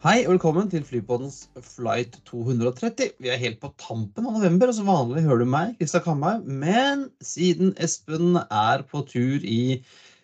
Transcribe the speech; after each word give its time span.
Hei 0.00 0.22
og 0.24 0.30
velkommen 0.32 0.70
til 0.72 0.80
Flypoddens 0.80 1.42
flight 1.60 2.14
230. 2.24 3.10
Vi 3.20 3.28
er 3.28 3.36
helt 3.36 3.58
på 3.60 3.68
tampen 3.76 4.24
av 4.24 4.38
november, 4.38 4.70
og 4.70 4.76
som 4.78 4.88
vanlig 4.88 5.26
hører 5.26 5.42
du 5.42 5.50
meg, 5.52 5.74
Kristian 5.76 6.00
Kamhaug. 6.06 6.46
Men 6.48 7.02
siden 7.20 7.74
Espen 7.76 8.38
er 8.40 8.86
på 8.88 9.02
tur 9.10 9.44
i 9.44 9.82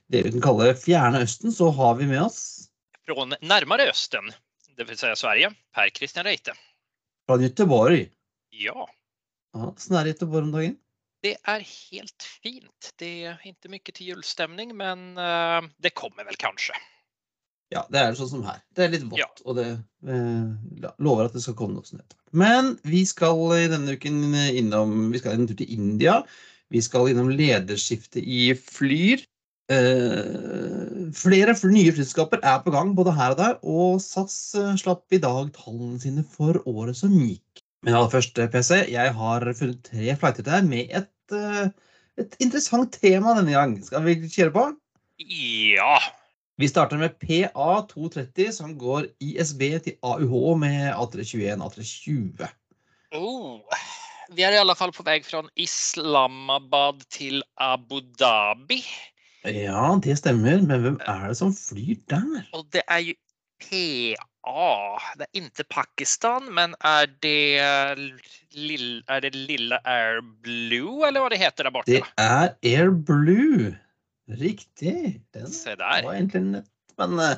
det 0.08 0.22
vi 0.24 0.32
kan 0.32 0.46
kalle 0.46 0.70
fjerne 0.80 1.20
Østen, 1.26 1.52
så 1.52 1.68
har 1.76 2.00
vi 2.00 2.08
med 2.08 2.22
oss 2.22 2.40
Fra 3.04 3.28
nærmere 3.44 3.90
Østen, 3.92 4.32
det 4.80 4.88
Si 4.96 5.12
Sverige, 5.12 5.52
Per 5.76 5.92
Christian 5.92 6.24
Reite. 6.24 6.56
fra 7.28 7.36
Göteborg. 7.36 8.08
Ja, 8.56 8.88
Ja, 9.52 9.72
Sånn 9.76 10.00
er 10.00 10.08
det 10.08 10.14
i 10.14 10.16
Göteborg 10.16 10.48
om 10.48 10.56
dagen. 10.56 10.80
det 11.20 11.36
er 11.44 11.60
helt 11.60 12.22
fint. 12.40 12.94
Det 12.96 13.26
er 13.28 13.44
ikke 13.44 13.68
mye 13.68 13.92
til 13.92 14.14
julestemning, 14.14 14.72
men 14.72 15.18
eh, 15.18 15.68
det 15.84 15.92
kommer 15.92 16.24
vel 16.24 16.40
kanske. 16.40 16.72
Ja, 17.74 17.82
det 17.90 17.98
er 17.98 18.14
sånn 18.14 18.30
som 18.30 18.42
her. 18.46 18.60
Det 18.78 18.84
er 18.84 18.92
litt 18.92 19.06
vått, 19.10 19.18
Ja. 19.18 19.26
og 19.44 19.56
det 19.58 19.66
eh, 20.06 20.90
lover 21.02 21.26
at 21.26 21.34
det 21.34 21.42
skal 21.42 21.56
komme 21.58 21.74
noe 21.74 21.86
sånt. 21.88 22.14
Men 22.36 22.76
vi 22.86 23.02
skal 23.08 23.40
i 23.56 23.66
denne 23.72 23.96
uken 23.96 24.20
innom 24.54 25.10
Vi 25.10 25.18
skal 25.18 25.34
en 25.34 25.48
tur 25.50 25.58
til 25.58 25.72
India. 25.74 26.20
Vi 26.70 26.82
skal 26.82 27.10
innom 27.10 27.30
lederskiftet 27.34 28.22
i 28.22 28.52
Flyr. 28.54 29.24
Eh, 29.66 31.10
flere 31.16 31.54
nye 31.66 31.90
flyselskaper 31.94 32.38
er 32.46 32.60
på 32.62 32.70
gang 32.74 32.92
både 32.94 33.14
her 33.16 33.34
og 33.34 33.40
der, 33.40 33.56
og 33.66 34.00
SAS 34.02 34.54
eh, 34.54 34.74
slapp 34.78 35.10
i 35.10 35.18
dag 35.22 35.50
tallene 35.56 35.98
sine 36.02 36.22
for 36.36 36.60
året 36.70 36.98
som 36.98 37.10
gikk. 37.18 37.62
Men 37.86 37.98
aller 37.98 38.12
først, 38.12 38.38
eh, 38.38 38.50
PC, 38.52 38.84
jeg 38.92 39.14
har 39.18 39.46
funnet 39.58 39.82
tre 39.86 40.14
flighter 40.18 40.42
til 40.42 40.52
deg 40.52 40.68
med 40.70 40.94
et, 41.00 41.34
eh, 41.34 41.68
et 42.22 42.38
interessant 42.46 42.94
tema 43.02 43.34
denne 43.40 43.54
gang. 43.58 43.74
Skal 43.82 44.06
vi 44.06 44.14
kjøre 44.30 44.54
på? 44.54 44.66
Ja, 45.18 45.98
Vi 46.56 46.68
starter 46.68 46.96
med 46.96 47.18
PA230, 47.20 48.50
som 48.50 48.78
går 48.80 49.10
ISB 49.20 49.60
til 49.84 49.98
AUH 50.00 50.54
med 50.56 50.94
A321 50.94 51.60
A320. 51.66 52.46
oh. 53.12 53.60
vi 54.32 54.42
er 54.42 54.56
i 54.56 54.62
alle 54.62 54.76
fall 54.78 54.94
på 54.96 55.04
vei 55.04 55.18
fra 55.20 55.42
Islamabad 55.60 57.04
til 57.12 57.44
Abu 57.60 58.00
Dhabi. 58.16 58.80
Ja, 59.44 59.92
det 60.00 60.16
stemmer, 60.22 60.64
men 60.64 60.80
hvem 60.80 60.98
er 61.04 61.28
det 61.28 61.36
som 61.42 61.52
flyr 61.52 62.00
der? 62.08 62.48
Og 62.56 62.64
det 62.72 62.86
er 62.88 63.04
jo 63.04 63.14
PA. 63.60 64.72
Det 65.20 65.28
er 65.28 65.44
ikke 65.44 65.68
Pakistan, 65.68 66.48
men 66.56 66.72
er 66.80 67.04
det, 67.20 67.60
lille, 68.56 69.02
er 69.08 69.20
det 69.20 69.36
Lille 69.36 69.76
Air 69.84 70.24
Blue 70.40 71.04
eller 71.04 71.20
hva 71.20 71.34
det 71.36 71.44
heter 71.44 71.68
der 71.68 71.76
borte? 71.76 71.92
Det 71.92 72.00
er 72.16 72.56
Air 72.64 72.96
Blue. 72.96 73.76
Riktig. 74.28 75.22
Den 75.34 75.52
Se 75.52 75.76
der. 75.76 76.02
var 76.02 76.14
egentlig 76.14 76.42
nett. 76.42 76.70
Men 76.98 77.18
eh, 77.18 77.36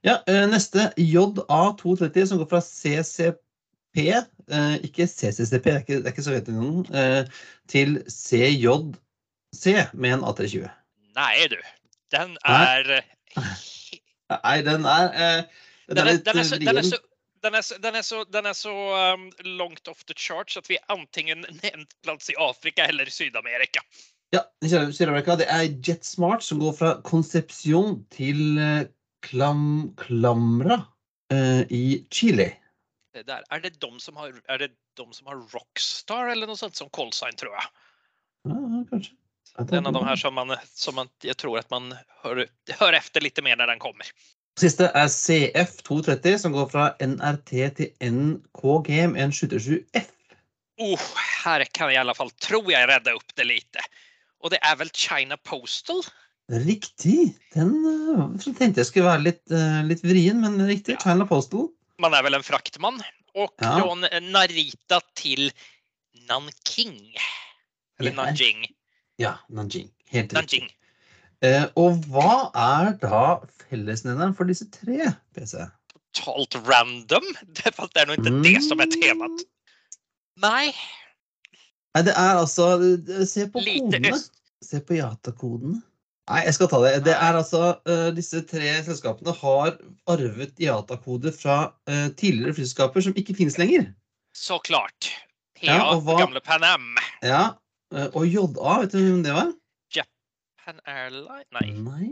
ja, 0.00 0.22
eh, 0.26 0.46
neste 0.48 0.92
JA230, 0.96 2.26
som 2.26 2.38
går 2.38 2.48
fra 2.50 2.60
CCP, 2.60 3.98
eh, 4.50 4.74
ikke 4.84 5.06
CCCP, 5.06 5.64
det 5.64 5.74
er 5.74 5.78
ikke, 5.82 5.96
det 5.96 6.06
er 6.06 6.14
ikke 6.14 6.26
Sovjetunionen, 6.26 6.86
noen, 6.92 7.32
til 7.68 7.98
CJC 8.12 9.74
med 9.94 10.18
en 10.18 10.24
A320. 10.28 10.68
Nei, 11.18 11.48
du, 11.50 11.58
den 12.14 12.36
er. 12.44 13.00
Nei, 14.34 14.56
den 14.62 14.84
er 14.84 15.46
Den 15.88 15.98
er 16.04 16.18
den, 16.20 16.44
så, 16.44 16.58
langt 16.60 16.68
vrien. 16.68 16.92
den, 17.42 17.54
är 17.54 17.78
den 17.78 17.94
är 17.94 18.02
så, 18.02 18.24
den 18.24 18.46
är 18.46 18.52
så 18.52 19.12
um, 19.14 19.32
långt 19.38 19.88
off 19.88 20.04
the 20.04 20.14
charts 20.16 20.56
at 20.56 20.70
vi 20.70 20.76
er 20.76 20.92
antingen 20.92 21.44
en 21.62 21.86
plats 22.02 22.30
i 22.30 22.34
Afrika 22.38 22.84
eller 22.84 23.04
Sydamerika. 23.04 23.80
Ja, 24.34 24.42
Sør- 24.64 24.92
Sør-Amerika. 24.92 25.36
Det 25.40 25.48
er 25.48 25.68
JetSmart 25.84 26.44
som 26.44 26.60
går 26.60 26.74
fra 26.76 26.94
Concepción 27.06 28.02
til 28.12 28.58
eh, 28.60 28.88
Clam, 29.24 29.94
Clamra 30.00 30.82
eh, 31.32 31.62
i 31.72 32.04
Chile. 32.12 32.50
Det 33.16 33.24
der, 33.26 33.46
er, 33.50 33.62
det 33.64 33.78
de 33.80 33.90
som 34.02 34.18
har, 34.20 34.34
er 34.48 34.58
det 34.60 34.72
de 34.98 35.06
som 35.16 35.30
har 35.30 35.40
Rockstar 35.54 36.28
eller 36.34 36.50
noe 36.50 36.60
sånt 36.60 36.76
som 36.76 36.90
callsign 36.94 37.38
tror 37.40 37.56
jeg? 37.56 37.70
Ja, 38.50 38.82
kanskje. 38.90 39.14
Det 39.58 39.72
er 39.74 39.80
en 39.80 39.88
av 39.90 39.96
de 39.96 40.02
her 40.06 40.18
som 40.20 40.36
man, 40.36 40.52
som 40.76 40.94
man 41.00 41.08
jeg 41.24 41.34
tror 41.40 41.56
at 41.58 41.70
man 41.72 41.88
hører, 42.22 42.50
hører 42.78 42.98
efter 43.00 43.24
litt 43.24 43.40
mer 43.42 43.56
når 43.58 43.72
den 43.72 43.80
kommer. 43.82 44.10
Siste 44.60 44.90
er 44.92 45.08
CF230, 45.10 46.36
som 46.44 46.54
går 46.54 46.68
fra 46.70 46.84
NRT 47.02 47.54
til 47.78 47.90
NKG 48.04 48.90
med 49.14 49.22
en 49.24 49.34
727F. 49.34 50.12
Oh, 50.78 51.08
her 51.42 51.64
kan 51.74 51.90
jeg 51.90 51.96
i 51.96 52.00
alle 52.04 52.14
fall, 52.14 52.30
tror 52.42 52.68
jeg, 52.70 52.86
redde 52.90 53.16
opp 53.16 53.34
det 53.38 53.48
lite. 53.48 53.82
Och 54.40 54.50
det 54.50 54.58
er 54.62 54.76
vel 54.78 54.90
China 54.94 55.36
Postal? 55.36 56.02
Riktig! 56.48 57.34
Den 57.52 57.74
eh, 57.84 58.52
tenkte 58.56 58.80
jeg 58.80 58.88
skulle 58.88 59.10
være 59.10 59.24
litt, 59.26 59.42
eh, 59.52 59.82
litt 59.84 60.04
vrien, 60.06 60.40
men 60.40 60.56
riktig. 60.68 60.96
Ja. 60.96 61.02
China 61.02 61.26
Postal. 61.28 61.68
Man 62.00 62.14
er 62.14 62.24
vel 62.24 62.38
en 62.38 62.46
fraktmann. 62.46 63.02
Og 63.34 63.52
Ja. 63.60 63.74
fra 63.78 64.20
Narita 64.20 65.00
til 65.18 65.50
Nanking. 66.28 67.14
Eller 67.98 68.14
Nanjing. 68.14 68.64
Ja, 69.18 69.36
Nanjing. 69.50 69.90
Helt 70.10 70.32
riktig. 70.32 70.62
Nanjing. 70.62 70.70
Eh, 71.42 71.66
og 71.78 72.00
hva 72.10 72.50
er 72.54 72.94
da 73.02 73.20
fellesnevneren 73.68 74.34
for 74.34 74.48
disse 74.48 74.66
tre, 74.74 75.12
PC? 75.36 75.68
Totalt 76.14 76.56
random. 76.66 77.26
Det- 77.54 77.74
er 77.76 78.04
det 78.06 78.18
ikke 78.18 78.32
mm. 78.32 78.42
det 78.42 78.62
som 78.64 78.80
er 78.80 78.90
temat. 78.90 79.44
Nej, 80.38 80.72
Nei, 81.98 82.04
det 82.06 82.14
er 82.14 82.38
altså 82.38 82.66
eh, 82.78 83.24
Se 83.26 83.48
på 83.50 83.58
lite 83.64 83.98
kodene. 83.98 84.18
Se 84.62 84.78
på 84.86 84.94
IATA-kodene. 84.98 85.80
Nei, 86.28 86.40
jeg 86.44 86.54
skal 86.54 86.68
ta 86.70 86.78
det. 86.84 86.92
Det 87.06 87.14
er 87.16 87.38
altså 87.38 87.60
uh, 87.88 88.08
Disse 88.14 88.42
tre 88.46 88.70
selskapene 88.86 89.32
har 89.40 89.78
arvet 90.12 90.60
IATA-koder 90.60 91.32
fra 91.34 91.56
uh, 91.88 92.08
tidligere 92.20 92.54
flyselskaper 92.58 93.06
som 93.06 93.16
ikke 93.18 93.34
finnes 93.38 93.56
lenger. 93.58 93.88
Så 94.36 94.58
klart. 94.66 95.08
PA, 95.58 95.66
Ja, 95.66 95.78
och 95.94 96.04
vad- 96.04 96.20
gamla 96.20 96.40
Pan 96.40 96.64
Am. 96.64 96.96
Ja, 97.22 97.56
Og 98.14 98.26
JA, 98.28 98.80
vet 98.82 98.92
du 98.92 98.98
hvem 99.00 99.22
det 99.24 99.32
var? 99.32 99.48
Japan 99.96 100.80
Airline? 100.84 101.48
Nei. 101.56 101.70
Nei, 101.80 102.10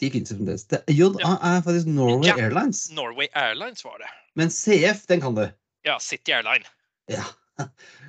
de 0.00 0.10
finnes 0.14 0.30
jo 0.30 0.36
fremdeles. 0.38 0.64
JA 0.86 1.32
er 1.50 1.62
faktisk 1.66 1.90
Norway 1.90 2.28
Ja. 2.30 2.36
Airlines. 2.38 2.86
Norway 2.94 3.26
Airlines 3.34 3.84
var 3.84 3.98
det. 3.98 4.08
Men 4.38 4.48
CF, 4.54 5.02
den 5.10 5.20
kan 5.20 5.34
du. 5.34 5.48
Ja, 5.84 5.98
City 6.00 6.32
Airline. 6.32 6.64
Ja. 7.10 7.24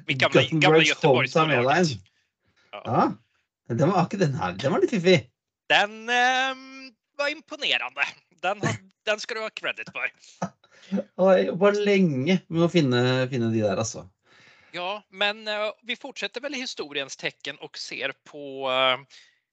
Gamla 0.07 0.41
Gothenburgs 0.41 1.03
Hometown 1.03 1.51
Ja. 2.71 2.81
Ja. 2.83 3.07
Den 3.67 3.89
var 3.91 4.07
den 4.09 4.35
her. 4.35 4.53
Den 4.53 4.71
var 4.71 4.79
litt 4.79 4.91
fiffig. 4.91 5.17
Den 5.69 6.09
ehm, 6.09 6.91
var 7.17 7.29
imponerende. 7.29 8.05
Den, 8.41 8.61
den 9.05 9.19
skal 9.19 9.37
du 9.37 9.43
ha 9.43 9.49
credit 9.49 9.91
for. 9.91 10.11
Jeg 10.91 11.47
jobba 11.49 11.71
lenge 11.75 12.39
med 12.47 12.63
å 12.63 12.69
finne, 12.71 13.01
finne 13.31 13.51
de 13.51 13.63
der, 13.65 13.75
altså. 13.75 14.05
Ja, 14.75 15.01
men 15.09 15.47
uh, 15.47 15.71
vi 15.87 15.97
fortsetter 15.99 16.43
vel 16.43 16.55
i 16.55 16.61
historiens 16.61 17.17
tecken 17.19 17.57
og 17.65 17.75
ser 17.79 18.13
på, 18.27 18.67
uh, 18.69 18.99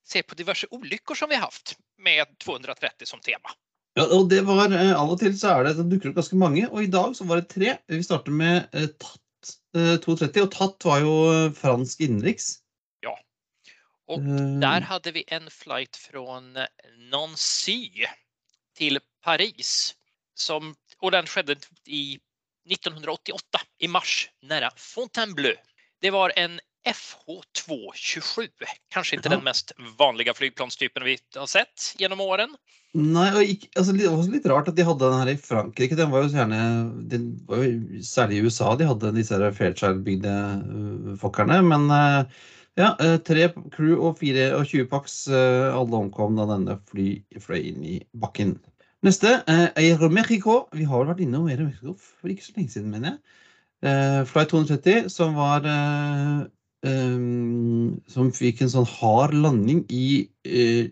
ser 0.07 0.27
på 0.29 0.39
diverse 0.39 0.69
ulykker 0.71 1.19
som 1.19 1.31
vi 1.31 1.39
har 1.39 1.49
haft 1.49 1.77
med 2.03 2.29
230 2.45 3.09
som 3.09 3.23
tema. 3.25 3.55
Ja, 3.99 4.09
og 4.11 4.29
det 4.31 4.43
var, 4.47 4.71
uh, 4.71 4.95
Av 4.99 5.11
og 5.15 5.19
til 5.23 5.35
så 5.39 5.57
er 5.57 5.69
det, 5.69 5.77
det 5.81 5.89
dukker 5.95 6.13
opp 6.13 6.21
ganske 6.21 6.39
mange, 6.39 6.67
og 6.71 6.83
i 6.83 6.91
dag 6.93 7.15
så 7.17 7.27
var 7.31 7.41
det 7.41 7.51
tre. 7.55 7.77
Vi 7.91 8.03
starter 8.05 8.35
med 8.35 8.69
eh, 8.77 8.91
Tatt 9.45 9.81
eh, 9.81 9.97
230, 10.03 10.45
og 10.47 10.53
Tatt 10.55 10.87
var 10.89 11.03
jo 11.05 11.15
eh, 11.33 11.51
fransk 11.57 12.05
innenriks. 12.07 12.51
Ja. 13.05 13.15
Og 14.13 14.25
der 14.63 14.87
hadde 14.89 15.15
vi 15.17 15.25
en 15.35 15.51
flight 15.53 15.99
fra 16.01 16.41
Nancy 17.13 18.07
til 18.79 19.01
Paris. 19.25 19.95
Som, 20.35 20.73
og 20.99 21.13
den 21.15 21.29
skjedde 21.31 21.61
i 21.87 22.19
1988 22.67 23.61
i 23.85 23.91
mars 23.93 24.15
nære 24.43 24.73
Fontainebleau. 24.81 25.55
Det 26.03 26.11
var 26.13 26.33
en 26.41 26.59
FH227. 26.85 28.49
Kanskje 28.93 29.17
inte 29.17 29.29
Ja. 29.29 29.37
den 29.37 29.45
mest 29.45 29.73
vanliga 29.99 30.35
flygplanstypen 30.35 31.05
vi 31.05 31.19
har 31.35 31.47
sett 31.47 31.95
gjennom 31.99 32.21
åren. 32.21 32.57
Nei, 32.95 33.27
og 33.35 33.43
ikke, 33.43 33.69
altså, 33.75 33.93
det 33.93 34.07
var 34.07 34.19
også 34.21 34.31
litt 34.31 34.45
rart 34.47 34.69
at 34.71 34.77
de 34.77 34.85
hadde 34.87 35.09
den 35.11 35.19
her 35.19 35.31
i 35.33 35.41
Frankrike. 35.41 35.97
Den 35.99 36.13
var 36.13 36.23
jo 36.23 36.29
gjerne 36.31 36.59
den 37.11 37.25
var 37.49 37.65
jo, 37.65 38.03
Særlig 38.07 38.37
i 38.39 38.45
USA 38.47 38.77
de 38.79 38.87
hadde 38.87 39.11
disse 39.17 39.35
Fairchild-bygde 39.57 40.35
uh, 40.63 41.17
fokkerne. 41.19 41.59
Men 41.67 41.89
eh, 41.91 42.37
ja, 42.79 42.93
eh, 43.03 43.17
tre 43.23 43.49
crew 43.75 43.99
og 43.99 44.19
fire 44.19 44.53
og 44.55 44.67
20 44.67 44.87
pax, 44.91 45.29
eh, 45.29 45.75
alle 45.75 45.99
omkom 46.05 46.39
da 46.39 46.47
denne 46.53 46.79
fly 46.91 47.09
fløy 47.43 47.61
inn 47.73 47.83
i 47.87 47.99
bakken. 48.15 48.57
Neste, 49.05 49.43
Aeromexico. 49.77 50.69
Vi 50.73 50.87
har 50.89 51.03
vel 51.03 51.11
vært 51.13 51.25
innom 51.27 51.51
Aeromexico 51.51 51.97
for 51.99 52.31
ikke 52.33 52.47
så 52.47 52.55
lenge 52.57 52.73
siden, 52.73 52.91
mener 52.95 53.11
jeg. 53.13 53.19
Eh, 53.85 54.21
Flight 54.31 54.55
230, 54.55 55.11
som 55.13 55.35
var 55.37 55.67
eh, 56.85 57.17
Som 58.15 58.31
fikk 58.37 58.63
en 58.65 58.73
sånn 58.73 58.89
hard 58.99 59.35
landing 59.35 59.85
i 59.91 60.07
uh, 60.49 60.85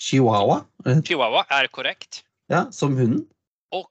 Chihuahua. 0.00 0.64
eh, 0.86 1.00
Chihuahua 1.06 1.46
er 1.50 1.68
korrekt. 1.72 2.24
Ja, 2.50 2.66
som 2.74 2.96
hunden. 2.98 3.26
Og 3.70 3.86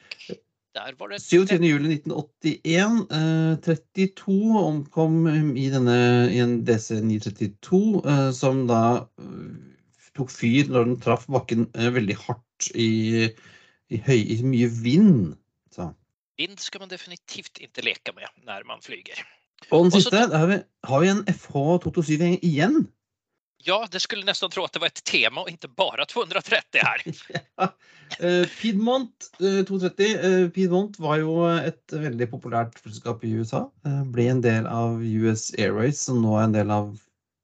der 0.75 0.93
var 0.99 1.09
det 1.11 1.21
27. 1.21 1.63
juli 1.65 1.95
1981. 1.95 3.07
Eh, 3.11 3.55
32 3.65 4.59
omkom 4.59 5.27
i, 5.57 5.69
denne, 5.73 5.97
i 6.33 6.41
en 6.43 6.59
DC-932, 6.67 7.79
uh, 8.03 8.29
som 8.35 8.65
da 8.69 8.81
eh, 9.21 9.79
tok 10.17 10.33
fyr 10.33 10.69
når 10.69 10.89
den 10.89 10.99
traff 11.01 11.25
bakken 11.31 11.69
eh, 11.73 11.89
veldig 11.95 12.17
hardt 12.25 12.69
i, 12.75 12.89
i, 13.89 14.01
høy, 14.05 14.19
i 14.19 14.39
mye 14.45 14.69
vind. 14.83 15.33
Så. 15.73 15.91
Vind 16.39 16.59
skal 16.61 16.83
man 16.85 16.91
definitivt 16.91 17.61
ikke 17.63 17.85
leke 17.85 18.15
med 18.17 18.27
når 18.47 18.67
man 18.69 18.83
flyger. 18.85 19.21
Og 19.71 19.85
den 19.85 19.91
siste, 19.93 20.15
Også, 20.23 20.37
har 20.37 20.47
vi, 20.49 20.57
har 20.89 21.03
vi 21.03 21.11
en 21.11 21.25
FH227 21.29 22.39
igjen. 22.45 22.81
Ja, 23.67 23.81
det 23.91 23.99
skulle 23.99 24.23
nesten 24.23 24.51
tro 24.53 24.63
at 24.63 24.75
det 24.75 24.79
var 24.79 24.91
et 24.93 25.01
tema 25.03 25.43
og 25.43 25.49
ikke 25.51 25.67
bare 25.75 26.05
230 26.07 26.83
her. 26.83 27.03
Ja. 27.59 27.67
Eh, 28.25 28.45
Piedmont 28.57 29.27
eh, 29.37 29.59
230. 29.67 30.05
eh, 30.25 30.45
Piedmont 30.55 30.95
var 30.97 31.19
jo 31.21 31.43
et 31.51 31.93
veldig 31.93 32.25
populært 32.31 32.79
flyselskap 32.81 33.21
i 33.27 33.35
USA. 33.37 33.65
Eh, 33.85 33.99
ble 34.09 34.29
en 34.31 34.41
del 34.41 34.65
av 34.65 35.03
US 35.03 35.51
Airways, 35.59 35.99
som 36.07 36.23
nå 36.23 36.37
er 36.39 36.47
en 36.47 36.55
del 36.55 36.73
av 36.73 36.87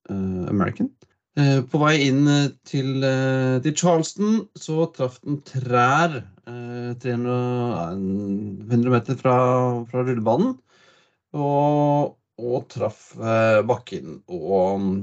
eh, 0.10 0.48
American. 0.50 0.90
Eh, 1.38 1.60
på 1.68 1.82
vei 1.84 1.98
inn 2.08 2.24
eh, 2.32 2.48
til, 2.66 3.04
eh, 3.04 3.60
til 3.62 3.76
Charleston 3.78 4.46
så 4.58 4.88
traff 4.96 5.20
den 5.22 5.42
trær 5.46 6.22
eh, 6.24 6.92
300, 7.04 7.38
100 8.72 8.94
meter 8.96 9.20
fra, 9.20 9.36
fra 9.92 10.06
rullebanen. 10.08 10.56
Og, 11.36 12.16
og 12.40 12.68
traff 12.72 13.10
eh, 13.20 13.62
bakken 13.68 14.20
og 14.32 14.82
mm, 14.82 15.00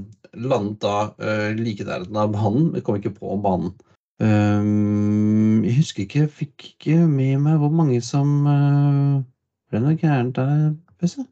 landet 0.49 0.79
da 0.81 0.97
eh, 1.21 1.49
like 1.57 1.85
der 1.85 2.05
av 2.09 2.33
banen. 2.33 2.71
Vi 2.73 2.81
kom 2.85 2.97
ikke 2.97 3.13
på 3.19 3.37
banen. 3.43 3.75
Ehm, 4.23 5.63
jeg 5.65 5.77
husker 5.81 6.05
ikke, 6.05 6.25
jeg 6.25 6.33
fikk 6.37 6.65
ikke 6.73 6.97
med 7.09 7.41
meg 7.43 7.59
hvor 7.61 7.73
mange 7.73 7.99
som 8.05 8.45
uh, 8.45 9.23
ble 9.71 9.81
noe 9.83 9.97
gærent 9.99 10.37
der. 10.37 10.75
PC. 11.01 11.23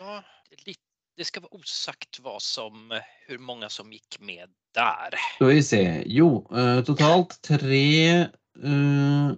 Ja, 0.00 0.20
lite- 0.64 0.80
det 1.18 1.28
skal 1.28 1.44
være 1.44 1.60
osagt 1.60 2.18
hva 2.24 2.38
som, 2.42 2.88
hvor 3.28 3.42
mange 3.44 3.68
som 3.70 3.92
gikk 3.92 4.18
med 4.24 4.48
der. 4.74 5.16
Skal 5.36 5.52
vi 5.52 5.62
se. 5.62 5.82
Jo, 6.08 6.46
eh, 6.50 6.80
totalt 6.88 7.36
tre, 7.44 7.84
eh, 8.56 9.34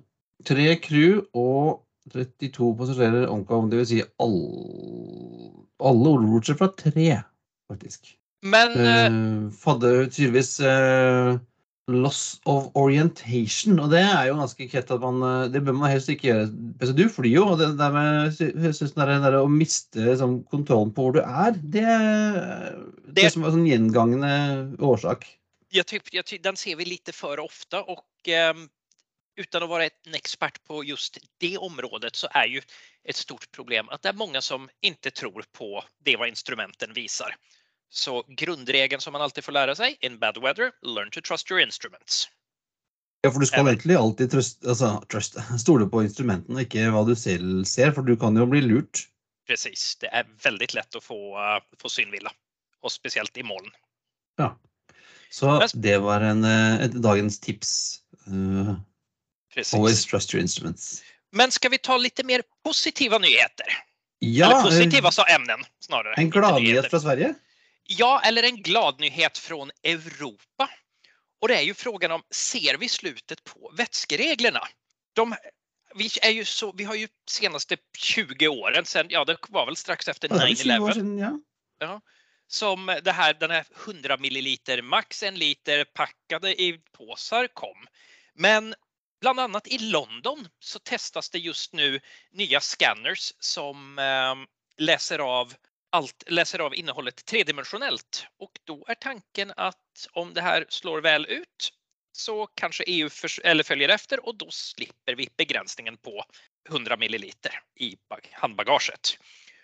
tre 0.46 0.68
crew 0.80 1.24
og 1.34 1.82
32% 2.12 2.76
passasjerer 2.78 3.28
omkom. 3.32 3.70
Det 3.70 3.78
vil 3.80 3.86
si 3.88 4.02
alle, 4.20 5.50
alle 5.80 6.14
bortsett 6.28 6.58
fra 6.60 6.68
tre, 6.76 7.22
faktisk. 7.70 8.14
Men 8.44 8.74
eh, 8.76 9.06
Uh, 9.08 9.48
hadde 9.64 9.90
tydeligvis 10.12 10.58
uh, 10.60 11.38
loss 11.88 12.40
of 12.48 12.66
orientation, 12.76 13.78
og 13.80 13.90
det 13.92 14.02
er 14.04 14.26
jo 14.28 14.36
ganske 14.36 14.66
kjett 14.68 14.90
at 14.92 15.00
man 15.00 15.22
eh, 15.24 15.50
Det 15.52 15.60
bør 15.64 15.76
man 15.76 15.90
helst 15.92 16.08
ikke 16.12 16.28
gjøre. 16.30 16.92
Du 16.96 17.04
flyr 17.12 17.30
jo, 17.30 17.46
og 17.52 17.58
det 17.60 17.70
der 17.78 17.92
med 17.92 18.36
jeg 18.40 18.74
synes 18.76 18.92
det 18.96 19.06
der, 19.24 19.38
å 19.40 19.48
miste 19.48 20.00
liksom, 20.04 20.42
kontrollen 20.52 20.92
på 20.96 21.06
hvor 21.08 21.16
du 21.16 21.20
er, 21.24 21.56
det 21.56 21.84
det, 21.84 23.22
Det- 23.24 23.32
som 23.32 23.44
er 23.44 23.52
sånn 23.56 23.68
gjengangende 23.68 24.76
årsak. 24.80 25.26
jag 25.74 25.86
typ, 25.86 26.02
jag 26.12 26.24
typ, 26.26 26.42
den 26.42 26.56
ser 26.56 26.76
vi 26.76 26.84
lite 26.84 27.12
för 27.12 27.40
ofta 27.40 27.82
och 27.82 28.28
ehm, 28.28 28.68
utan 29.36 29.62
att 29.62 29.68
vara 29.68 29.84
en 29.84 30.14
expert 30.14 30.64
på 30.64 30.84
just 30.84 31.18
det 31.38 31.58
området 31.58 32.16
så 32.16 32.28
är 32.30 32.46
ju 32.46 32.62
ett 33.04 33.16
stort 33.16 33.52
problem 33.52 33.88
att 33.88 34.02
det 34.02 34.08
är 34.08 34.12
många 34.12 34.40
som 34.40 34.68
inte 34.80 35.10
tror 35.10 35.44
på 35.52 35.84
det 36.04 36.16
vad 36.16 36.28
instrumenten 36.28 36.92
visar. 36.92 37.36
Så 37.90 38.24
grundregeln 38.28 39.00
som 39.00 39.12
man 39.12 39.22
alltid 39.22 39.44
får 39.44 39.52
lära 39.52 39.74
sig, 39.74 39.98
in 40.00 40.18
bad 40.18 40.42
weather, 40.42 40.72
learn 40.82 41.10
to 41.10 41.20
trust 41.20 41.50
your 41.50 41.62
instruments. 41.62 42.28
Ja, 43.20 43.30
for 43.30 43.40
du 43.40 43.46
skal 43.46 43.68
egentlig 43.68 43.94
alltid 43.94 44.30
trust, 44.30 44.66
altså, 44.66 45.04
trust, 45.10 45.36
stole 45.60 45.86
på 45.86 46.02
instrumentene, 46.02 46.66
ikke 46.66 46.90
hva 46.92 47.04
du 47.08 47.14
selv 47.16 47.64
ser, 47.64 47.94
for 47.96 48.04
du 48.04 48.16
kan 48.20 48.36
jo 48.36 48.44
bli 48.46 48.60
lurt. 48.60 49.06
Precis, 49.48 49.94
det 50.00 50.10
er 50.12 50.28
veldig 50.44 50.68
lett 50.74 50.98
å 50.98 51.00
få, 51.00 51.16
uh, 51.38 51.60
få 51.80 51.88
synvilla 51.88 52.32
og 52.84 52.92
spesielt 52.92 53.36
i 53.40 53.46
moln. 53.46 53.70
Så 55.34 55.66
det 55.74 55.96
var 55.98 56.22
en, 56.22 56.44
eh, 56.44 56.84
et 56.84 56.92
dagens 57.02 57.40
tips. 57.42 57.70
Uh, 58.28 58.76
Precis. 59.54 59.74
always 59.74 60.06
trust 60.06 60.34
your 60.34 60.42
instruments. 60.42 61.02
Men 61.32 61.52
ska 61.52 61.68
vi 61.68 61.78
ta 61.78 61.96
lite 61.96 62.24
mer 62.24 62.42
positiva 62.64 63.18
nyheter? 63.18 63.66
Ja, 64.18 64.46
eller 64.46 64.56
eh, 64.56 64.62
positiva 64.62 65.10
så 65.10 65.24
ämnen 65.24 65.64
snarare. 65.80 66.14
En 66.14 66.30
gladnyhet 66.30 66.90
fra 66.90 67.00
Sverige? 67.00 67.34
Ja, 67.84 68.22
eller 68.24 68.42
en 68.42 68.62
glad 68.62 69.00
nyhet 69.00 69.38
från 69.38 69.70
Europa. 69.82 70.70
Och 71.40 71.48
det 71.48 71.54
är 71.54 71.62
ju 71.62 71.74
frågan 71.74 72.12
om, 72.12 72.22
ser 72.30 72.76
vi 72.76 72.88
slutet 72.88 73.44
på 73.44 73.72
vätskereglerna? 73.76 74.60
De, 75.12 75.34
vi, 75.94 76.10
är 76.22 76.30
ju 76.30 76.44
så, 76.44 76.72
vi 76.72 76.84
har 76.84 76.94
ju 76.94 77.08
senaste 77.30 77.76
20 77.98 78.48
åren 78.48 78.84
sen, 78.84 79.06
ja 79.08 79.24
det 79.24 79.36
var 79.48 79.66
väl 79.66 79.76
strax 79.76 80.08
efter 80.08 80.28
Ja, 80.28 80.36
det 80.36 80.50
er 80.50 80.54
20 80.54 80.78
år 80.78 80.90
9-11, 80.90 81.20
ja. 81.20 81.40
ja. 81.78 82.00
som 82.46 83.00
det 83.04 83.12
här, 83.12 83.34
den 83.34 83.50
här 83.50 83.66
100 83.86 84.16
milliliter, 84.16 84.82
max 84.82 85.22
en 85.22 85.34
liter 85.34 85.84
packade 85.84 86.62
i 86.62 86.80
påsar 86.92 87.46
kom. 87.46 87.86
Men 88.34 88.74
bland 89.24 89.40
annat 89.40 89.66
i 89.66 89.78
London 89.78 90.48
så 90.60 90.78
testas 90.78 91.30
det 91.30 91.38
just 91.38 91.72
nu 91.72 92.00
nya 92.32 92.60
scanners 92.60 93.32
som 93.38 93.98
eh, 93.98 94.34
läser 94.84 95.18
av 95.18 95.54
allt, 95.92 96.24
läser 96.26 96.58
av 96.58 96.74
innehållet 96.74 97.24
tredimensionellt 97.24 98.26
och 98.38 98.50
då 98.64 98.84
är 98.88 98.94
tanken 98.94 99.52
att 99.56 100.08
om 100.12 100.34
det 100.34 100.40
här 100.40 100.66
slår 100.68 101.00
väl 101.00 101.26
ut 101.26 101.72
så 102.12 102.46
kanske 102.46 102.84
EU 102.86 103.08
eller 103.44 103.64
följer 103.64 103.88
efter 103.88 104.26
och 104.26 104.36
då 104.36 104.50
slipper 104.50 105.14
vi 105.14 105.28
begränsningen 105.36 105.96
på 105.96 106.24
100 106.68 106.96
milliliter 106.96 107.60
i 107.80 107.96
bag- 108.08 108.28
handbagaget. 108.32 109.16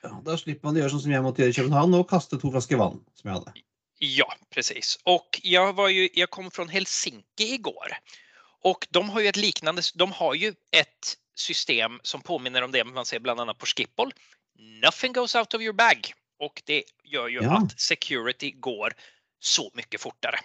ja. 0.02 0.22
Da 0.24 0.38
slipper 0.38 0.68
man 0.68 0.76
gjøre 0.80 0.90
sånn 0.90 1.04
som 1.04 1.12
jeg 1.12 1.22
måtte 1.22 1.42
gjøre 1.44 1.52
i 1.52 1.58
København, 1.60 1.94
og 2.00 2.08
kaste 2.08 2.40
to 2.40 2.48
flasker 2.50 2.80
vann. 2.80 3.04
som 3.14 3.28
jeg 3.28 3.36
hadde. 3.36 3.52
Ja, 3.98 4.32
precis. 4.50 4.98
Och 5.04 5.40
jag, 5.42 5.72
var 5.72 5.88
ju, 5.88 6.08
jag 6.14 6.30
kom 6.30 6.50
från 6.50 6.68
Helsinki 6.68 7.54
igår. 7.54 8.00
Och 8.62 8.86
de 8.90 9.08
har 9.10 9.20
ju 9.20 9.26
ett 9.26 9.36
liknande, 9.36 9.82
de 9.94 10.12
har 10.12 10.34
ju 10.34 10.48
ett 10.48 11.16
system 11.36 12.00
som 12.02 12.20
påminner 12.20 12.62
om 12.62 12.72
det 12.72 12.84
man 12.84 13.06
ser 13.06 13.20
bland 13.20 13.40
annat 13.40 13.58
på 13.58 13.66
Schiphol. 13.66 14.12
Nothing 14.82 15.12
goes 15.12 15.34
out 15.34 15.54
of 15.54 15.60
your 15.60 15.72
bag. 15.74 16.12
Och 16.40 16.62
det 16.66 16.82
gör 17.04 17.28
ju 17.28 17.42
Ja. 17.42 17.56
att 17.58 17.80
security 17.80 18.50
går 18.50 18.92
så 19.40 19.70
mycket 19.74 20.00
fortare. 20.00 20.36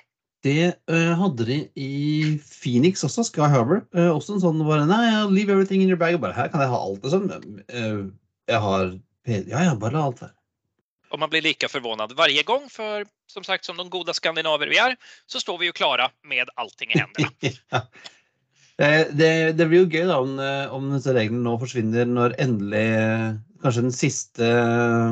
Det 0.44 0.76
uh, 0.92 1.14
hadde 1.14 1.46
de 1.46 1.72
i 1.76 2.40
Phoenix 2.64 3.04
også, 3.04 3.24
Sky 3.24 3.42
Harbor. 3.42 3.82
Uh, 3.96 4.12
også 4.14 4.36
en 4.36 4.42
sånn 4.44 4.60
bare 4.68 4.86
Nei, 4.86 5.08
leave 5.34 5.52
everything 5.52 5.82
in 5.82 5.90
your 5.90 5.98
bag. 5.98 6.20
Bare 6.22 6.36
her 6.38 6.52
kan 6.54 6.62
jeg 6.62 6.70
ha 6.70 6.78
alt, 6.78 7.02
liksom. 7.04 7.26
Uh, 7.74 8.12
jeg 8.48 8.60
har 8.62 9.00
Ja, 9.26 9.64
ja, 9.66 9.76
bare 9.76 9.96
la 9.98 10.04
alt 10.06 10.22
være. 10.22 10.36
Och 11.16 11.20
man 11.20 11.30
blir 11.30 11.42
lika 11.42 11.68
förvånad 11.68 12.12
varje 12.12 12.44
gång 12.44 12.70
för 12.70 13.06
som 13.28 13.44
sagt 13.44 13.66
som 13.66 13.78
de 13.78 13.90
goda 13.90 14.14
skandinaver 14.14 14.68
vi 14.68 14.78
är 14.78 14.96
så 15.26 15.40
står 15.40 15.58
vi 15.58 15.66
ju 15.66 15.72
klara 15.72 16.12
med 16.24 16.50
allting 16.56 16.92
i 16.92 16.98
händerna. 16.98 17.30
ja. 17.70 17.82
Det, 19.12 19.52
det 19.52 19.66
blir 19.66 19.86
jo 19.86 19.88
gøy 19.88 20.10
da 20.10 20.18
om, 20.20 20.36
eh, 20.44 20.74
om 20.76 20.92
disse 20.92 21.16
reglene 21.16 21.40
nå 21.48 21.56
forsvinner 21.62 22.12
når 22.12 22.36
endelig 22.44 22.84
eh, 23.00 23.40
kanskje 23.64 23.86
den 23.88 23.96
siste 23.96 24.52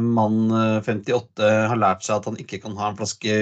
mann 0.04 0.52
eh, 0.52 0.84
58 0.84 1.56
har 1.72 1.80
lært 1.80 2.04
seg 2.04 2.18
at 2.18 2.28
han 2.28 2.44
ikke 2.44 2.60
kan 2.66 2.76
ha 2.82 2.92
en 2.92 3.00
flaske 3.00 3.40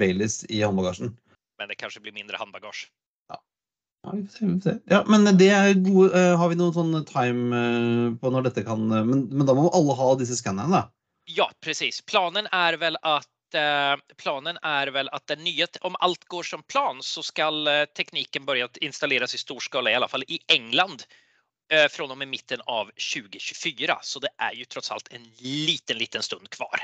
Baileys 0.00 0.46
i 0.48 0.64
håndbagasjen. 0.64 1.12
Men 1.60 1.68
det 1.68 1.76
kanskje 1.76 2.06
blir 2.06 2.16
mindre 2.16 2.40
håndbagasje. 2.40 2.88
Ja, 4.88 5.02
men 5.04 5.28
det 5.36 5.50
er 5.52 5.74
gode 5.84 6.20
Har 6.40 6.48
vi 6.48 6.56
noen 6.56 6.72
sånn 6.72 7.02
time 7.04 7.62
på 8.22 8.30
når 8.32 8.46
dette 8.46 8.62
kan 8.64 8.86
men, 8.88 9.26
men 9.28 9.44
da 9.44 9.52
må 9.58 9.66
alle 9.76 9.96
ha 9.98 10.14
disse 10.16 10.38
skannerne, 10.38 10.80
da. 10.80 10.97
Ja, 11.30 11.50
precis. 11.60 12.02
Planen 12.02 12.46
är 12.52 12.72
väl 12.72 12.96
att 13.02 13.54
eh, 13.54 13.96
planen 14.16 14.58
är 14.62 14.86
väl 14.86 15.08
att 15.08 15.26
den 15.26 15.44
nya, 15.44 15.66
om 15.80 15.96
allt 15.98 16.24
går 16.24 16.42
som 16.42 16.62
plan 16.62 16.98
så 17.02 17.22
ska 17.22 17.50
teknikken 17.50 17.86
tekniken 17.96 18.44
börja 18.44 18.68
installeras 18.80 19.34
i 19.34 19.38
stor 19.38 19.60
skala, 19.60 19.90
i 19.90 19.94
alla 19.94 20.08
fall 20.08 20.24
i 20.28 20.38
England, 20.46 21.02
eh, 21.72 21.88
från 21.88 22.10
och 22.10 22.18
med 22.18 22.28
mitten 22.28 22.60
av 22.60 22.84
2024. 22.84 23.98
Så 24.02 24.18
det 24.18 24.28
är 24.38 24.52
ju 24.52 24.64
trots 24.64 24.90
allt 24.90 25.08
en 25.12 25.22
liten, 25.38 25.98
liten 25.98 26.22
stund 26.22 26.50
kvar. 26.50 26.80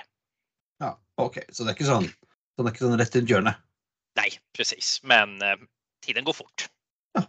Ja, 0.79 1.01
ok. 1.17 1.39
Så 1.53 1.65
det 1.65 1.73
er 1.73 1.79
ikke 1.79 1.89
sånn, 1.89 2.09
så 2.09 2.63
det 2.63 2.69
er 2.69 2.75
ikke 2.75 2.87
sånn 2.87 3.01
rett 3.01 3.17
rundt 3.17 3.31
hjørnet. 3.31 3.67
Nej, 4.21 4.39
precis. 4.57 5.01
Men 5.03 5.41
eh, 5.43 5.57
tiden 6.05 6.25
går 6.25 6.37
fort. 6.37 6.69
Ja. 7.17 7.25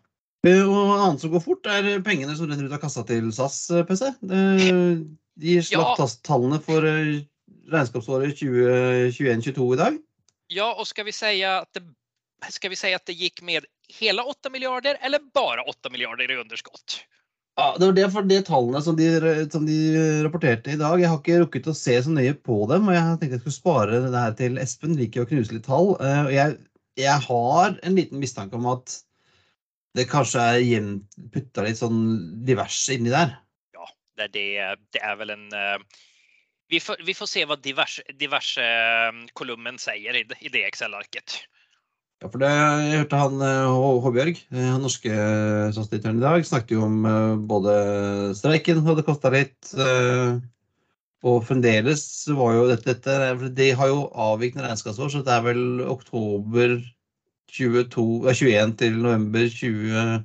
Og 0.68 0.96
annet 1.00 1.24
som 1.24 1.32
går 1.32 1.48
fort, 1.48 1.68
er 1.72 2.02
pengene 2.04 2.36
som 2.36 2.52
renner 2.52 2.68
ut 2.68 2.76
av 2.76 2.84
kassa 2.84 3.08
til 3.08 3.32
SAS 3.32 3.70
eh, 3.72 3.88
PC. 3.88 4.12
Eh, 4.28 5.06
De 5.36 5.58
slapp 5.64 6.00
Ja. 6.00 6.08
tallene 6.24 6.60
for 6.64 6.86
eh, 6.88 7.22
regnskapsåret 7.72 8.38
2021-2022 8.40 9.74
i 9.74 9.80
dag. 9.82 9.98
Ja, 10.54 10.70
og 10.78 10.88
skal 10.88 11.08
vi 11.10 11.14
si 11.16 11.40
at 11.44 11.72
det, 11.76 11.84
skal 12.54 12.72
vi 12.72 12.78
si 12.80 12.94
at 12.94 13.06
det 13.10 13.18
gikk 13.18 13.42
med 13.46 13.66
hele 14.00 14.24
8 14.24 14.52
milliarder, 14.54 14.98
eller 15.02 15.24
bare 15.34 15.66
8 15.68 15.92
milliarder 15.92 16.32
i 16.32 16.38
underskott? 16.42 17.02
Ja, 17.58 17.76
Det 17.80 17.88
var 17.88 17.96
det 17.96 18.12
for 18.12 18.28
de 18.28 18.42
tallene 18.44 18.82
som 18.84 18.98
de, 19.00 19.08
som 19.52 19.66
de 19.66 19.78
rapporterte 20.26 20.74
i 20.74 20.80
dag. 20.80 21.00
Jeg 21.00 21.08
har 21.10 21.20
ikke 21.22 21.40
rukket 21.46 21.70
å 21.72 21.76
se 21.78 21.96
så 22.04 22.12
nøye 22.12 22.34
på 22.36 22.66
dem, 22.68 22.90
og 22.90 22.94
jeg 22.98 23.20
tenkte 23.22 23.38
jeg 23.38 23.44
skulle 23.46 23.60
spare 23.62 24.02
det 24.04 24.12
her 24.20 24.36
til 24.36 24.58
Espen. 24.60 24.96
Liker 25.00 25.24
å 25.24 25.30
knuse 25.30 25.56
litt 25.56 25.66
tall. 25.68 25.94
Eh, 26.04 26.22
Og 26.28 26.34
jeg, 26.36 26.58
jeg 27.00 27.24
har 27.30 27.80
en 27.82 27.96
liten 27.96 28.20
mistanke 28.20 28.60
om 28.60 28.68
at 28.74 28.98
det 29.96 30.10
kanskje 30.12 30.44
er 30.60 30.90
putta 31.32 31.64
litt 31.64 31.80
sånn 31.80 32.44
diverse 32.46 32.98
inni 32.98 33.14
der. 33.14 33.38
Där 34.18 34.28
det, 34.28 34.76
det 34.94 35.00
är 35.00 35.16
väl 35.16 35.30
en... 35.30 35.54
eh, 35.54 35.80
Vi 36.68 36.80
får, 36.80 36.96
vi 37.06 37.14
får 37.14 37.26
se 37.30 37.46
vad 37.46 37.62
diverse, 37.62 38.02
diverse 38.20 38.64
eh, 38.64 39.12
kolumnen 39.34 39.78
säger 39.78 40.16
i, 40.16 40.24
det- 40.24 40.40
i 40.42 40.50
det 40.50 40.64
Excel-arket. 40.64 41.36
Ja, 42.24 42.30
for 42.32 42.40
det, 42.40 42.48
Jeg 42.50 42.98
hørte 43.04 43.18
han 43.20 43.42
Håbjørg, 44.02 44.38
han 44.56 44.82
norske 44.82 45.12
statsdirektøren 45.76 46.22
i 46.22 46.24
dag, 46.24 46.46
snakket 46.48 46.72
jo 46.78 46.86
om 46.88 47.04
både 47.48 47.74
streiken 48.40 48.80
hadde 48.88 49.04
kosta 49.06 49.30
litt, 49.34 49.74
og 51.26 51.42
fremdeles 51.46 52.06
var 52.38 52.54
jo 52.56 52.64
dette, 52.72 52.96
dette 53.04 53.50
De 53.60 53.68
har 53.76 53.92
jo 53.92 54.06
avvikende 54.16 54.64
regnskapsår, 54.66 55.12
så 55.12 55.22
det 55.28 55.34
er 55.36 55.44
vel 55.50 55.84
oktober 55.92 56.78
22, 57.52 58.08
21 58.32 58.74
til 58.80 58.98
november 59.04 59.46
2022. 59.52 60.24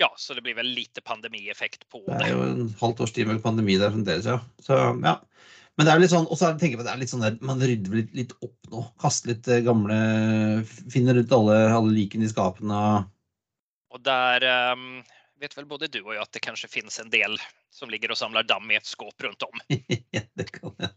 Ja, 0.00 0.10
så 0.20 0.36
det 0.36 0.42
blir 0.44 0.54
vel 0.58 0.68
lite 0.76 1.00
pandemieffekt 1.00 1.86
på 1.88 2.02
det. 2.04 2.18
Det 2.20 2.28
er 2.28 2.34
jo 2.34 2.42
en 2.44 2.74
halvt 2.80 3.04
års 3.06 3.14
tid 3.16 3.30
med 3.30 3.40
pandemi 3.42 3.78
der 3.80 3.92
fremdeles, 3.94 4.28
ja. 4.28 4.40
Så 4.60 4.76
ja. 4.76 5.14
Men 5.78 5.86
det 5.86 5.92
er 5.94 6.02
litt 6.02 6.12
sånn, 6.12 6.26
og 6.28 6.36
så 6.36 6.50
tenker 6.60 6.76
jeg 6.76 6.84
det 6.84 6.92
er 6.92 7.00
litt 7.00 7.12
sånn 7.12 7.24
der, 7.24 7.38
man 7.46 7.62
rydder 7.62 7.94
litt, 8.02 8.10
litt 8.12 8.34
opp 8.44 8.68
nå. 8.68 8.82
Kaster 9.00 9.32
litt 9.32 9.48
gamle 9.64 9.96
Finner 10.92 11.16
ut 11.16 11.32
alle, 11.32 11.56
alle 11.72 11.94
likene 11.94 12.28
i 12.28 12.32
skapene. 12.32 12.82
Og 13.90 14.02
der 14.04 14.44
um, 14.74 15.00
vet 15.40 15.56
vel 15.56 15.70
både 15.70 15.88
du 15.88 16.02
og 16.02 16.12
jeg 16.12 16.20
at 16.26 16.36
det 16.36 16.44
kanskje 16.44 16.68
finnes 16.68 17.00
en 17.00 17.08
del 17.12 17.38
som 17.72 17.88
ligger 17.88 18.12
og 18.12 18.20
samler 18.20 18.44
dam 18.44 18.68
i 18.68 18.76
et 18.76 18.86
skåp 18.86 19.24
rundt 19.24 19.46
om. 19.48 19.64
ja, 20.16 20.26
det 20.36 20.50
kan 20.52 20.76
jeg. 20.76 20.92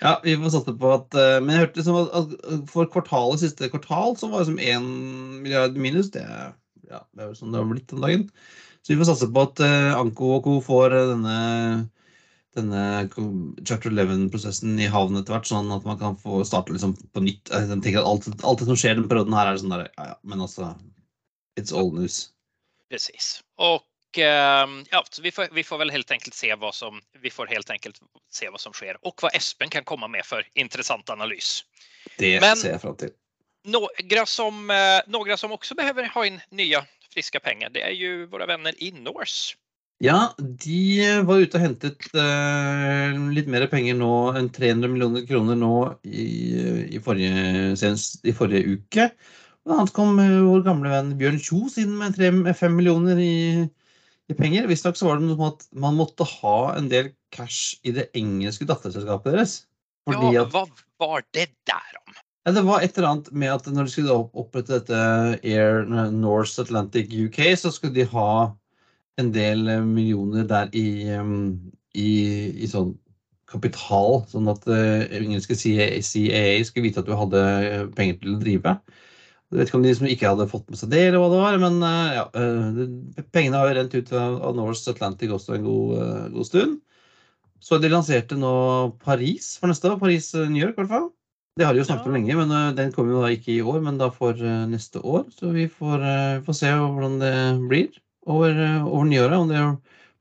Ja, 0.00 0.16
vi 0.24 0.38
får 0.40 0.54
satse 0.54 0.72
på 0.80 0.90
at 0.94 1.12
Men 1.42 1.50
jeg 1.50 1.64
hørte 1.66 1.80
liksom 1.82 1.96
at 2.00 2.68
for 2.70 2.88
kvartalet, 2.88 3.42
siste 3.42 3.68
kvartal 3.68 4.14
så 4.16 4.30
var 4.32 4.40
det 4.40 4.48
som 4.48 4.60
1 4.62 4.86
milliard 5.44 5.76
minus. 5.76 6.08
Det, 6.14 6.24
ja, 6.90 7.02
det 7.12 7.24
er 7.24 7.32
jo 7.32 7.38
sånn 7.38 7.54
det 7.54 7.60
har 7.60 7.70
blitt 7.70 7.90
den 7.90 8.04
dagen. 8.04 8.28
Så 8.84 8.92
vi 8.92 9.00
får 9.00 9.10
satse 9.12 9.30
på 9.32 9.44
at 9.48 9.60
Anko 9.96 10.34
og 10.36 10.44
co. 10.44 10.54
får 10.64 10.96
denne 11.14 11.36
denne 12.54 12.82
chapter 13.66 13.90
11-prosessen 13.90 14.78
i 14.78 14.90
havn 14.90 15.18
etter 15.18 15.34
hvert, 15.34 15.48
sånn 15.48 15.72
at 15.74 15.86
man 15.86 15.98
kan 16.00 16.18
få 16.20 16.42
starte 16.46 16.74
liksom 16.74 16.94
på 17.14 17.22
nytt. 17.24 17.50
Jeg 17.50 17.70
tenker 17.72 18.02
at 18.02 18.10
alt, 18.10 18.28
alt 18.46 18.62
det 18.62 18.68
som 18.68 18.78
skjer 18.78 18.98
den 18.98 19.08
perioden 19.10 19.34
her, 19.36 19.50
er 19.50 19.58
sånn 19.60 19.74
der, 19.74 19.88
ja, 19.96 20.12
ja, 20.12 20.20
men 20.22 20.44
altså 20.44 20.74
It's 21.58 21.74
old 21.74 21.94
news. 21.94 22.32
Precis. 22.90 23.38
Og 23.62 23.84
eh, 24.18 24.70
ja, 24.90 25.02
vi 25.22 25.30
får, 25.34 25.48
vi 25.54 25.64
får 25.64 25.78
väl 25.78 25.92
helt 25.94 26.10
enkelt 26.10 26.34
se 26.34 26.54
vad 26.58 26.74
som 26.74 26.98
vi 27.22 27.30
får 27.30 27.46
helt 27.46 27.70
enkelt 27.70 28.00
se 28.30 28.48
vad 28.50 28.60
som 28.60 28.72
sker 28.72 28.98
och 29.06 29.22
vad 29.22 29.34
Espen 29.34 29.70
kan 29.70 29.84
komma 29.84 30.08
med 30.08 30.24
för 30.24 30.48
intressant 30.54 31.10
analys. 31.10 31.62
Det 32.18 32.40
Men, 32.40 32.56
ser 32.56 32.70
jag 32.70 32.82
fram 32.82 32.96
till. 32.96 33.10
Några 33.64 34.26
som, 34.26 34.70
eh, 34.70 34.76
några 35.06 35.36
som 35.36 35.52
också 35.52 35.74
behöver 35.74 36.08
ha 36.08 36.26
in 36.26 36.40
nya 36.50 36.84
friska 37.14 37.40
pengar, 37.40 37.70
det 37.70 37.82
är 37.82 37.90
ju 37.90 38.26
våra 38.26 38.46
vänner 38.46 38.82
i 38.82 38.92
Norse. 38.92 39.56
Ja, 40.02 40.34
de 40.38 41.22
var 41.22 41.38
ute 41.44 41.56
og 41.56 41.62
hentet 41.62 42.08
uh, 42.18 43.14
litt 43.32 43.46
mer 43.50 43.68
penger 43.70 43.94
nå 43.96 44.10
enn 44.34 44.50
300 44.52 44.90
millioner 44.90 45.22
kroner 45.28 45.56
nå 45.58 45.76
i, 46.02 46.26
i, 46.90 47.00
forrige, 47.02 47.76
senest, 47.78 48.18
i 48.26 48.34
forrige 48.34 48.74
uke. 48.74 49.06
Blant 49.64 49.84
annet 49.84 49.94
kom 49.96 50.18
uh, 50.18 50.42
vår 50.48 50.64
gamle 50.66 50.90
venn 50.92 51.14
Bjørn 51.20 51.38
Kjos 51.38 51.78
inn 51.80 51.94
med 52.00 52.18
5 52.18 52.74
millioner 52.74 53.22
i, 53.22 53.36
i 54.28 54.36
penger. 54.36 54.66
Visstnok 54.68 54.98
så 54.98 55.08
var 55.08 55.22
det 55.22 55.28
noe 55.28 55.38
om 55.38 55.46
at 55.52 55.64
man 55.86 55.96
måtte 56.00 56.26
ha 56.40 56.58
en 56.74 56.90
del 56.90 57.14
cash 57.34 57.78
i 57.86 57.94
det 57.94 58.10
engelske 58.18 58.66
datterselskapet 58.68 59.38
deres. 59.38 59.56
ja, 60.10 60.44
hva 60.50 60.66
var 61.00 61.24
det 61.32 61.52
der 61.70 62.00
om? 62.02 62.18
Ja, 62.44 62.52
det 62.52 62.62
var 62.66 62.82
et 62.84 62.98
eller 62.98 63.08
annet 63.08 63.30
med 63.32 63.52
at 63.54 63.68
når 63.72 63.86
de 63.86 63.92
skulle 63.94 64.14
opprette 64.36 64.76
dette 64.76 64.98
Air 65.48 65.86
North 66.12 66.60
Atlantic 66.60 67.08
UK, 67.08 67.38
så 67.56 67.70
skulle 67.72 67.96
de 67.96 68.04
ha 68.10 68.52
en 69.20 69.30
del 69.32 69.64
eh, 69.72 69.80
millioner 69.80 70.44
der 70.50 70.68
i, 70.76 71.08
i, 71.96 72.10
i 72.60 72.68
sånn 72.68 72.92
kapital, 73.48 74.20
sånn 74.28 74.50
at 74.50 74.64
uh, 74.66 75.04
engelske 75.14 75.54
CAA 75.54 76.60
skulle 76.66 76.88
vite 76.88 77.00
at 77.04 77.08
du 77.08 77.14
hadde 77.14 77.40
penger 77.94 78.20
til 78.20 78.34
å 78.34 78.38
drive. 78.42 78.76
Jeg 79.52 79.60
vet 79.60 79.70
ikke 79.70 79.78
om 79.78 79.84
de 79.86 79.92
som 79.94 80.08
ikke 80.10 80.30
hadde 80.32 80.48
fått 80.50 80.68
med 80.72 80.80
seg 80.80 80.90
det, 80.90 81.02
eller 81.08 81.22
hva 81.22 81.30
det 81.30 81.42
var, 81.44 81.58
men 81.62 81.76
ja, 82.16 82.24
pengene 83.36 83.60
har 83.60 83.70
jo 83.70 83.76
rent 83.78 83.94
ut 83.94 84.14
av, 84.18 84.40
Norse 84.58 84.90
Atlantic 84.90 85.30
også 85.30 85.54
en 85.54 85.68
god, 85.68 85.92
god, 86.34 86.48
stund. 86.48 86.80
Så 87.62 87.78
de 87.78 87.92
lanserte 87.92 88.36
nå 88.36 88.54
Paris 89.04 89.54
for 89.60 89.70
neste 89.70 89.92
år. 89.92 90.00
Paris-New 90.02 90.58
York, 90.58 90.74
i 90.74 90.82
hvert 90.82 90.90
fall. 90.96 91.12
Det 91.54 91.66
har 91.66 91.74
de 91.74 91.82
jo 91.82 91.86
snakket 91.86 92.08
om 92.10 92.16
lenge, 92.16 92.34
men 92.34 92.52
den 92.74 92.90
kommer 92.94 93.14
jo 93.14 93.22
da 93.22 93.30
ikke 93.30 93.52
i 93.54 93.62
år, 93.62 93.78
men 93.84 93.98
da 94.00 94.08
for 94.10 94.38
neste 94.66 94.98
år. 94.98 95.28
Så 95.30 95.52
vi 95.54 95.68
får, 95.70 96.02
får 96.46 96.56
se 96.58 96.72
hvordan 96.74 97.20
det 97.20 97.34
blir 97.70 98.00
over, 98.26 98.58
over 98.82 99.06
nyåret, 99.06 99.36
om 99.38 99.52
det 99.52 99.62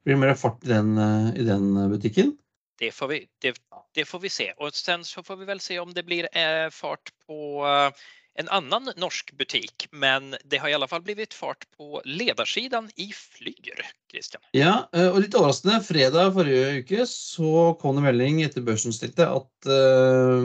blir 0.05 0.19
mer 0.21 0.35
fart 0.37 0.61
i 0.61 0.69
den, 0.69 0.93
i 1.33 1.47
den 1.47 1.71
butikken. 1.89 2.35
Det 2.79 2.91
får, 2.91 3.07
vi, 3.07 3.27
det, 3.41 3.53
det 3.95 4.05
får 4.05 4.19
vi 4.19 4.29
se. 4.29 4.49
Og 4.57 4.75
sen 4.75 5.03
så 5.05 5.23
får 5.23 5.41
vi 5.41 5.45
vel 5.45 5.61
se 5.63 5.79
om 5.79 5.93
det 5.93 6.05
blir 6.07 6.27
eh, 6.31 6.69
fart 6.73 7.13
på 7.27 7.65
eh, 7.67 8.05
en 8.39 8.49
annen 8.49 8.89
norsk 8.99 9.33
butikk. 9.37 9.87
Men 9.91 10.33
det 10.49 10.61
har 10.61 10.71
i 10.71 10.75
alle 10.77 10.89
fall 10.89 11.03
blitt 11.05 11.35
fart 11.37 11.65
på 11.77 12.01
ledersiden 12.05 12.89
i 12.95 13.11
Flyr. 13.13 13.83
Christian. 14.13 14.43
Ja, 14.53 14.89
eh, 14.93 15.09
og 15.09 15.21
litt 15.23 15.35
overraskende. 15.37 15.79
Fredag 15.85 16.33
forrige 16.35 16.81
uke 16.83 17.05
så 17.09 17.73
kom 17.81 17.97
det 17.97 18.05
melding 18.07 18.43
etter 18.45 18.65
børsen 18.65 18.93
stilte 18.93 19.25
at 19.25 19.69
uh, 19.69 20.41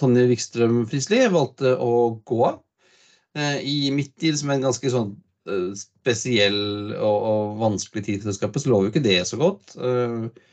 Tonje 0.00 0.28
Wikstrøm 0.30 0.82
Frisli 0.90 1.20
valgte 1.30 1.76
å 1.78 1.92
gå 2.26 2.40
av. 2.48 2.62
Uh, 3.38 3.58
I 3.62 3.92
midt 3.94 4.26
i 4.26 4.34
som 4.36 4.50
en 4.52 4.66
ganske 4.66 4.90
sånn 4.92 5.14
uh, 5.50 5.70
spesiell 5.78 6.58
og, 6.98 7.18
og, 7.30 7.60
vanskelig 7.62 8.06
tid 8.08 8.18
for 8.24 8.32
selskapet, 8.32 8.64
så 8.64 8.72
lover 8.72 8.88
jo 8.90 8.94
ikke 8.96 9.06
det 9.06 9.20
så 9.30 9.38
godt. 9.40 9.76
Det 9.78 10.50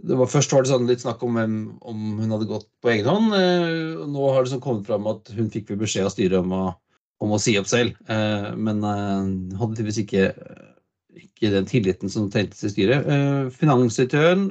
var, 0.00 0.28
først 0.30 0.52
var 0.54 0.64
det 0.64 0.72
sånn 0.72 0.88
litt 0.88 1.02
snakk 1.04 1.22
om 1.26 1.36
hvem, 1.36 1.56
om 1.84 2.04
hun 2.20 2.32
hadde 2.32 2.48
gått 2.50 2.68
på 2.82 2.92
egen 2.94 3.08
hånd. 3.08 3.36
Eh, 3.36 4.02
nå 4.08 4.30
har 4.32 4.44
det 4.44 4.54
sånn 4.54 4.64
kommet 4.64 4.88
fram 4.88 5.08
at 5.10 5.32
hun 5.36 5.50
fikk 5.52 5.74
beskjed 5.76 6.08
av 6.08 6.14
styret 6.14 6.38
om 6.40 6.54
å, 6.56 6.64
om 7.24 7.34
å 7.36 7.40
si 7.42 7.56
opp 7.60 7.68
selv. 7.70 7.98
Men 8.08 8.80
hadde 8.82 9.76
tydeligvis 9.76 10.00
ikke, 10.02 10.30
ikke 11.20 11.52
den 11.52 11.68
tilliten 11.68 12.12
som 12.12 12.30
trengtes 12.32 12.64
i 12.66 12.72
styret. 12.72 13.06
Finansdirektøren 13.58 14.48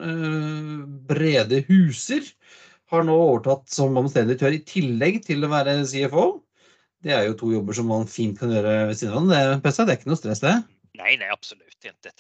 Brede 1.10 1.63
Huser 1.67 2.29
har 2.91 3.03
nå 3.07 3.15
overtatt 3.15 3.67
som 3.71 3.95
administrerende 3.95 4.36
direktør 4.36 4.55
i 4.55 4.63
tillegg 4.67 5.21
til 5.25 5.43
å 5.48 5.51
være 5.51 5.81
CFO. 5.88 6.25
Det 7.01 7.15
er 7.15 7.25
jo 7.25 7.38
to 7.39 7.51
jobber 7.55 7.75
som 7.75 7.88
man 7.89 8.07
fint 8.10 8.38
kan 8.39 8.51
gjøre 8.53 8.91
ved 8.91 9.00
siden 9.00 9.31
av. 9.31 9.31
Det, 9.31 9.74
det 9.74 9.88
er 9.88 9.98
ikke 9.98 10.12
noe 10.12 10.19
stress, 10.19 10.43
det? 10.43 10.55
Nei, 11.00 11.15
nei, 11.17 11.31
absolutt 11.33 11.71
ikke. 11.81 12.13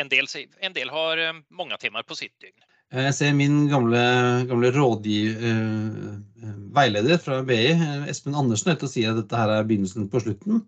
en, 0.00 0.08
del, 0.12 0.30
en 0.64 0.76
del 0.76 0.90
har 0.92 1.22
eh, 1.22 1.42
mange 1.50 1.78
timer 1.82 2.06
på 2.08 2.16
sitt 2.18 2.34
døgn. 2.42 2.64
Jeg 2.96 3.14
ser 3.16 3.32
min 3.34 3.64
gamle, 3.66 4.00
gamle 4.46 4.70
rådgiv, 4.74 5.42
eh, 5.42 6.50
veileder 6.76 7.18
fra 7.18 7.40
BI, 7.46 7.74
Espen 8.10 8.36
Andersen, 8.38 8.72
ute 8.72 8.86
og 8.86 8.92
sier 8.92 9.10
at 9.12 9.20
dette 9.20 9.40
her 9.40 9.52
er 9.56 9.66
begynnelsen 9.66 10.06
på 10.12 10.22
slutten. 10.22 10.62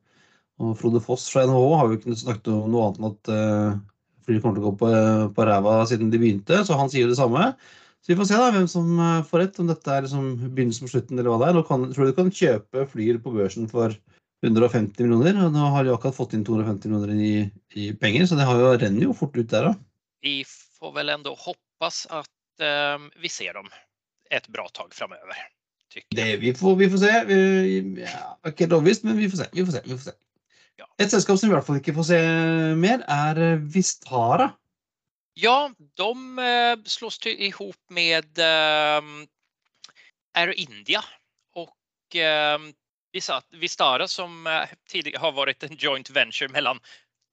Og 0.58 0.74
Frode 0.80 1.00
Foss 1.04 1.28
fra 1.30 1.44
NHH 1.46 1.66
har 1.78 1.86
jo 1.86 1.98
ikke 2.00 2.18
snakket 2.18 2.50
om 2.50 2.72
noe 2.72 2.88
annet 2.88 2.98
enn 2.98 3.12
at 3.12 3.30
uh, 3.30 3.76
flyet 4.26 4.42
kommer 4.42 4.58
til 4.58 4.64
å 4.64 4.70
gå 4.72 4.72
på, 4.80 4.88
på 5.36 5.46
ræva 5.46 5.74
siden 5.86 6.10
de 6.10 6.18
begynte, 6.18 6.64
så 6.66 6.78
han 6.80 6.90
sier 6.90 7.06
jo 7.06 7.12
det 7.12 7.20
samme. 7.20 7.52
Så 8.02 8.12
vi 8.12 8.18
får 8.18 8.28
se 8.30 8.40
da, 8.40 8.50
hvem 8.54 8.66
som 8.70 8.90
eh, 9.02 9.24
får 9.26 9.42
rett, 9.42 9.58
om 9.62 9.70
dette 9.70 9.94
er 9.94 10.04
liksom 10.06 10.28
begynnelsen 10.54 10.86
på 10.86 10.92
slutten 10.92 11.18
eller 11.18 11.32
hva 11.32 11.40
det 11.42 11.48
er. 11.48 11.56
Nå 11.58 11.64
kan, 11.66 11.86
tror 11.92 12.06
du 12.06 12.12
du 12.12 12.18
kan 12.18 12.30
kjøpe 12.32 12.84
Flyr 12.92 13.18
på 13.22 13.32
børsen 13.34 13.66
for 13.70 13.94
150 14.46 15.02
millioner, 15.02 15.38
og 15.46 15.54
nå 15.54 15.68
har 15.74 15.86
de 15.86 15.92
akkurat 15.94 16.16
fått 16.16 16.36
inn 16.36 16.44
250 16.46 16.92
millioner 16.92 17.22
i, 17.22 17.32
i 17.74 17.90
penger, 17.98 18.28
så 18.28 18.38
det 18.38 18.46
jo, 18.46 18.70
renner 18.78 19.08
jo 19.08 19.16
fort 19.16 19.36
ut 19.38 19.50
der 19.50 19.72
òg. 19.72 19.80
Vi 20.22 20.40
får 20.46 20.94
vel 20.94 21.12
enda 21.14 21.34
håpes 21.34 22.04
at 22.14 22.62
uh, 22.62 23.08
vi 23.18 23.30
ser 23.32 23.58
dem 23.58 23.70
et 24.34 24.46
bra 24.54 24.66
tak 24.74 24.94
framover. 24.94 25.42
Det, 26.14 26.36
vi, 26.42 26.52
får, 26.54 26.76
vi 26.76 26.88
får 26.92 27.02
se. 27.02 27.12
Vi, 27.26 27.36
ja, 28.04 28.24
ikke 28.46 28.66
helt 28.66 28.76
overbevist, 28.76 29.06
men 29.08 29.18
vi 29.18 29.30
får 29.30 29.42
se. 29.42 29.50
Vi 29.56 29.64
får 29.64 29.78
se, 29.78 29.84
vi 29.86 29.96
får 29.96 30.06
se. 30.10 30.16
Ja. 30.78 30.86
Et 31.02 31.10
selskap 31.10 31.38
som 31.40 31.48
vi 31.48 31.54
i 31.54 31.56
hvert 31.56 31.66
fall 31.66 31.80
ikke 31.80 31.96
får 31.96 32.08
se 32.10 32.18
mer, 32.78 33.02
er 33.10 33.58
Vistara. 33.72 34.52
Ja, 35.38 35.70
de 35.98 36.38
eh, 36.42 36.76
slås 36.84 37.18
ihop 37.26 37.78
med 37.94 38.38
eh, 38.38 39.02
Air 40.34 40.52
India 40.58 41.04
och 41.54 42.16
eh, 42.16 42.58
Vistara 43.12 44.08
som 44.08 44.44
tidligere 44.44 44.68
tidigare 44.88 45.20
har 45.20 45.32
varit 45.32 45.62
en 45.62 45.76
joint 45.76 46.10
venture 46.10 46.48
mellan 46.48 46.80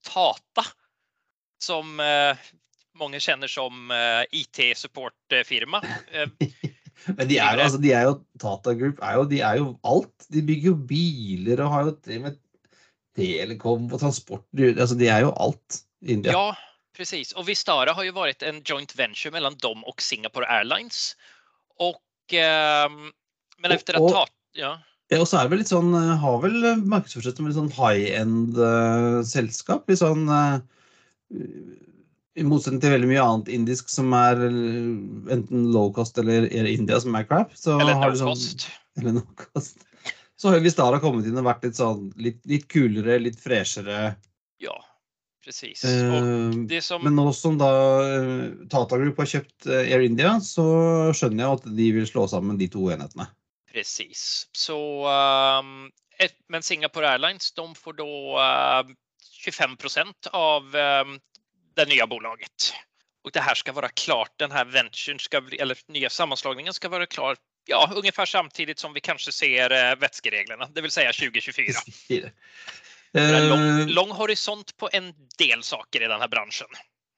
Tata 0.08 0.65
som 1.60 2.00
mange 2.96 3.10
många 3.10 3.20
känner 3.20 3.48
som 3.48 3.91
eh, 3.91 4.24
IT-supportfirma. 4.32 5.82
Men 7.05 7.27
de 7.27 7.38
er, 7.38 7.58
jo, 7.58 7.63
altså, 7.63 7.77
de 7.77 7.91
er 7.91 8.05
jo 8.08 8.13
Tata 8.39 8.74
Group 8.74 9.01
er 9.03 9.17
jo, 9.20 9.25
de 9.29 9.41
er 9.44 9.58
jo 9.60 9.74
alt. 9.84 10.27
De 10.32 10.41
bygger 10.41 10.72
jo 10.72 10.75
biler 10.89 11.62
og 11.62 11.74
har 11.74 11.89
jo 11.89 12.20
med 12.24 12.38
telekom 13.15 13.89
og 13.91 14.00
transport. 14.00 14.48
Altså, 14.55 14.96
de 14.96 15.10
er 15.12 15.25
jo 15.27 15.34
alt. 15.36 15.84
i 16.01 16.13
India. 16.13 16.32
Ja, 16.32 16.55
Precis, 16.96 17.34
och 17.34 17.50
Vistara 17.50 17.94
har 17.94 18.03
ju 18.03 18.12
varit 18.12 18.44
en 18.44 18.62
joint 18.65 18.96
venture 18.96 19.32
mellan 19.32 19.58
dem 19.58 19.84
och 19.84 20.01
Singapore 20.01 20.46
Airlines. 20.46 21.15
Och, 21.77 22.34
eh, 22.34 22.89
men 23.58 23.72
efter 23.72 23.94
att 23.94 24.12
Tata... 24.13 24.32
Ja. 24.53 24.79
Ja, 25.13 25.19
og 25.21 25.27
så 25.29 25.38
er 25.38 25.45
det 25.45 25.53
vel 25.53 25.62
litt 25.62 25.69
sånn, 25.69 25.91
eh, 25.93 26.13
har 26.21 26.38
vel 26.41 26.55
markedsført 26.81 27.38
som 27.38 27.50
litt 27.50 27.57
sånn 27.57 27.74
high-end 27.75 28.57
uh. 28.57 29.21
Litt 29.21 30.00
sånn 30.01 30.24
uh, 30.33 30.57
I 32.35 32.45
motsetning 32.47 32.81
til 32.81 32.95
veldig 32.95 33.12
mye 33.12 33.25
annet 33.25 33.51
indisk 33.53 33.91
som 33.93 34.15
er 34.17 34.41
enten 34.41 35.69
low 35.75 35.91
cost 35.93 36.17
eller 36.21 36.50
India 36.50 36.97
som 37.03 37.15
er 37.15 37.27
crap. 37.29 37.53
Så 37.53 37.77
eller 37.77 38.01
no 38.01 38.33
sånn, 38.33 38.65
Eller 38.97 39.19
no 39.19 39.27
cost. 39.38 39.85
så 40.41 40.51
har 40.51 40.65
Vistar 40.65 40.97
kommet 41.03 41.29
inn 41.29 41.38
og 41.39 41.47
vært 41.47 41.63
litt 41.69 41.77
sånn 41.79 42.09
litt, 42.21 42.41
litt 42.50 42.67
kulere, 42.71 43.21
litt 43.21 43.39
freshere. 43.39 44.15
Ja, 44.62 44.75
precis. 45.45 45.85
Uh, 45.85 46.51
som, 46.81 47.05
Men 47.05 47.15
nå 47.17 47.29
som 47.38 47.57
da 47.62 47.71
eh, 48.03 48.43
Tata 48.71 49.00
Group 49.00 49.21
har 49.21 49.31
kjøpt 49.31 49.69
eh, 49.69 49.93
Air 49.93 50.05
India, 50.05 50.35
så 50.43 50.65
skjønner 51.15 51.45
jeg 51.45 51.59
at 51.59 51.74
de 51.79 51.89
vil 52.00 52.07
slå 52.09 52.27
sammen 52.31 52.59
de 52.59 52.69
to 52.71 52.89
enhetene. 52.93 53.29
Precis. 53.75 54.48
Så, 54.51 55.08
ehm, 55.08 55.91
ett, 56.20 56.36
men 56.50 56.63
Singapore 56.63 57.10
Airlines, 57.10 57.51
de 57.53 57.75
får 57.75 57.94
då 57.94 58.39
ehm, 58.39 58.96
25 59.44 59.77
procent 59.77 60.27
av 60.32 60.75
ehm, 60.75 61.20
det 61.75 61.86
nya 61.89 62.08
bolaget. 62.08 62.74
Och 63.24 63.32
det 63.34 63.39
här 63.39 63.55
ska 63.55 63.72
vara 63.72 63.89
klart, 63.89 64.32
den 64.38 64.51
här 64.51 64.65
venturen 64.65 65.20
ska 65.20 65.38
eller 65.60 65.77
nya 65.88 66.10
sammanslagningen 66.10 66.74
ska 66.74 66.89
vara 66.89 67.05
klar 67.05 67.36
ja, 67.67 67.91
ungefär 67.96 68.25
samtidigt 68.25 68.79
som 68.79 68.94
vi 68.94 69.00
kanske 69.01 69.32
ser 69.32 69.72
eh, 69.72 69.96
vätskereglerna, 69.96 70.70
det 70.75 70.82
vill 70.82 70.91
säga 70.91 71.12
2024. 71.13 71.65
Fire. 72.08 72.32
Er 73.13 73.34
en 73.34 73.50
lång, 73.50 73.60
Eh, 73.60 73.88
lång 73.88 74.12
horisont 74.12 74.77
på 74.77 74.89
en 74.94 75.13
del 75.38 75.63
saker 75.63 76.01
i 76.03 76.08
den 76.08 76.22
här 76.22 76.27
branschen. 76.27 76.67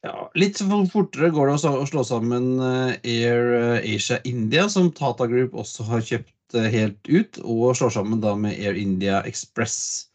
Ja, 0.01 0.31
litt 0.33 0.57
for- 0.57 0.89
fortere 0.91 1.29
går 1.29 1.47
det 1.47 1.53
å 1.69 1.85
slå 1.85 2.03
sammen 2.03 2.59
eh, 2.59 2.95
Air 3.03 3.81
Asia 3.95 4.19
India, 4.23 4.69
som 4.69 4.91
Tata 4.91 5.27
Group 5.27 5.53
også 5.53 5.83
har 5.83 6.01
kjøpt 6.01 6.33
helt 6.53 7.07
ut, 7.09 7.37
og 7.43 7.75
slår 7.77 7.89
sammen 7.89 8.21
da 8.21 8.35
med 8.35 8.59
Air 8.59 8.77
India 8.79 9.23
Express. 9.27 10.07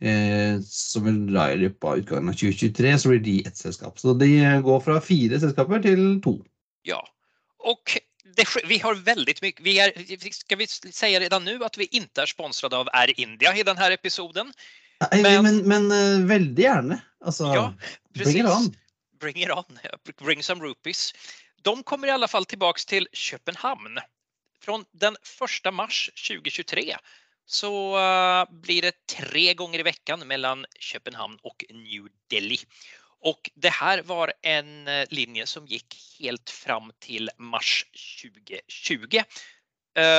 Eh, 0.00 0.60
som 0.66 1.04
vil 1.06 1.20
da 1.32 1.46
i 1.52 1.56
løpet 1.62 1.84
av 1.86 1.98
utgangen 2.00 2.28
av 2.28 2.34
2023 2.36 2.98
så 2.98 3.08
blir 3.12 3.20
de 3.24 3.36
ett 3.46 3.56
selskap. 3.56 3.98
Så 3.98 4.12
de 4.18 4.30
eh, 4.42 4.60
går 4.60 4.80
fra 4.84 4.98
fire 5.00 5.38
selskaper 5.40 5.80
til 5.84 6.20
to. 6.24 6.38
Ja, 6.84 7.00
Og 7.64 7.94
det, 8.36 8.44
vi 8.68 8.76
har 8.82 8.98
veldig 9.06 9.34
mye 9.40 9.62
Vi 9.64 9.78
er, 9.80 9.94
Skal 10.34 10.58
vi 10.60 10.66
si 10.68 11.12
redan 11.18 11.46
nå 11.46 11.54
at 11.64 11.78
vi 11.80 11.86
ikke 11.88 12.26
er 12.26 12.28
sponsrade 12.28 12.76
av 12.76 12.90
Air 12.92 13.14
India 13.16 13.54
i 13.56 13.62
den 13.62 13.78
här 13.78 13.90
episoden? 13.90 14.52
Nei, 15.00 15.22
Men- 15.22 15.42
men, 15.42 15.68
men, 15.68 15.90
eh, 15.92 16.26
veldig 16.28 16.64
gjerne. 16.64 17.00
Altså, 17.24 17.54
Ja, 17.54 17.74
bring 18.14 18.38
it 18.38 18.46
on. 18.46 18.74
Bring 19.20 19.36
it 19.42 19.50
on. 19.50 19.78
Bring 20.20 20.42
some 20.42 20.60
rupees. 20.60 21.14
De 21.62 21.82
kommer 21.82 22.08
i 22.08 22.10
alle 22.10 22.28
fall 22.28 22.44
tilbake 22.44 22.84
til 22.86 23.06
Köpenhamn. 23.12 23.98
Från 24.64 24.84
den 24.92 25.16
1 25.66 25.74
mars 25.74 26.10
2023 26.28 26.96
så 27.46 27.98
eh, 27.98 28.44
blir 28.50 28.82
det 28.82 29.06
tre 29.06 29.54
gånger 29.54 29.78
i 29.78 29.82
veckan 29.82 30.20
mellan 30.20 30.66
Köpenhamn 30.78 31.38
och 31.42 31.64
New 31.70 32.08
Delhi. 32.30 32.58
Och 33.20 33.50
det 33.54 33.68
här 33.68 34.02
var 34.02 34.32
en 34.42 34.88
eh, 34.88 35.06
linje 35.10 35.46
som 35.46 35.66
gick 35.66 35.96
helt 36.20 36.50
fram 36.50 36.92
till 36.98 37.30
mars 37.38 37.86
2020. 38.22 39.22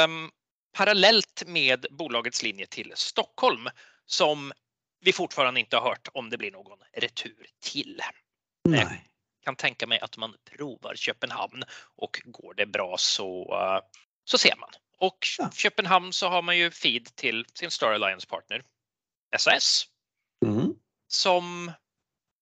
Um, 0.05 0.31
parallellt 0.73 1.43
med 1.47 1.85
bolagets 1.91 2.43
linje 2.43 2.65
till 2.65 2.91
Stockholm 2.95 3.69
som 4.05 4.53
vi 5.01 5.13
fortfarande 5.13 5.59
inte 5.59 5.77
har 5.77 5.89
hört 5.89 6.07
om 6.13 6.29
det 6.29 6.37
blir 6.37 6.51
någon 6.51 6.79
retur 6.97 7.47
till 7.61 8.01
Nei. 8.63 8.85
kan 9.43 9.55
tänka 9.55 9.87
mig 9.87 9.99
att 9.99 10.17
man 10.17 10.35
provar 10.51 10.95
Köpenhamn 10.95 11.63
och 11.95 12.21
går 12.25 12.53
det 12.53 12.65
bra 12.65 12.95
så, 12.97 13.53
eh, 13.53 13.79
så 14.25 14.37
ser 14.37 14.55
man. 14.55 14.69
Och 14.97 15.27
Ja. 15.37 15.49
Köpenhamn 15.53 16.13
så 16.13 16.27
har 16.29 16.41
man 16.41 16.57
ju 16.57 16.71
feed 16.71 17.15
till 17.15 17.45
sin 17.53 17.71
Star 17.71 17.91
Alliance-partner 17.91 18.61
SAS 19.37 19.85
Mm. 20.45 20.73
som 21.07 21.71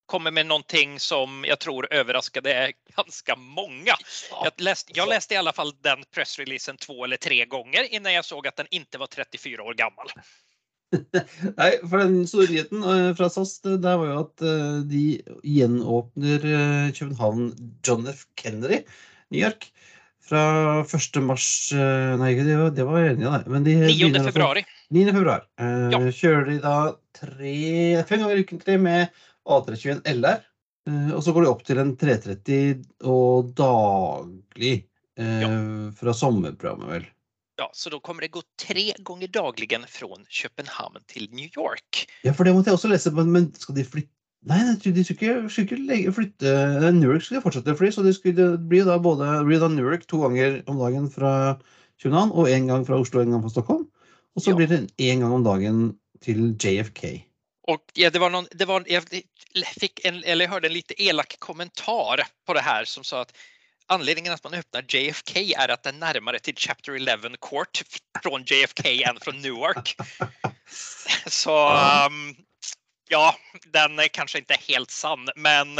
kommer 0.05 0.31
med 0.31 0.45
någonting 0.45 0.99
som 0.99 1.45
jag 1.47 1.59
tror 1.59 1.93
överraskade 1.93 2.73
ganska 2.95 3.35
många. 3.35 3.93
Jag 4.43 4.53
läste, 4.57 4.91
jag 4.95 5.09
läste 5.09 5.33
i 5.33 5.37
alla 5.37 5.53
fall 5.53 5.73
den 5.81 6.03
pressreleasen 6.11 6.77
två 6.77 7.03
eller 7.03 7.17
tre 7.17 7.45
gånger 7.45 7.93
innan 7.93 8.13
jag 8.13 8.25
såg 8.25 8.47
att 8.47 8.55
den 8.55 8.67
inte 8.71 8.97
var 8.97 9.07
34 9.07 9.63
år 9.63 9.73
gammal. 9.73 10.07
Nei, 11.57 11.77
for 11.89 11.97
den 11.97 12.27
store 12.27 12.47
nyheten 12.47 12.83
eh, 12.83 13.15
fra 13.15 13.29
SAS 13.29 13.61
det 13.61 13.77
var 13.97 14.05
jo 14.05 14.19
at 14.19 14.41
eh, 14.41 14.75
de 14.89 15.21
gjenåpner 15.43 16.45
eh, 16.45 16.91
København 16.93 17.55
John 17.87 18.07
F. 18.07 18.25
Kennedy, 18.41 18.83
New 19.29 19.41
York, 19.41 19.73
fra 20.23 20.43
1. 20.85 21.19
mars 21.25 21.45
eh, 21.75 22.13
Nei, 22.21 22.33
det 22.39 22.55
var, 22.59 22.71
det 22.75 22.85
var 22.87 23.03
enig 23.09 23.25
i, 23.25 23.29
nei. 23.29 23.41
Men 23.51 23.65
de 23.67 23.75
9 23.81 23.87
begynner 23.91 24.19
altså- 24.21 24.31
februari. 24.31 24.63
9. 24.93 25.05
februar. 25.11 25.45
Eh, 25.59 25.89
Ja. 25.93 25.99
Kjører 26.21 26.45
de 26.51 26.57
da 26.63 26.75
tre, 27.13 27.55
fem 28.09 28.23
ganger 28.23 28.41
ukentlig 28.43 28.79
med 28.79 29.09
A321 29.45 30.01
LR. 30.15 30.39
eh, 30.87 31.11
og 31.15 31.23
så 31.23 31.33
går 31.35 31.43
de 31.45 31.49
opp 31.51 31.63
til 31.67 31.79
en 31.79 31.95
330 31.97 32.85
og 33.03 33.53
daglig 33.55 34.85
eh, 35.17 35.91
fra 35.99 36.13
sommerprogrammet, 36.13 36.89
vel. 36.89 37.05
Ja, 37.59 37.67
så 37.73 37.91
da 37.93 37.99
kommer 38.01 38.21
det 38.25 38.31
gå 38.33 38.41
tre 38.57 38.87
ganger 39.05 39.29
dagligen 39.29 39.83
fra 39.87 40.07
København 40.25 40.97
til 41.07 41.27
New 41.31 41.47
York. 41.55 42.07
Ja, 42.25 42.33
for 42.33 42.43
det 42.47 42.55
måtte 42.55 42.71
jeg 42.71 42.79
også 42.79 42.89
lese, 42.89 43.11
men, 43.13 43.29
men 43.31 43.51
skal 43.53 43.75
de 43.77 43.83
flytte 43.85 44.09
Nei, 44.43 44.59
de 44.75 45.03
skulle 45.07 45.47
ikke, 45.47 45.77
legge, 45.87 46.11
flytte 46.11 46.53
Newark 46.91 47.23
skulle 47.23 47.41
fortsette 47.43 47.71
å 47.71 47.79
fly, 47.79 47.91
så 47.95 48.03
det 48.03 48.15
skulle 48.17 48.57
bli 48.59 48.81
da 48.83 48.97
både 48.99 49.29
blir 49.47 49.61
da 49.61 49.69
Newark 49.71 50.03
to 50.11 50.19
ganger 50.25 50.59
om 50.67 50.81
dagen 50.81 51.07
fra 51.11 51.33
København, 52.03 52.33
og 52.35 52.49
én 52.51 52.67
gang 52.67 52.83
fra 52.87 52.99
Oslo 52.99 53.21
og 53.21 53.27
én 53.27 53.35
gang 53.35 53.43
fra 53.45 53.53
Stockholm. 53.53 53.85
Og 54.35 54.43
så 54.43 54.51
Ja. 54.51 54.55
blir 54.57 54.67
det 54.67 54.91
én 54.99 55.23
gang 55.23 55.31
om 55.31 55.43
dagen 55.43 55.97
til 56.19 56.57
JFK. 56.59 57.23
Og 57.71 57.79
ja, 57.95 58.09
det 58.09 58.19
var 58.19 58.29
noen, 58.29 58.47
det 58.51 58.67
var, 58.67 58.83
jeg, 58.89 59.23
fikk 59.79 60.03
en, 60.03 60.19
eller 60.25 60.43
jeg 60.43 60.51
hørte 60.51 60.67
en 60.67 60.75
lite 60.75 60.95
elak 60.99 61.37
kommentar 61.39 62.25
på 62.45 62.53
det 62.53 62.63
her 62.63 62.83
som 62.83 63.03
sa 63.03 63.21
at 63.21 63.31
anledningen 63.89 64.33
at 64.33 64.43
man 64.43 64.59
åpner 64.59 64.83
JFK 64.83 65.53
er 65.55 65.71
at 65.71 65.83
det 65.83 65.93
er 65.93 65.99
nærmere 65.99 66.39
til 66.39 66.57
Chapter 66.57 66.95
11 66.95 67.37
Court 67.39 67.83
fra 68.19 68.39
JFK 68.43 69.07
enn 69.07 69.23
fra 69.23 69.31
Newark. 69.31 69.95
Så 71.27 71.55
um, 72.09 72.35
ja, 73.13 73.35
den 73.65 73.99
är 73.99 74.07
kanske 74.07 74.37
inte 74.37 74.57
helt 74.67 74.91
sann, 74.91 75.29
men 75.35 75.79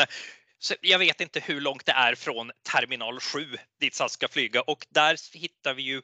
jag 0.81 0.99
vet 0.99 1.21
inte 1.21 1.39
hur 1.39 1.61
långt 1.61 1.85
det 1.85 1.91
är 1.91 2.15
från 2.15 2.51
terminal 2.71 3.19
7 3.19 3.57
dit 3.79 3.95
SAS 3.95 4.13
ska 4.13 4.27
flyga 4.27 4.61
och 4.61 4.85
där 4.89 5.37
hittar 5.37 5.73
vi 5.73 5.83
ju 5.83 6.01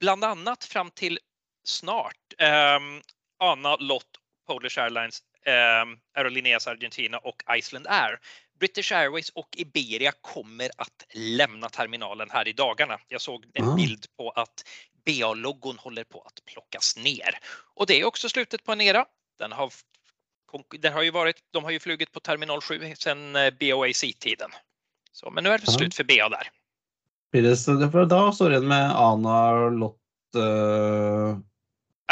bland 0.00 0.24
annat 0.24 0.64
fram 0.64 0.90
till 0.90 1.18
snart 1.64 2.16
um, 2.38 3.02
Anna, 3.38 3.76
Lott, 3.76 4.06
Polish 4.46 4.78
Airlines, 4.78 5.22
um, 5.46 5.98
Aerolineas 6.16 6.66
Argentina 6.66 7.18
och 7.18 7.42
Iceland 7.56 7.86
Air. 7.86 8.18
British 8.60 8.92
Airways 8.92 9.28
och 9.28 9.48
Iberia 9.56 10.12
kommer 10.20 10.70
att 10.76 11.06
lämna 11.14 11.68
terminalen 11.68 12.30
här 12.30 12.48
i 12.48 12.52
dagarna. 12.52 12.98
Jag 13.08 13.20
såg 13.20 13.46
en 13.54 13.68
Ah. 13.68 13.74
bild 13.74 14.06
på 14.16 14.30
att 14.30 14.64
BA-loggon 15.06 15.78
håller 15.78 16.04
på 16.04 16.20
att 16.20 16.44
plockas 16.44 16.96
ner. 16.96 17.38
Och 17.74 17.86
det 17.86 18.00
är 18.00 18.04
också 18.04 18.28
slutet 18.28 18.64
på 18.64 18.72
en 18.72 18.80
era. 18.80 19.06
Den 19.38 19.52
har, 19.52 19.72
den 20.78 20.92
har 20.92 21.02
ju 21.02 21.10
varit, 21.10 21.36
de 21.50 21.64
har 21.64 21.70
ju 21.70 21.80
flugit 21.80 22.12
på 22.12 22.20
terminal 22.20 22.60
7 22.60 22.94
sedan 22.98 23.36
eh, 23.36 23.50
BOAC-tiden. 23.60 24.50
Men 25.32 25.44
nu 25.44 25.50
är 25.50 25.58
det 25.58 25.64
Ja. 25.66 25.72
slut 25.72 25.94
för 25.94 26.04
BA 26.04 26.28
där. 26.28 26.48
For 27.90 28.04
da 28.04 28.32
står 28.32 28.50
det 28.50 28.56
igjen 28.56 28.68
med 28.68 28.90
Ana, 28.96 29.68
Lott 29.70 29.96
eh, 30.36 31.38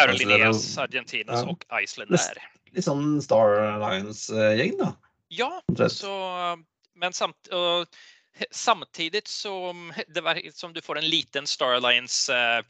Aerolíneas 0.00 0.76
Ja. 0.76 0.82
Argentinas 0.82 1.42
Ja. 1.44 1.48
og 1.48 1.64
Iceland 1.82 2.10
Näst- 2.10 2.38
Litt 2.72 2.84
sånn 2.84 3.22
Star 3.22 3.56
Alliance-gjeng, 3.64 4.76
da. 4.78 4.92
Ja, 5.28 5.62
så, 5.88 6.12
men 6.94 7.12
samt, 7.12 7.46
och 7.46 7.86
samtidig 8.50 9.28
som, 9.28 9.92
var, 10.22 10.50
som 10.52 10.72
du 10.72 10.80
får 10.80 10.98
en 10.98 11.08
liten 11.08 11.46
Star 11.46 11.72
Alliance-senter 11.72 12.64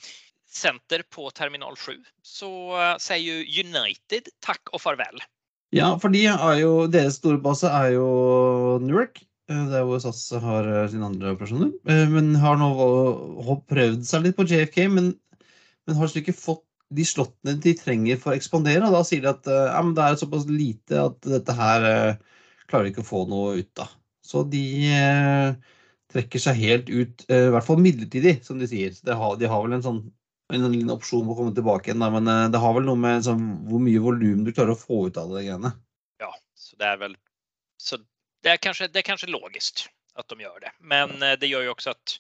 center 0.51 1.03
på 1.11 1.31
terminal 1.31 1.77
7 1.77 2.05
så 2.23 2.71
sier 2.99 2.99
säger 2.99 3.33
ju 3.45 3.63
United 3.63 4.29
takk 4.41 4.69
og 4.73 4.81
farväl. 4.81 5.21
Ja, 5.75 5.89
for 6.01 6.13
de 6.13 6.23
er 6.31 6.61
jo, 6.63 6.87
deres 6.89 7.19
store 7.21 7.41
base 7.45 7.69
er 7.69 7.93
jo 7.99 8.07
Newark. 8.83 9.21
Det 9.49 9.57
Der 9.73 9.85
hvor 9.89 10.01
SAS 10.01 10.27
har 10.43 10.67
eh, 10.69 10.89
sine 10.93 11.07
andre 11.09 11.33
operasjoner. 11.33 11.71
Eh, 11.89 12.09
Men 12.13 12.35
har 12.37 12.59
nå 12.61 12.69
prøvd 13.69 14.03
seg 14.05 14.27
litt 14.27 14.37
på 14.37 14.45
JFK, 14.49 14.83
men, 14.93 15.15
men 15.87 15.97
har 15.97 16.05
liksom 16.05 16.21
ikke 16.21 16.37
fått 16.37 16.65
de 16.93 17.05
slottene 17.05 17.57
de 17.61 17.75
trenger 17.77 18.21
for 18.21 18.33
å 18.33 18.37
ekspandere. 18.37 18.85
Og 18.89 18.97
da 18.97 19.01
sier 19.09 19.25
de 19.25 19.31
at 19.33 19.49
eh, 19.49 19.71
ja, 19.73 19.81
det 19.97 20.05
er 20.05 20.21
såpass 20.21 20.45
lite 20.53 21.01
at 21.05 21.21
dette 21.25 21.57
her 21.57 21.89
eh, 21.89 22.45
klarer 22.69 22.89
de 22.89 22.93
ikke 22.93 23.05
å 23.07 23.09
få 23.09 23.25
noe 23.29 23.57
ut 23.63 23.85
av. 23.85 23.93
Så 24.25 24.45
de 24.53 24.63
eh, 24.93 25.57
trekker 26.13 26.45
seg 26.45 26.61
helt 26.61 26.93
ut, 26.93 27.25
eh, 27.29 27.49
i 27.49 27.53
hvert 27.55 27.69
fall 27.69 27.81
midlertidig, 27.85 28.39
som 28.45 28.61
de 28.61 28.69
sier. 28.69 28.93
De 29.05 29.17
har, 29.17 29.37
de 29.41 29.49
har 29.49 29.65
vel 29.65 29.77
en 29.79 29.85
sånn 29.85 30.03
en 30.49 30.73
liten 30.73 30.91
opsjon 30.93 31.27
på 31.27 31.35
å 31.35 31.39
komme 31.43 31.55
tilbake 31.57 31.91
igjen, 31.91 32.03
da, 32.03 32.09
men 32.13 32.29
eh, 32.33 32.47
det 32.53 32.61
har 32.63 32.75
vel 32.77 32.87
noe 32.89 33.01
med 33.01 33.25
sånn, 33.27 33.45
hvor 33.69 33.83
mye 33.85 34.03
volum 34.03 34.47
du 34.47 34.53
klarer 34.55 34.75
å 34.75 34.81
få 34.81 35.07
ut 35.09 35.21
av 35.21 35.35
det 35.35 35.45
greiene. 35.45 35.75
Ja, 36.23 36.31
så 36.57 36.79
det 36.81 36.89
er 36.89 37.03
vel 37.05 37.17
så 37.79 38.01
det 38.45 38.55
er 38.55 38.63
kanskje, 38.63 38.89
det 38.91 39.03
er 39.03 39.07
kanskje 39.11 39.31
logisk 39.31 39.85
at 40.19 40.31
de 40.31 40.43
gjør 40.43 40.63
det. 40.65 40.73
Men 40.81 41.19
eh, 41.23 41.37
det 41.41 41.51
gjør 41.51 41.69
jo 41.69 41.75
også 41.77 41.93
at 41.95 42.17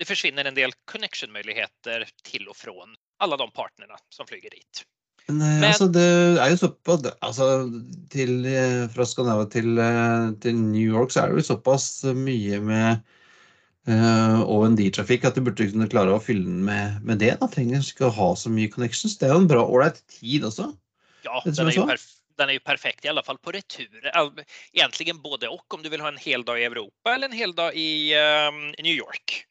det 0.00 0.06
forsvinner 0.08 0.46
en 0.48 0.56
del 0.56 0.72
connection-muligheter 0.88 2.06
til 2.24 2.46
og 2.48 2.56
fra 2.56 2.72
alle 3.20 3.36
de 3.40 3.50
partnerne 3.56 3.98
som 4.14 4.28
flyger 4.28 4.54
dit. 4.54 4.84
Men, 5.28 5.42
eh, 5.42 5.58
Men- 5.60 5.68
altså, 5.72 5.90
det 5.92 6.06
er 6.40 6.54
jo 6.54 6.60
såpass 6.62 7.08
altså, 7.18 7.48
til, 8.12 8.46
Fra 8.94 9.06
Skandinavia 9.08 9.50
til, 9.52 9.82
til 10.40 10.60
New 10.70 10.86
York 10.86 11.12
så 11.12 11.24
er 11.24 11.34
det 11.34 11.42
jo 11.42 11.50
såpass 11.50 11.90
mye 12.16 12.62
med 12.62 13.18
og 13.88 14.66
en 14.66 14.76
D-trafikk, 14.76 15.24
at 15.24 15.38
du 15.38 15.44
burde 15.46 15.66
kunne 15.72 15.88
klare 15.90 16.12
å 16.12 16.20
fylle 16.22 16.44
den 16.44 16.60
med, 16.66 17.00
med 17.06 17.20
det. 17.22 17.32
Da 17.40 17.48
trenger 17.50 17.80
ikke 17.80 18.08
å 18.10 18.14
ha 18.14 18.30
så 18.36 18.52
mye 18.52 18.70
connections. 18.70 19.16
Det 19.18 19.28
er 19.28 19.32
jo 19.34 19.42
en 19.44 19.50
bra 19.50 19.64
ålreit 19.64 20.02
tid 20.12 20.44
også. 20.46 20.68
Ja, 21.24 21.40
den 21.44 21.68
er, 21.68 21.78
perf- 21.88 22.20
den 22.40 22.52
er 22.52 22.56
jo 22.56 22.64
perfekt 22.64 23.04
i 23.04 23.10
alle 23.12 23.24
fall 23.26 23.38
på 23.42 23.52
retur. 23.56 23.88
Egentlig 24.72 25.14
både 25.20 25.50
og, 25.52 25.64
om 25.74 25.82
du 25.84 25.90
vil 25.92 26.00
ha 26.04 26.08
en 26.12 26.20
hel 26.20 26.44
dag 26.46 26.60
i 26.60 26.66
Europa 26.68 27.14
eller 27.14 27.28
en 27.28 27.36
hel 27.36 27.52
dag 27.56 27.76
i 27.76 28.12
um, 28.16 28.66
i 28.72 28.86
New 28.86 28.96
York. 28.96 29.42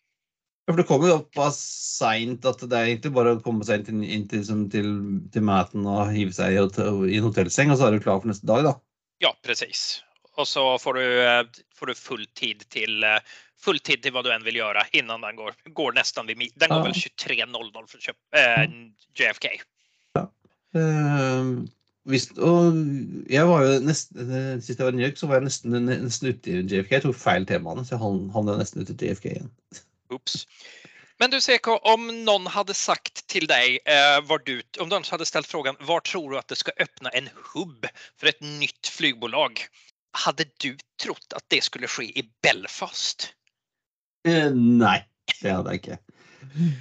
Ja, 0.66 0.74
for 0.74 0.82
det 0.82 0.86
kommer 0.90 1.10
jo 1.10 1.20
såpass 1.20 1.60
seint 2.00 2.46
at 2.46 2.62
det 2.62 2.78
er 2.78 2.92
egentlig 2.92 3.14
bare 3.16 3.36
å 3.36 3.42
komme 3.42 3.66
seg 3.66 3.88
inn 3.90 4.04
inn 4.06 4.28
til, 4.30 4.44
som 4.46 4.68
til, 4.70 4.92
til 5.34 5.46
maten 5.46 5.88
og 5.90 6.12
hive 6.14 6.34
seg 6.38 6.54
i, 6.54 6.62
i 7.10 7.18
en 7.18 7.26
hotellseng, 7.26 7.74
og 7.74 7.80
så 7.80 7.88
er 7.88 7.98
du 7.98 8.04
klar 8.04 8.22
for 8.22 8.30
neste 8.30 8.46
dag, 8.50 8.66
da. 8.68 8.76
Ja, 9.26 9.34
precis. 9.46 10.04
Och 10.40 10.48
så 10.48 10.80
får 10.80 10.94
du, 10.94 11.28
eh, 11.28 11.44
får 11.76 11.86
du 11.86 11.96
full 11.96 12.26
tid 12.26 12.70
till 12.70 13.04
eh, 13.04 13.18
full 13.60 13.80
tid 13.84 14.04
til 14.06 14.14
hva 14.16 14.22
du 14.24 14.30
enn 14.32 14.46
vil 14.46 14.56
gjøre 14.62 14.86
innan 14.96 15.20
den 15.26 15.36
går, 15.36 15.58
går 15.76 15.98
nesten 15.98 16.30
vid 16.30 16.40
Den 16.56 16.72
går 16.72 16.78
Ja. 16.80 16.84
väl 16.86 16.94
23.00 16.96 17.88
for 17.92 18.14
eh, 18.40 18.64
JFK. 19.20 19.50
Eh, 20.80 21.50
hvis, 22.08 22.30
og 22.38 22.78
jeg 23.30 23.46
var 23.50 23.66
jo 23.66 23.74
nesten 23.84 24.62
Sist 24.64 24.80
jeg 24.80 24.86
var 24.88 24.94
i 24.94 25.00
New 25.02 25.04
York, 25.06 25.18
så 25.20 25.28
var 25.28 25.42
jeg 25.42 25.50
nesten, 25.50 25.76
nesten 25.90 26.32
ute 26.32 26.54
i 26.54 26.62
JFK. 26.64 26.96
Jeg 26.96 27.04
tok 27.04 27.20
feil 27.20 27.46
temaene, 27.50 27.84
så 27.84 27.98
jeg 27.98 28.04
havn- 28.06 28.32
havna 28.34 28.56
nesten 28.62 28.88
ute 28.88 28.96
i 28.96 29.10
JFK 29.12 29.28
igjen. 29.34 29.52
Ups. 30.16 30.46
Men 31.20 31.34
du 31.36 31.42
CK, 31.44 31.68
om 31.84 32.08
noen 32.24 32.48
hadde 32.48 32.74
sagt 32.80 33.26
til 33.28 33.44
deg, 33.52 33.82
eh, 33.84 34.22
var 34.24 34.40
du, 34.48 34.56
om 34.80 34.88
noen 34.88 35.04
hadde 35.04 35.28
stilt 35.28 35.52
frågan, 35.52 35.76
hvor 35.84 36.00
tror 36.08 36.32
du 36.32 36.38
at 36.40 36.48
det 36.48 36.62
skal 36.64 36.80
åpne 36.80 37.12
en 37.14 37.28
hub 37.52 37.90
for 38.16 38.32
et 38.32 38.40
nytt 38.40 38.88
flygbolag? 38.88 39.66
Hade 40.18 40.50
du 40.62 40.74
trott 41.02 41.36
at 41.38 41.46
det 41.54 41.62
skulle 41.66 41.90
skje 41.92 42.10
i 42.18 42.24
Belfast? 42.44 43.30
Eh, 44.28 44.50
nei, 44.54 45.00
det 45.40 45.52
hadde 45.54 45.76
jeg 45.76 45.84
ikke. 45.84 46.00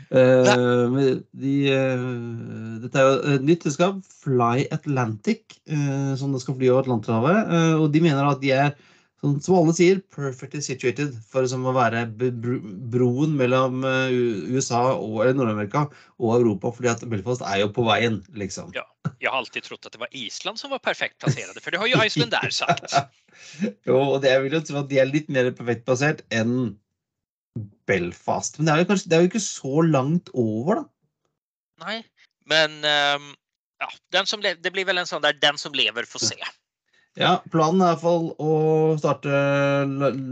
Uh, 0.09 1.19
de, 1.37 1.55
uh, 1.69 2.79
dette 2.83 2.99
er 2.99 3.05
jo 3.05 3.35
et 3.35 3.45
nytt 3.45 3.67
selskap, 3.67 3.99
Fly 4.23 4.65
Atlantic, 4.75 5.59
uh, 5.71 6.15
som 6.19 6.33
det 6.33 6.41
skal 6.43 6.57
fly 6.57 6.71
over 6.73 6.87
Atlanterhavet. 6.87 7.53
eh, 7.53 7.75
og 7.77 7.93
de 7.93 8.03
mener 8.03 8.31
at 8.31 8.41
de 8.43 8.55
er, 8.55 8.73
som 9.19 9.57
alle 9.59 9.73
sier, 9.75 9.99
perfectly 10.15 10.61
situated 10.63 11.15
for 11.27 11.47
som 11.51 11.65
å 11.67 11.75
være 11.75 12.05
broen 12.15 13.35
mellom 13.39 13.83
eh, 13.87 14.15
USA 14.55 14.83
og 14.95 15.25
Nord-Amerika 15.35 15.87
og 16.23 16.37
Europa, 16.37 16.71
fordi 16.77 16.91
at 16.93 17.03
Belfast 17.11 17.43
er 17.43 17.65
jo 17.65 17.71
på 17.75 17.87
veien, 17.89 18.21
liksom. 18.39 18.71
Ja. 18.77 18.85
jeg 19.19 19.33
har 19.33 19.41
alltid 19.41 19.67
trott 19.67 19.89
at 19.89 19.97
det 19.97 20.03
var 20.05 20.15
Island 20.15 20.61
som 20.61 20.71
var 20.75 20.83
perfekt 20.85 21.19
plassert, 21.25 21.59
for 21.65 21.75
det 21.75 21.83
har 21.83 21.91
jo 21.91 22.05
Iceland 22.05 22.37
der 22.37 22.55
sagt. 22.55 22.95
jo, 23.89 23.97
og 23.97 24.21
det, 24.23 24.37
jeg 24.37 24.45
vil 24.45 24.61
jo 24.61 24.63
tro 24.69 24.79
at 24.85 24.93
de 24.93 25.03
er 25.03 25.11
litt 25.11 25.33
mer 25.35 25.51
perfekt 25.51 25.83
plassert 25.89 26.23
enn 26.35 26.77
Belfast. 27.91 28.61
Men 28.61 28.69
det 28.69 28.75
er 28.75 28.85
jo 28.85 28.91
kanskje 28.93 29.11
det 29.11 29.19
er 29.19 29.27
jo 29.27 29.33
ikke 29.33 29.43
så 29.49 29.83
langt 29.89 30.31
over, 30.39 30.85
da. 30.85 30.89
Nei, 31.89 31.99
men 32.51 32.81
um, 32.87 33.29
ja, 33.83 33.91
den 34.15 34.27
som 34.31 34.43
det 34.43 34.71
blir 34.75 34.87
vel 34.87 34.99
en 34.99 35.11
sånn 35.11 35.23
der 35.23 35.37
den 35.43 35.59
som 35.59 35.75
lever 35.75 36.07
får 36.07 36.31
se. 36.31 36.39
Ja, 37.19 37.39
planen 37.51 37.81
er 37.83 37.89
i 37.89 37.95
hvert 37.95 38.03
fall 38.03 38.27
å 38.39 38.53
starte 39.01 39.39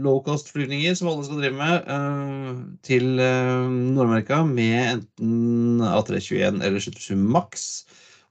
low 0.05 0.21
cost-flyvninger, 0.23 0.93
som 0.95 1.09
alle 1.11 1.25
skal 1.25 1.41
drive 1.41 1.57
med, 1.57 1.89
eh, 1.95 2.59
til 2.87 3.19
eh, 3.19 3.65
Nord-Amerika 3.67 4.43
med 4.47 4.77
enten 4.93 5.81
A321 5.83 6.61
eller 6.63 6.79
77 6.79 7.17
Max. 7.17 7.65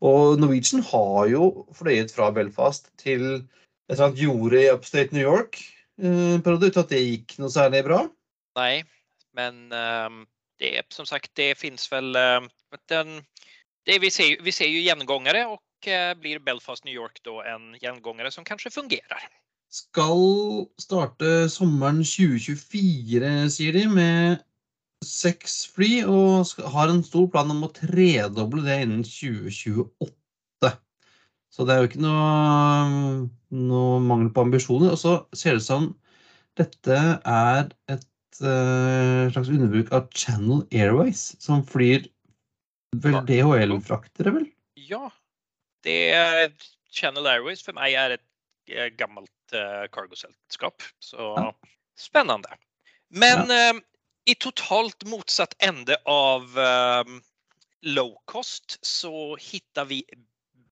Og 0.04 0.38
Norwegian 0.40 0.84
har 0.88 1.26
jo 1.32 1.66
fløyet 1.76 2.14
fra 2.14 2.30
Belfast 2.32 2.88
til 3.00 3.26
et 3.26 3.92
eller 3.92 4.08
annet 4.08 4.22
jorde 4.24 4.62
i 4.62 4.70
upstate 4.72 5.16
New 5.16 5.24
York 5.24 5.60
eh, 6.00 6.36
en 6.36 6.46
periode, 6.46 6.70
uten 6.70 6.84
at 6.86 6.94
det 6.94 7.02
gikk 7.02 7.36
noe 7.42 7.52
særlig 7.52 7.84
bra. 7.88 8.06
Nei, 8.56 8.80
men 9.36 9.66
det 10.60 10.82
som 10.90 11.06
sagt, 11.06 11.36
det 11.36 11.58
fins 11.58 11.92
ehm, 11.92 12.48
den, 12.88 13.20
det 13.86 14.00
vi, 14.00 14.10
ser, 14.10 14.42
vi 14.42 14.52
ser 14.52 14.66
ju 14.66 14.80
gengångare 14.80 15.46
och 15.46 15.52
eh, 15.52 15.65
blir 15.84 16.40
Belfast 16.42 16.84
New 16.84 16.94
York 16.94 17.20
da 17.26 17.42
en 17.52 17.74
gjengangere 17.82 18.32
som 18.34 18.44
kanskje 18.44 18.72
fungerer. 18.74 19.26
Skal 19.70 20.66
starte 20.80 21.48
sommeren 21.52 22.00
2024, 22.06 23.50
sier 23.52 23.76
de, 23.76 23.84
med 23.90 24.44
seks 25.04 25.66
fly, 25.74 26.04
og 26.08 26.46
har 26.72 26.90
en 26.90 27.02
stor 27.04 27.28
plan 27.32 27.50
om 27.52 27.66
å 27.66 27.72
tredoble 27.74 28.64
det 28.64 28.80
innen 28.86 29.04
2028. 29.04 30.72
Så 31.52 31.64
det 31.64 31.74
er 31.74 31.82
jo 31.82 31.90
ikke 31.90 32.02
noe, 32.04 33.28
noe 33.56 34.00
mangel 34.04 34.32
på 34.32 34.44
ambisjoner. 34.46 34.92
Og 34.92 35.00
så 35.00 35.16
ser 35.36 35.56
det 35.56 35.64
ut 35.64 35.68
som 35.68 35.88
dette 36.56 36.98
er 37.20 37.70
et 37.92 38.40
uh, 38.42 39.28
slags 39.32 39.52
underbruk 39.52 39.92
av 39.96 40.08
Channel 40.16 40.64
Airways, 40.72 41.30
som 41.42 41.64
flyr 41.64 42.08
vel 43.04 43.20
DHL-fraktere, 43.28 44.32
vel? 44.36 44.46
Ja, 44.88 45.08
det 45.86 46.10
är 46.10 46.52
Channel 46.90 47.28
Airways 47.30 47.62
for 47.64 47.76
meg 47.76 47.94
er 47.94 48.16
et 48.16 48.24
gammelt 48.98 49.30
cargo-seltskap. 49.94 50.82
Så 50.98 51.32
spennende. 51.98 52.56
Men 53.08 53.46
Men 53.46 53.50
ehm, 53.54 53.80
i 54.26 54.34
totalt 54.34 55.04
motsatt 55.06 55.54
ende 55.62 55.96
av 56.04 56.58
ehm, 56.58 57.20
low 57.82 58.16
cost 58.24 58.78
så 58.82 59.36
hittar 59.36 59.84
vi 59.84 60.04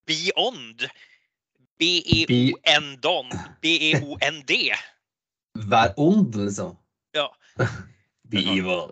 Beyond. 0.07 0.88
B-E-O-N-D. 1.79 3.09
B-E-O-N-D. 3.62 4.74
Vær 5.70 5.94
ond, 5.96 6.35
liksom. 6.35 6.77
Ja. 7.12 7.37
Be 8.31 8.38
evil. 8.38 8.90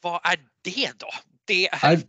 Vad 0.00 0.20
er 0.24 0.38
det 0.64 0.92
da? 1.00 1.12
Det 1.44 1.68
är... 1.68 2.04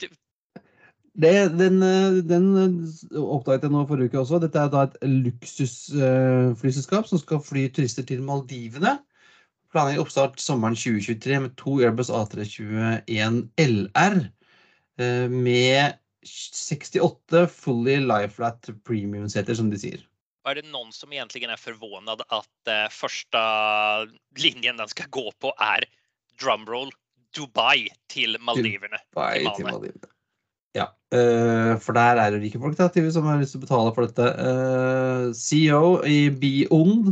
Det, 1.13 1.57
den, 1.59 1.83
eh, 1.83 2.23
den 2.23 2.55
eh, 2.55 2.71
oppdaget 3.19 3.65
jeg 3.67 3.73
nå 3.73 3.83
forrige 3.87 4.11
uke 4.11 4.19
også. 4.21 4.39
Dette 4.39 4.61
er 4.61 4.69
da 4.71 4.83
et 4.87 4.97
luksusflyselskap 5.03 7.09
som 7.09 7.19
skal 7.19 7.41
fly 7.43 7.65
turister 7.75 8.05
til 8.07 8.21
Maldivene. 8.23 8.99
Planlegger 9.71 10.03
oppstart 10.05 10.39
sommeren 10.39 10.75
2023 10.75 11.39
med 11.43 11.55
to 11.59 11.79
Airbus 11.83 12.11
A321 12.11 13.49
LR 13.59 14.17
eh, 15.01 15.27
med 15.31 15.97
68 16.27 17.47
fully 17.49 17.97
life-flat 18.05 18.69
premium-seter, 18.87 19.55
som 19.57 19.71
de 19.71 19.77
sier. 19.81 20.01
Er 20.47 20.57
det 20.57 20.65
noen 20.71 20.91
som 20.95 21.11
egentlig 21.13 21.43
er 21.49 21.59
forvånet 21.59 22.21
at 22.33 22.71
første 22.93 23.41
linjen 24.41 24.79
den 24.79 24.89
skal 24.89 25.09
gå 25.13 25.27
på 25.41 25.51
er 25.61 25.85
drumroll 26.41 26.91
Dubai 27.35 27.89
til 28.09 28.37
Maldivene? 28.41 28.97
Dubai 29.11 29.43
Til 29.43 29.53
til 29.59 29.69
Maldivene. 29.69 30.11
Ja, 30.77 30.87
eh, 31.13 31.73
for 31.83 31.97
der 31.97 32.19
er 32.21 32.31
det 32.31 32.41
rike 32.45 32.61
folk 32.61 32.77
da, 32.79 32.87
som 33.11 33.27
har 33.27 33.41
lyst 33.41 33.55
til 33.55 33.61
å 33.61 33.65
betale 33.65 33.93
for 33.95 34.07
dette. 34.07 34.27
Eh, 34.45 35.25
CEO 35.35 35.99
i 36.07 36.29
Beyond, 36.31 37.11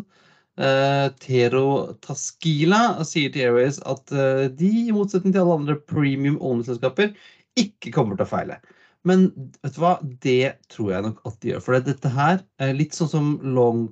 uh, 0.60 1.08
Tero 1.24 1.96
Taskila, 2.04 3.04
sier 3.08 3.32
til 3.34 3.48
Airways 3.50 3.80
at 3.88 4.12
eh, 4.16 4.48
de, 4.52 4.72
i 4.90 4.96
motsetning 4.96 5.36
til 5.36 5.44
alle 5.44 5.60
andre 5.62 5.78
premium 5.92 6.40
owner-selskaper, 6.40 7.14
ikke 7.60 7.94
kommer 7.96 8.20
til 8.20 8.28
å 8.28 8.32
feile. 8.32 8.60
Men 9.08 9.30
vet 9.64 9.76
du 9.76 9.80
hva, 9.80 9.94
det 10.24 10.58
tror 10.72 10.92
jeg 10.92 11.06
nok 11.06 11.22
at 11.28 11.38
de 11.40 11.54
gjør. 11.54 11.64
For 11.64 11.80
dette 11.84 12.12
her, 12.12 12.42
er 12.60 12.76
litt 12.76 12.96
sånn 12.98 13.12
som 13.12 13.30
long, 13.56 13.86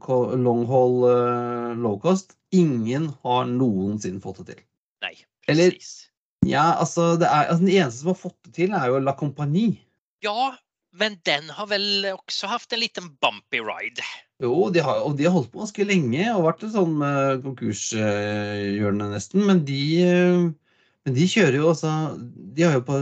long 0.43 0.65
haul 0.67 1.08
eh, 1.12 1.77
low 1.80 1.95
cost, 2.03 2.36
ingen 2.56 3.10
har 3.23 3.47
noensinne 3.51 4.23
fått 4.23 4.43
det 4.43 4.53
til. 4.53 4.65
Nej, 5.03 5.15
Eller- 5.47 5.75
precis. 5.75 6.06
Ja, 6.49 6.67
altså, 6.81 7.15
det 7.19 7.27
er, 7.27 7.49
altså 7.51 7.63
Den 7.65 7.73
eneste 7.73 7.99
som 8.01 8.13
har 8.13 8.21
fått 8.21 8.38
det 8.47 8.53
til, 8.57 8.73
er 8.77 8.88
jo 8.91 9.01
La 9.03 9.13
Compagnie. 9.17 9.77
Ja, 10.25 10.53
men 10.97 11.19
den 11.27 11.51
har 11.53 11.67
vel 11.69 12.07
også 12.13 12.49
haft 12.49 12.73
en 12.73 12.81
liten 12.81 13.12
bumpy 13.21 13.60
ride. 13.62 14.05
Jo, 14.41 14.69
de 14.73 14.81
har, 14.86 15.01
og 15.05 15.17
de 15.17 15.25
har 15.27 15.33
holdt 15.36 15.51
på 15.53 15.62
ganske 15.62 15.86
lenge 15.89 16.25
og 16.33 16.45
vært 16.47 16.63
et 16.65 16.73
sånn 16.73 16.97
uh, 17.01 17.38
konkurshjørne 17.43 19.10
nesten. 19.13 19.45
Men 19.49 19.63
de, 19.67 19.81
uh, 20.05 20.43
men 21.05 21.17
de 21.17 21.29
kjører 21.29 21.60
jo 21.60 21.71
altså 21.71 21.93
De 22.57 22.65
har 22.65 22.77
jo 22.77 22.83
på 22.86 22.97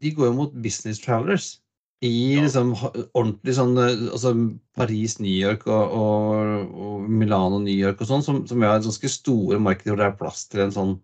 De 0.00 0.12
går 0.16 0.30
jo 0.30 0.36
mot 0.36 0.54
business 0.64 1.02
travelers. 1.02 1.56
I 2.00 2.10
Ja. 2.38 2.46
liksom 2.46 2.70
ordentlig 3.12 3.52
sånn 3.58 3.74
eh, 3.76 4.06
altså 4.08 4.30
Paris, 4.72 5.18
New 5.20 5.34
York 5.34 5.66
og, 5.68 5.92
og, 5.92 6.70
og 6.72 7.10
Milano, 7.12 7.58
New 7.60 7.76
York 7.76 8.00
og 8.00 8.08
sånn, 8.08 8.24
som, 8.24 8.38
som 8.48 8.62
er 8.64 8.78
ganske 8.80 9.10
store 9.12 9.58
markeder 9.60 9.92
hvor 9.92 10.00
det 10.00 10.06
er 10.06 10.16
plass 10.22 10.46
til 10.48 10.62
en 10.64 10.72
sånn 10.72 10.94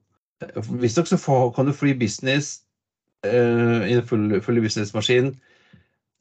Visstnok 0.69 1.09
så 1.09 1.19
får, 1.19 1.51
kan 1.57 1.69
du 1.69 1.73
fly 1.73 1.95
business 1.97 2.59
uh, 3.27 3.83
i 3.89 3.97
en 3.97 4.07
full, 4.07 4.41
full 4.45 4.61
businessmaskin 4.61 5.33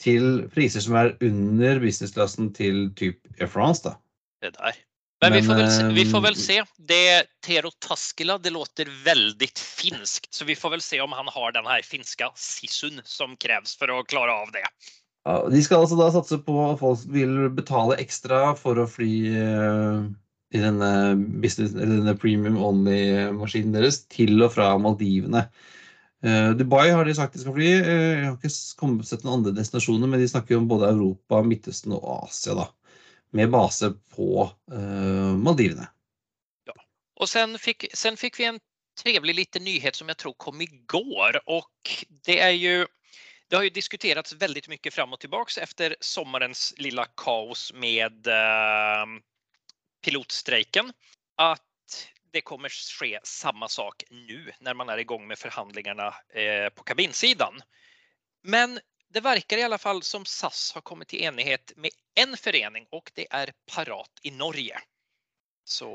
til 0.02 0.46
priser 0.54 0.84
som 0.84 0.98
er 1.00 1.14
under 1.24 1.80
businessklassen 1.84 2.52
til 2.56 2.90
typ 3.00 3.20
Air 3.40 3.52
France, 3.52 3.84
da. 3.84 3.96
Det 4.44 4.56
der. 4.58 4.82
Men, 5.24 5.34
vi, 5.34 5.42
får 5.48 5.62
se, 5.72 5.86
vi 5.96 6.06
får 6.06 6.22
vel 6.22 6.36
se. 6.38 6.58
Det 6.78 7.24
Tero 7.46 7.72
Taskila, 7.80 8.38
det 8.38 8.52
låter 8.52 8.90
veldig 9.06 9.48
finsk. 9.56 10.28
Så 10.30 10.46
vi 10.46 10.56
får 10.60 10.76
vel 10.76 10.84
se 10.84 11.00
om 11.02 11.16
han 11.16 11.32
har 11.32 11.56
den 11.56 11.66
her 11.66 11.82
finska 11.88 12.30
sisun 12.36 13.02
som 13.04 13.38
kreves 13.40 13.78
for 13.80 13.94
å 13.94 14.04
klare 14.04 14.36
av 14.36 14.52
det. 14.54 14.66
Ja, 15.26 15.40
de 15.50 15.62
skal 15.66 15.82
altså 15.82 15.98
da 15.98 16.12
satse 16.14 16.38
på 16.46 16.58
at 16.68 16.82
folk 16.84 17.08
vil 17.10 17.48
betale 17.56 17.98
ekstra 18.04 18.52
for 18.60 18.78
å 18.78 18.86
fly, 18.90 19.14
eh, 19.34 20.04
i 20.54 20.62
denne, 20.62 20.90
denne 21.76 22.16
premium 22.22 22.60
only-maskinen 22.62 23.74
deres 23.76 24.04
til 24.12 24.38
og 24.46 24.54
fra 24.54 24.74
Maldivene. 24.82 25.48
Uh, 26.26 26.54
Dubai 26.58 26.90
har 26.90 27.06
de 27.06 27.16
sagt 27.18 27.36
de 27.36 27.42
skal 27.44 27.56
fly. 27.58 27.72
Uh, 27.86 28.12
jeg 28.14 28.28
har 28.28 28.38
ikke 28.38 28.54
sett 29.06 29.26
noen 29.26 29.40
andre 29.40 29.56
destinasjoner, 29.58 30.10
men 30.10 30.22
de 30.22 30.30
snakker 30.30 30.58
om 30.58 30.70
både 30.70 30.92
Europa, 30.94 31.42
Midtøsten 31.46 31.96
og 31.98 32.06
Asia, 32.26 32.56
da. 32.58 32.70
Med 33.36 33.52
base 33.54 33.92
på 34.16 34.46
uh, 34.46 35.34
Maldivene. 35.42 35.90
Ja. 36.70 36.78
Og 37.20 37.30
sen 37.30 37.58
fikk, 37.62 37.90
sen 37.98 38.18
fikk 38.20 38.40
vi 38.40 38.50
en 38.54 38.62
trevlig 38.96 39.36
liten 39.36 39.66
nyhet 39.68 39.98
som 39.98 40.10
jeg 40.12 40.22
tror 40.22 40.38
kom 40.40 40.62
i 40.64 40.70
går. 40.92 41.42
Og 41.52 41.68
det 42.28 42.40
er 42.42 42.56
jo 42.56 42.86
det 43.50 43.60
har 43.60 43.68
jo 43.68 43.76
diskuterats 43.76 44.34
veldig 44.42 44.64
mye 44.72 44.92
fram 44.92 45.14
og 45.14 45.20
tilbake 45.22 45.62
efter 45.62 45.94
sommarens 46.02 46.72
lilla 46.82 47.06
kaos 47.22 47.68
med 47.78 48.26
eh, 48.26 49.12
pilotstrejken. 50.06 50.94
Att 51.38 51.62
det 52.32 52.42
kommer 52.42 52.70
ske 52.70 53.20
samma 53.24 53.68
sak 53.68 54.04
nu 54.10 54.52
när 54.60 54.74
man 54.74 54.90
är 54.90 54.98
igång 54.98 55.28
med 55.28 55.38
förhandlingarna 55.38 56.08
eh, 56.08 56.70
på 56.76 56.84
kabinsidan. 56.84 57.54
Men 58.44 58.80
det 59.14 59.20
verkar 59.20 59.58
i 59.58 59.64
alla 59.64 59.78
fall 59.78 60.04
som 60.04 60.26
SAS 60.26 60.72
har 60.74 60.82
kommit 60.82 61.08
till 61.08 61.22
enighet 61.22 61.74
med 61.76 61.90
en 62.16 62.38
förening 62.38 62.86
och 62.92 63.12
det 63.16 63.28
är 63.30 63.52
Parat 63.76 64.12
i 64.24 64.32
Norge. 64.32 64.80
Så 65.64 65.86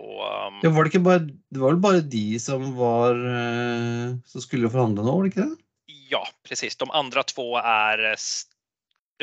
um, 0.47 0.61
ja, 0.63 0.71
var 0.71 0.85
det, 0.85 0.99
bare, 0.99 1.19
det 1.51 1.59
var 1.59 1.71
vel 1.71 1.81
bare 1.81 2.01
de 2.01 2.39
som 2.39 2.77
var 2.77 3.15
eh, 3.15 4.17
som 4.25 4.41
skulle 4.41 4.71
förhandla 4.71 5.03
nå, 5.03 5.17
var 5.17 5.23
det 5.23 5.29
ikke 5.29 5.41
det? 5.41 5.57
Ja, 5.87 6.29
precis. 6.49 6.77
De 6.77 6.91
andra 6.91 7.23
två 7.23 7.59
är 7.59 8.17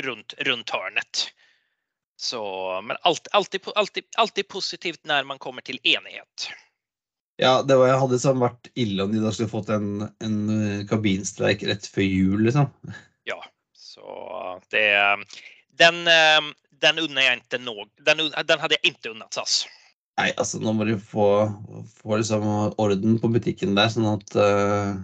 runt, 0.01 0.33
runt 0.37 0.69
hörnet. 0.69 1.33
Så, 2.17 2.41
men 2.83 2.97
allt, 3.05 3.27
alltid, 3.31 3.67
alltid, 3.75 4.03
alltid 4.17 4.47
positivt 4.49 5.03
når 5.05 5.27
man 5.29 5.39
kommer 5.39 5.61
til 5.61 5.77
enighet. 5.83 6.47
Ja, 7.37 7.61
det 7.61 7.77
var, 7.77 7.93
hadde 8.01 8.17
liksom 8.17 8.41
vært 8.41 8.71
ille 8.73 9.05
om 9.05 9.11
de 9.13 9.21
da 9.21 9.31
skulle 9.33 9.51
fått 9.51 9.69
en, 9.69 10.07
en 10.25 10.37
kabinstreik 10.89 11.61
rett 11.69 11.85
før 11.85 12.07
jul, 12.07 12.47
liksom. 12.47 12.71
Ja, 13.29 13.37
så 13.77 14.57
det 14.73 14.87
Den, 15.77 15.99
den 16.81 17.03
unner 17.03 17.21
jeg 17.21 17.43
ikke 17.43 17.59
noe 17.61 17.85
den, 18.01 18.31
den 18.33 18.63
hadde 18.63 18.79
jeg 18.79 18.95
ikke 18.95 19.13
unnat 19.13 19.37
SAS. 19.37 19.67
Nei, 20.17 20.31
altså 20.33 20.57
nå 20.57 20.73
må 20.73 20.87
de 20.89 20.95
få, 20.97 21.27
få 21.99 22.17
liksom 22.17 22.47
orden 22.81 23.19
på 23.21 23.29
butikken 23.35 23.77
der, 23.77 23.91
sånn 23.93 24.09
at 24.09 24.33
uh, 24.33 24.97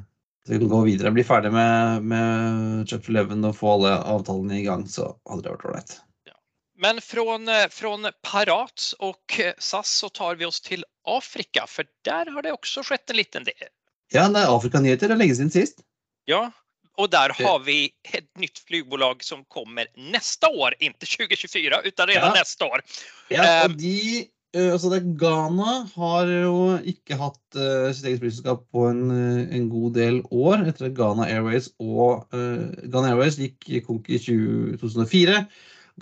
vi 0.50 0.58
kan 0.58 0.72
gå 0.72 0.80
videre. 0.88 1.14
Bli 1.14 1.26
ferdig 1.28 1.52
med, 1.54 2.08
med 2.10 2.90
Chapter 2.90 3.14
11 3.14 3.46
og 3.52 3.60
få 3.60 3.76
alle 3.76 3.94
avtalene 4.16 4.58
i 4.58 4.66
gang, 4.66 4.88
så 4.90 5.12
hadde 5.30 5.46
det 5.46 5.54
vært 5.54 5.68
ålreit. 5.70 5.94
Men 6.78 7.02
från, 7.02 7.48
eh, 7.48 7.68
från 7.70 8.08
Parat 8.22 8.94
och 9.00 9.40
SAS 9.58 9.90
så 9.90 10.10
tar 10.10 10.36
vi 10.36 10.46
oss 10.46 10.62
till 10.62 10.86
Afrika, 11.08 11.66
för 11.68 11.86
där 12.02 12.26
har 12.26 12.42
det 12.42 12.52
också 12.52 12.84
skett 12.84 13.10
en 13.10 13.16
liten 13.16 13.44
del. 13.44 13.70
Ja, 14.14 14.28
er 14.30 14.58
Afrikanyheter. 14.58 15.08
Det 15.08 15.14
er 15.14 15.18
lenge 15.18 15.36
siden 15.36 15.52
sist. 15.52 15.82
Ja, 16.26 16.52
och 16.98 17.10
där 17.10 17.30
har 17.44 17.60
vi 17.60 17.92
ett 18.14 18.38
nytt 18.38 18.60
flygbolag 18.60 19.24
som 19.24 19.46
kommer 19.46 19.88
nästa 20.12 20.50
år, 20.50 20.76
inte 20.80 21.06
2024 21.06 21.82
utan 21.82 22.08
redan 22.08 22.28
ja. 22.28 22.34
nästa 22.34 22.66
år. 22.66 22.82
Ja, 23.30 23.66
og 23.66 23.78
de, 23.78 24.28
altså 24.54 24.90
det, 24.90 25.02
Ghana 25.18 25.88
har 25.96 26.30
jo 26.30 26.78
ikke 26.86 27.18
hatt 27.18 27.58
uh, 27.58 27.90
sitt 27.94 28.06
eget 28.06 28.22
flyselskap 28.22 28.68
på 28.72 28.86
en, 28.92 29.10
en, 29.50 29.70
god 29.70 29.98
del 29.98 30.22
år 30.30 30.68
etter 30.70 30.92
at 30.92 30.98
Ghana 30.98 31.26
Airways 31.26 31.72
og 31.82 32.28
uh, 32.36 32.70
Ghana 32.86 33.16
Airways 33.16 33.40
gikk 33.42 33.88
konk 33.88 34.10
i 34.14 34.22
2004. 34.22 35.42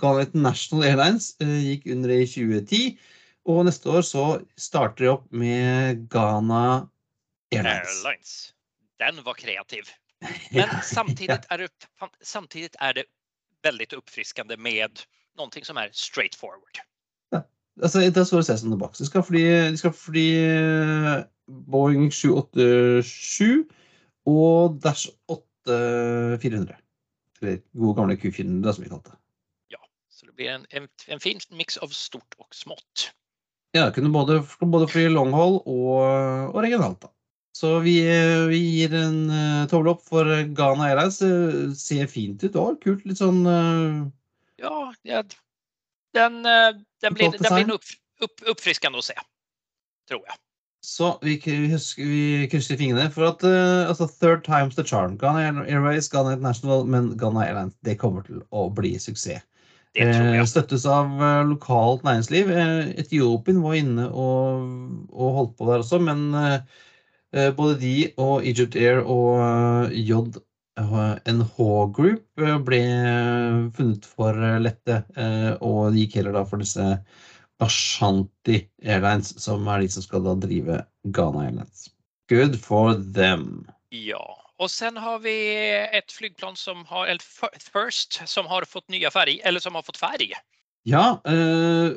Ghana 0.00 0.26
International 0.26 0.86
Airlines 0.88 1.32
eh, 1.40 1.58
gikk 1.66 1.88
under 1.92 2.14
i 2.14 2.22
2010. 2.26 2.98
Og 3.52 3.64
neste 3.66 3.90
år 3.90 4.04
så 4.06 4.26
starter 4.60 5.04
de 5.04 5.10
opp 5.10 5.26
med 5.34 6.04
Ghana 6.12 6.86
Airlines. 7.52 7.96
Airlines. 7.98 8.36
Den 9.02 9.18
var 9.26 9.34
kreativ. 9.34 9.90
Men 10.54 10.70
samtidig 10.86 11.40
er, 11.50 11.56
det, 11.56 11.70
samtidig 12.22 12.70
er 12.80 12.92
det 13.00 13.04
veldig 13.66 13.88
oppfriskende 13.98 14.56
med 14.56 15.04
noe 15.38 15.64
som 15.66 15.80
er 15.80 15.92
straight 15.96 16.36
forward. 16.38 16.82
Ja. 17.34 17.42
Altså, 17.82 18.04
det 18.06 18.26
står 18.26 18.44
se 18.46 18.58
som 18.60 18.70
det 18.70 18.78
bak. 18.78 18.94
De 18.98 19.06
skal 19.08 19.24
fly, 19.26 19.42
de 19.72 19.80
skal 19.80 19.94
fly 19.96 20.26
eh, 20.38 21.24
Boeing 21.72 22.12
787 22.12 23.66
og 24.30 24.78
Dash 24.84 25.10
8400. 25.28 26.78
Eller 27.42 27.58
gode 27.74 27.96
gamle 27.98 28.16
Q400, 28.16 28.72
som 28.72 28.84
vi 28.84 28.92
kalte 28.92 29.10
det. 29.10 29.21
Det 30.32 30.40
blir 30.40 30.54
en, 30.54 30.62
en, 30.72 30.86
en 31.12 31.20
fin 31.20 31.40
mix 31.52 31.76
av 31.84 31.92
stort 31.92 32.38
og 32.40 32.54
smått. 32.56 33.10
Ja, 33.76 33.86
det 33.86 33.98
kunne 33.98 34.12
både, 34.12 34.38
både 34.64 34.88
fly 34.88 35.06
longhold 35.12 35.58
og, 35.68 35.98
og 36.52 36.56
regionalt. 36.64 37.02
da. 37.04 37.12
Så 37.56 37.74
vi, 37.84 37.98
vi 38.48 38.60
gir 38.78 38.94
en 38.96 39.18
uh, 39.28 39.66
tommel 39.68 39.92
opp 39.92 40.00
for 40.08 40.24
Ghana 40.56 40.88
Airlines. 40.88 41.18
Det 41.20 41.76
ser 41.76 42.08
fint 42.08 42.40
ut. 42.40 42.56
òg. 42.56 42.78
kult. 42.80 43.04
Litt 43.04 43.20
sånn 43.20 43.44
uh, 43.44 44.08
Ja, 44.60 44.88
ja 45.04 45.20
den, 46.16 46.40
uh, 46.48 46.72
den, 47.04 47.18
blir, 47.18 47.36
den 47.36 47.52
blir 47.52 47.76
opp, 47.76 47.92
opp, 48.24 48.48
oppfriskende 48.54 49.00
å 49.00 49.04
se. 49.04 49.18
Tror 50.08 50.24
jeg. 50.24 50.40
Så 50.82 51.12
vi, 51.22 51.36
husker, 51.70 52.08
vi 52.08 52.48
krysser 52.50 52.80
fingrene 52.80 53.12
for 53.12 53.28
at 53.28 53.44
uh, 53.46 53.84
altså 53.86 54.08
third 54.08 54.48
time's 54.48 54.80
the 54.80 54.84
charm. 54.84 55.20
Ghana 55.20 55.66
Airways, 55.68 56.08
Ghana 56.08 56.32
International, 56.40 56.88
men 56.88 57.12
Ghana 57.20 57.44
Airlines 57.44 57.76
det 57.84 58.00
kommer 58.00 58.24
til 58.26 58.40
å 58.50 58.66
bli 58.72 58.96
suksess. 58.98 59.44
Eh, 59.92 60.40
støttes 60.48 60.86
av 60.88 61.10
eh, 61.20 61.42
lokalt 61.50 62.04
næringsliv. 62.06 62.48
Eh, 62.48 62.92
Etiopien 63.02 63.60
var 63.60 63.76
inne 63.76 64.06
og, 64.08 64.62
og, 65.12 65.34
holdt 65.36 65.56
på 65.58 65.68
der 65.68 65.84
også, 65.84 66.00
men 66.00 66.32
både 67.56 67.78
de 67.80 68.12
og 68.20 68.44
Egypt 68.44 68.74
Air 68.76 68.98
og 69.08 69.88
JNH 69.96 71.54
Group 71.96 72.42
ble 72.66 72.80
funnet 73.72 74.04
for 74.04 74.36
lette, 74.60 74.98
og 75.64 75.94
de 75.94 76.02
gikk 76.02 76.18
heller 76.18 76.36
da 76.36 76.42
for 76.44 76.60
disse 76.60 76.84
Ashanti 77.64 78.58
Airlines, 78.84 79.32
som 79.40 79.64
er 79.64 79.80
de 79.80 79.88
som 79.94 80.04
skal 80.04 80.28
da 80.28 80.36
drive 80.44 80.82
Ghana 81.08 81.46
Airlines. 81.46 81.88
Good 82.28 82.60
for 82.60 83.00
them. 83.16 83.64
Ja. 83.88 84.41
Och 84.62 84.70
sen 84.70 84.96
har 84.96 85.18
vi 85.18 85.70
ett 85.92 86.12
flygplan 86.12 86.56
som 86.56 86.84
har, 86.86 87.06
eller 87.06 87.22
First, 87.72 88.28
som 88.28 88.46
har 88.46 88.62
fått 88.62 88.88
nya 88.88 89.10
färg, 89.10 89.40
eller 89.44 89.60
som 89.60 89.74
har 89.74 89.82
fått 89.82 89.96
färg. 89.96 90.32
Ja, 90.82 91.22
eh, 91.26 91.90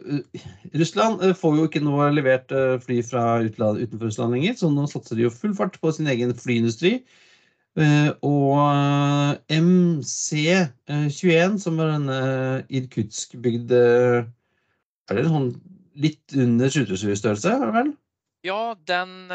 Russland 0.74 1.24
eh, 1.24 1.34
får 1.34 1.58
jo 1.58 1.66
ikke 1.68 1.82
noe 1.86 2.10
levert 2.14 2.52
eh, 2.54 2.80
fly 2.82 3.04
fra 3.06 3.42
utland, 3.46 3.82
utenfor 3.84 4.10
Russland 4.10 4.34
lenger, 4.34 4.54
så 4.58 4.70
nå 4.74 4.88
satser 4.90 5.18
de 5.18 5.22
jo 5.28 5.34
full 5.34 5.54
fart 5.58 5.78
på 5.82 5.92
sin 5.94 6.10
egen 6.10 6.34
flyindustri. 6.38 6.94
Eh, 7.78 8.10
og 8.26 8.58
eh, 8.58 9.60
MC21, 9.60 11.60
som 11.62 11.78
er 11.82 11.88
denne 11.92 12.20
Irkutsk-bygd 12.82 13.70
Er 13.78 15.14
det 15.14 15.28
sånn 15.30 15.52
litt 16.02 16.26
under 16.34 16.74
20-størrelse, 16.74 17.54
vel? 17.78 17.94
Ja, 18.46 18.74
den 18.90 19.30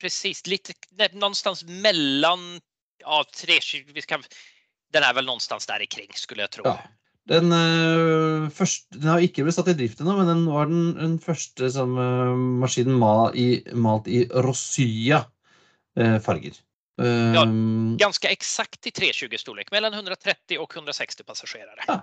precis, 0.00 0.46
lite, 0.46 0.72
någonstans 1.12 1.64
mellan 1.64 2.60
ja, 3.00 3.24
320, 3.36 3.92
vi 3.94 4.02
ska, 4.02 4.18
den 4.92 5.06
er 5.06 5.14
vel 5.16 5.28
någonstans 5.28 5.66
der 5.66 5.84
i 5.84 5.90
kring, 5.90 6.10
skulle 6.16 6.46
jeg 6.46 6.58
tro. 6.58 6.66
Ja. 6.68 6.78
Den, 7.30 7.52
uh, 7.52 8.48
første, 8.54 8.96
den 8.96 9.10
har 9.12 9.22
ikke 9.22 9.44
blitt 9.46 9.54
satt 9.54 9.68
i 9.70 9.76
drift 9.78 10.00
ennå, 10.02 10.16
men 10.18 10.30
den 10.30 10.46
var 10.48 10.70
den, 10.70 10.94
den 10.98 11.18
første 11.22 11.68
som, 11.70 11.92
uh, 12.00 12.32
maskinen 12.62 12.96
mal 12.98 13.36
i, 13.38 13.62
malt 13.76 14.08
i 14.10 14.24
Rosya-farger. 14.32 16.58
Uh, 17.00 17.32
ja, 17.36 17.44
ganske 18.00 18.32
eksakt 18.32 18.88
i 18.88 18.90
320-storlek, 18.96 19.70
mellom 19.72 19.92
130 20.00 20.58
og 20.58 20.74
160 20.74 21.22
passasjerer. 21.28 21.76
Ja, 21.86 22.00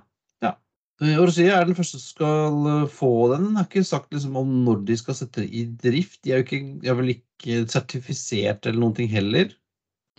ja. 1.03 1.19
Orsia 1.21 1.59
er 1.59 1.67
den 1.67 1.77
første 1.77 1.99
som 1.99 2.09
skal 2.09 2.87
få 2.89 3.11
den. 3.35 3.51
Jeg 3.51 3.59
har 3.59 3.67
ikke 3.69 3.83
sagt 3.85 4.15
liksom, 4.15 4.37
om 4.39 4.55
når 4.65 4.81
de 4.87 4.97
skal 4.97 5.17
sette 5.19 5.43
det 5.43 5.51
i 5.53 5.65
drift. 5.83 6.23
De 6.25 6.33
er, 6.33 6.41
ikke, 6.45 6.63
de 6.81 6.89
er 6.89 6.97
vel 6.97 7.13
ikke 7.13 7.61
sertifisert 7.69 8.65
eller 8.65 8.81
noen 8.81 8.97
ting 8.97 9.11
heller? 9.11 9.53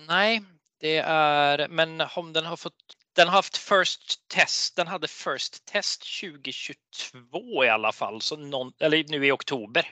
Nei, 0.09 0.39
det 0.81 1.01
er 1.03 1.67
Men 1.75 1.99
om 2.17 2.31
den 2.33 2.47
har 2.47 2.57
fått 2.57 2.95
Den 3.19 3.27
har 3.27 3.43
hatt 3.43 3.59
first 3.59 4.21
test. 4.31 4.77
Den 4.79 4.87
hadde 4.87 5.11
first 5.11 5.65
test 5.67 6.07
2022 6.07 7.65
i 7.65 7.73
alle 7.73 7.91
fall. 7.93 8.23
Så 8.23 8.39
noen, 8.39 8.71
eller 8.79 9.03
nå 9.11 9.19
i 9.27 9.35
oktober. 9.35 9.89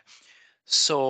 Så 0.67 1.01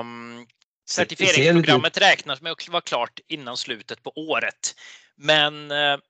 um, 0.00 0.46
Certifieringsprogrammet 0.88 2.00
regnes 2.00 2.40
med 2.40 2.52
å 2.52 2.72
være 2.72 2.88
klart 2.88 3.20
innan 3.28 3.56
slutet 3.60 4.00
på 4.04 4.12
året. 4.16 4.72
Men 5.16 5.68
uh, 5.68 6.00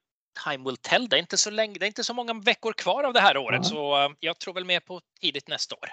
time 0.43 0.63
will 0.63 0.77
tell. 0.77 1.09
Det 1.09 1.15
är 1.15 1.19
inte 1.19 1.37
så 1.37 1.49
länge, 1.49 1.79
det 1.79 1.85
är 1.85 1.87
inte 1.87 2.03
så 2.03 2.13
många 2.13 2.33
veckor 2.33 2.73
kvar 2.73 3.03
av 3.03 3.13
det 3.13 3.19
här 3.19 3.37
året, 3.37 3.61
ja. 3.63 3.69
så 3.69 3.97
jeg 3.97 4.15
jag 4.19 4.39
tror 4.39 4.53
väl 4.53 4.65
mer 4.65 4.79
på 4.79 5.01
tidigt 5.21 5.47
nästa 5.47 5.75
år. 5.75 5.89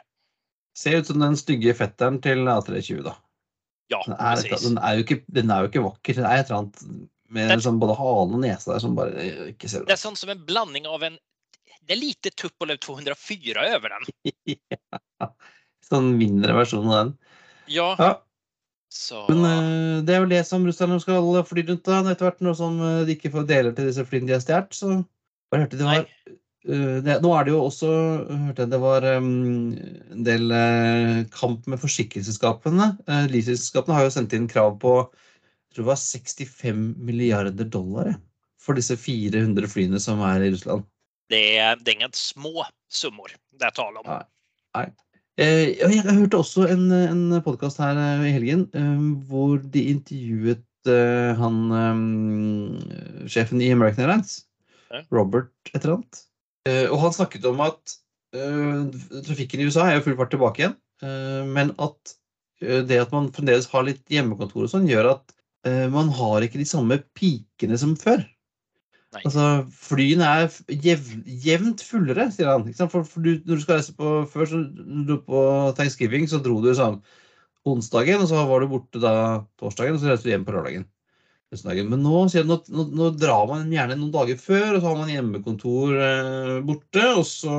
Ser 0.78 0.96
ut 0.96 1.07
som 1.07 1.20
den 1.20 1.37
stygge 1.37 1.74
fetteren 1.74 2.20
til 2.20 2.48
A320, 2.48 3.02
da. 3.02 3.16
Ja, 3.92 4.02
den 4.07 4.14
er, 4.16 4.37
precis. 4.37 4.68
Den 4.68 4.78
er, 4.78 4.94
jo 4.94 5.05
ikke, 5.05 5.18
den 5.26 5.50
er 5.50 5.64
jo 5.64 5.68
ikke 5.68 5.85
vakker. 5.85 6.16
Det 6.16 6.24
er 6.24 6.40
et 6.40 6.48
eller 6.48 6.62
annet 6.62 6.83
med 7.28 7.48
den, 7.48 7.59
liksom 7.61 7.81
både 7.81 7.96
hale 7.98 8.38
og 8.38 8.40
nese 8.40 8.72
der 8.72 8.81
som 8.81 8.96
bare 8.96 9.26
ikke 9.52 9.68
ser 9.68 9.85
ut. 9.85 9.90
Det 9.90 9.96
er 9.96 10.00
sånn 10.00 10.16
som 10.18 10.33
en 10.33 10.44
blanding 10.48 10.88
av 10.88 11.05
en 11.09 11.18
Det 11.83 11.96
er 11.96 11.98
lite 11.98 12.31
Tupolev 12.38 12.78
204 12.78 13.62
over 13.76 13.94
den. 13.96 14.35
ja. 15.20 15.28
Sånn 15.83 16.12
mindre 16.16 16.55
versjon 16.55 16.87
av 16.87 16.98
den. 16.98 17.14
Ja, 17.72 17.88
Ja, 17.98 18.12
så 18.92 19.22
men 19.31 19.40
uh, 19.40 20.02
det 20.05 20.12
er 20.14 20.20
vel 20.20 20.33
det 20.35 20.42
som 20.44 20.64
russerne 20.68 20.98
skal 21.00 21.24
fly 21.48 21.64
rundt 21.68 21.88
da, 21.88 22.02
etter 22.11 22.28
hvert, 22.28 22.42
når 22.44 22.57
som 22.59 22.78
eh, 22.85 23.02
de 23.09 23.16
ikke 23.16 23.33
får 23.33 23.48
deler 23.48 23.72
til 23.76 23.88
disse 23.88 24.05
flyene 24.09 24.28
de 24.28 24.37
har 24.37 24.42
stjålet. 24.44 24.76
Så 24.76 24.98
bare 25.52 25.64
hørte 25.64 25.78
de 25.81 25.87
var 25.87 26.02
Nei. 26.02 26.35
eh, 26.68 26.98
det, 27.07 27.16
Nå 27.24 27.31
er 27.33 27.46
det 27.46 27.55
jo 27.55 27.62
også 27.64 27.92
hørte 28.28 28.66
jeg 28.66 28.72
det 28.74 28.81
var 28.83 29.07
um, 29.16 29.31
en 30.12 30.26
del 30.28 30.52
uh, 30.52 31.22
kamp 31.33 31.68
med 31.72 31.81
forsikringsselskapene. 31.81 32.90
Uh, 33.09 33.24
Leasingselskapene 33.33 33.96
har 33.96 34.09
jo 34.09 34.14
sendt 34.18 34.37
inn 34.37 34.50
krav 34.50 34.76
på 34.83 34.98
jeg 35.07 35.78
tror 35.78 35.87
det 35.87 35.88
var 35.88 36.02
65 36.05 36.83
milliarder 37.00 37.68
dollar 37.72 38.12
for 38.61 38.76
disse 38.76 38.92
400 39.00 39.70
flyene 39.72 40.00
som 40.05 40.20
er 40.26 40.44
i 40.44 40.52
Russland. 40.52 40.85
det 41.33 41.40
det 41.81 41.94
er 41.94 41.96
ingen 41.96 42.12
små 42.12 42.66
summor 42.92 43.33
det 43.57 43.70
er 43.70 43.78
tale 43.81 44.05
om. 44.05 44.12
Nei. 44.12 44.20
Ja, 44.76 44.85
jeg, 45.40 45.94
jeg 45.96 46.16
hørte 46.18 46.40
også 46.40 46.66
en, 46.72 46.90
en 46.92 47.22
podkast 47.44 47.80
her 47.80 47.96
eh, 47.98 48.26
i 48.28 48.34
helgen 48.34 48.66
eh, 48.76 49.04
hvor 49.28 49.62
de 49.74 49.86
intervjuet 49.94 50.90
eh, 50.90 51.32
han 51.38 51.58
eh, 51.78 53.26
sjefen 53.32 53.62
i 53.62 53.70
American 53.72 54.04
Airlines, 54.04 54.42
Robert 55.10 55.50
et 55.72 55.80
eller 55.82 55.98
annet. 56.00 56.24
Eh, 56.68 56.86
og 56.90 57.00
han 57.06 57.14
snakket 57.16 57.46
om 57.48 57.62
at 57.64 57.96
eh, 58.36 59.22
trafikken 59.24 59.62
i 59.62 59.68
USA 59.70 59.88
er 59.88 59.98
jo 59.98 60.04
full 60.06 60.18
fart 60.20 60.34
tilbake 60.34 60.62
igjen, 60.64 60.76
eh, 61.02 61.40
men 61.48 61.72
at 61.82 62.16
eh, 62.60 62.82
det 62.86 63.00
at 63.02 63.14
man 63.14 63.32
fremdeles 63.34 63.70
har 63.72 63.88
litt 63.88 64.04
hjemmekontor 64.12 64.66
og 64.66 64.74
sånn, 64.74 64.90
gjør 64.90 65.14
at 65.16 65.34
eh, 65.68 65.88
man 65.92 66.12
har 66.12 66.44
ikke 66.44 66.60
de 66.60 66.68
samme 66.68 67.00
pikene 67.18 67.80
som 67.80 67.96
før. 67.98 68.22
Altså, 69.20 69.46
flyene 69.77 70.25
er 70.25 70.46
jev, 70.85 71.11
jevnt 71.44 71.83
fullere, 71.85 72.31
sier 72.33 72.48
han. 72.48 72.64
For, 72.88 73.05
for 73.05 73.25
du, 73.25 73.35
når 73.44 73.59
du 73.59 73.64
skal 73.64 73.79
reise 73.79 73.92
på 73.98 74.12
Før 74.33 74.48
så 74.48 74.62
du 75.09 75.18
på 75.27 75.42
thanksgiving, 75.77 76.25
så 76.31 76.40
dro 76.40 76.57
du 76.64 76.70
sånn 76.77 77.03
onsdagen, 77.68 78.22
og 78.25 78.31
så 78.31 78.42
var 78.48 78.64
du 78.64 78.70
borte 78.72 79.03
da 79.03 79.14
torsdagen, 79.61 79.98
og 79.98 80.03
så 80.03 80.11
reiste 80.11 80.29
du 80.29 80.33
hjem 80.33 80.46
på 80.48 80.55
lørdagen. 80.57 80.88
Men 81.53 82.01
nå, 82.01 82.12
han, 82.16 82.46
nå, 82.48 82.57
nå, 82.72 82.85
nå 82.96 83.11
drar 83.20 83.44
man 83.51 83.68
gjerne 83.72 83.98
noen 84.01 84.14
dager 84.14 84.38
før, 84.40 84.70
og 84.70 84.81
så 84.81 84.87
har 84.88 84.96
man 85.03 85.12
hjemmekontor 85.12 85.98
eh, 86.01 86.55
borte, 86.64 87.05
og 87.18 87.27
så, 87.29 87.59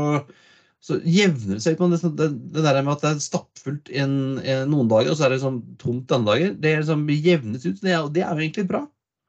så 0.82 0.98
jevner 1.06 1.60
det 1.60 1.62
seg 1.62 1.78
ut. 1.78 1.94
Det, 1.94 2.12
det, 2.18 2.30
det 2.56 2.66
der 2.66 2.82
med 2.82 2.96
at 2.96 3.06
det 3.06 3.12
er 3.12 3.22
stappfullt 3.22 3.94
en, 3.94 4.16
en, 4.42 4.66
noen 4.74 4.90
dager, 4.90 5.14
og 5.14 5.20
så 5.20 5.28
er 5.28 5.36
det 5.36 5.44
sånn 5.46 5.62
tomt 5.82 6.10
andre 6.18 6.34
dager, 6.34 6.58
det 6.66 6.74
liksom 6.82 7.06
jevnes 7.14 7.70
ut. 7.70 7.86
Er, 7.86 8.10
det 8.18 8.26
er 8.26 8.34
jo 8.34 8.48
egentlig 8.48 8.66
bra. 8.74 8.82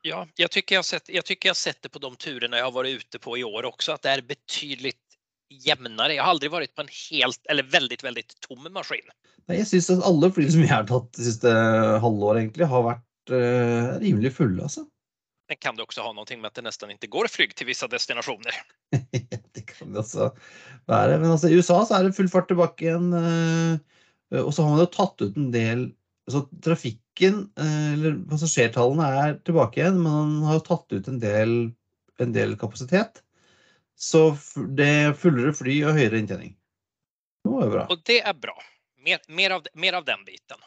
Ja, 0.06 0.26
jag 0.36 0.50
tycker 0.50 0.74
jag, 0.74 0.84
sett, 0.84 1.08
jag 1.08 1.24
tycker 1.24 1.48
jag 1.48 1.56
sett 1.56 1.82
det 1.82 1.88
på 1.88 1.98
de 1.98 2.16
turerna 2.16 2.58
jag 2.58 2.64
har 2.64 2.72
varit 2.72 2.96
ute 2.96 3.18
på 3.18 3.38
i 3.38 3.44
år 3.44 3.64
också, 3.64 3.92
att 3.92 4.02
det 4.02 4.10
är 4.10 4.22
betydligt 4.22 5.00
jämnare. 5.50 6.14
Jag 6.14 6.22
har 6.22 6.30
aldrig 6.30 6.50
varit 6.50 6.74
på 6.74 6.82
en 6.82 6.88
helt, 7.10 7.46
eller 7.46 7.62
väldigt, 7.62 8.04
väldigt 8.04 8.40
tom 8.40 8.72
maskin. 8.72 9.08
Nei, 9.48 9.56
jeg 9.62 9.70
syns 9.70 9.88
at 9.94 10.04
alle 10.04 10.28
fly 10.32 10.44
som 10.52 10.60
jeg 10.60 10.72
har 10.74 10.84
tatt 10.88 11.08
det 11.16 11.24
siste 11.24 11.54
halvåret, 12.04 12.42
egentlig, 12.42 12.68
har 12.68 12.84
vært 12.84 13.32
uh, 13.32 13.96
rimelig 14.02 14.34
fulle, 14.36 14.66
altså. 14.68 14.84
Men 15.48 15.56
kan 15.60 15.76
det 15.76 15.82
också 15.82 16.04
ha 16.04 16.12
någonting 16.12 16.40
med 16.40 16.48
att 16.48 16.60
det 16.60 16.68
nästan 16.68 16.90
inte 16.90 17.06
går 17.06 17.28
flyg 17.28 17.54
till 17.56 17.66
vissa 17.66 17.88
destinationer? 17.88 18.60
det 19.54 19.66
kan 19.72 19.92
det 19.92 20.04
også 20.04 20.30
være. 20.84 21.18
Men 21.18 21.30
altså, 21.30 21.48
i 21.48 21.56
USA 21.56 21.80
så 21.84 21.96
er 21.96 22.04
det 22.04 22.16
full 22.16 22.28
fart 22.32 22.48
tilbake 22.52 22.84
igjen. 22.84 23.08
Uh, 23.12 24.44
og 24.44 24.52
så 24.52 24.68
har 24.68 24.76
man 24.76 24.84
jo 24.84 24.92
tatt 24.92 25.24
ut 25.24 25.36
en 25.40 25.52
del 25.52 25.88
altså 26.28 26.44
Trafikken, 27.14 27.52
eh, 27.58 27.92
eller 27.92 28.16
passasjertallene, 28.28 29.04
er 29.04 29.34
tilbake 29.44 29.80
igjen, 29.80 30.02
men 30.02 30.12
han 30.12 30.42
har 30.44 30.60
tatt 30.60 30.92
ut 30.92 31.08
en 31.08 31.20
del, 31.20 31.72
en 32.18 32.32
del 32.32 32.56
kapasitet. 32.58 33.22
Så 33.96 34.36
det 34.74 34.86
er 34.86 35.14
fullere 35.14 35.52
fly 35.54 35.84
og 35.84 35.94
høyere 35.94 36.18
inntjening. 36.18 36.56
Det 37.44 37.50
var 37.50 37.70
bra. 37.70 37.86
Og 37.90 38.02
det 38.04 38.20
er 38.20 38.34
bra. 38.34 38.56
Mer, 39.04 39.20
mer, 39.28 39.50
av, 39.50 39.66
mer 39.74 39.92
av 39.94 40.04
den 40.04 40.24
biten. 40.24 40.58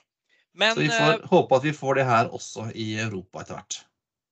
Men 0.53 0.73
Så 0.73 0.81
vi 0.81 0.87
får 0.89 1.19
får 1.19 1.27
håpe 1.27 1.55
at 1.55 1.63
vi 1.63 1.73
får 1.73 1.95
det 1.95 2.05
her 2.05 2.31
også 2.33 2.71
i 2.73 2.97
Europa 2.99 3.41
etter 3.41 3.55
hvert. 3.55 3.83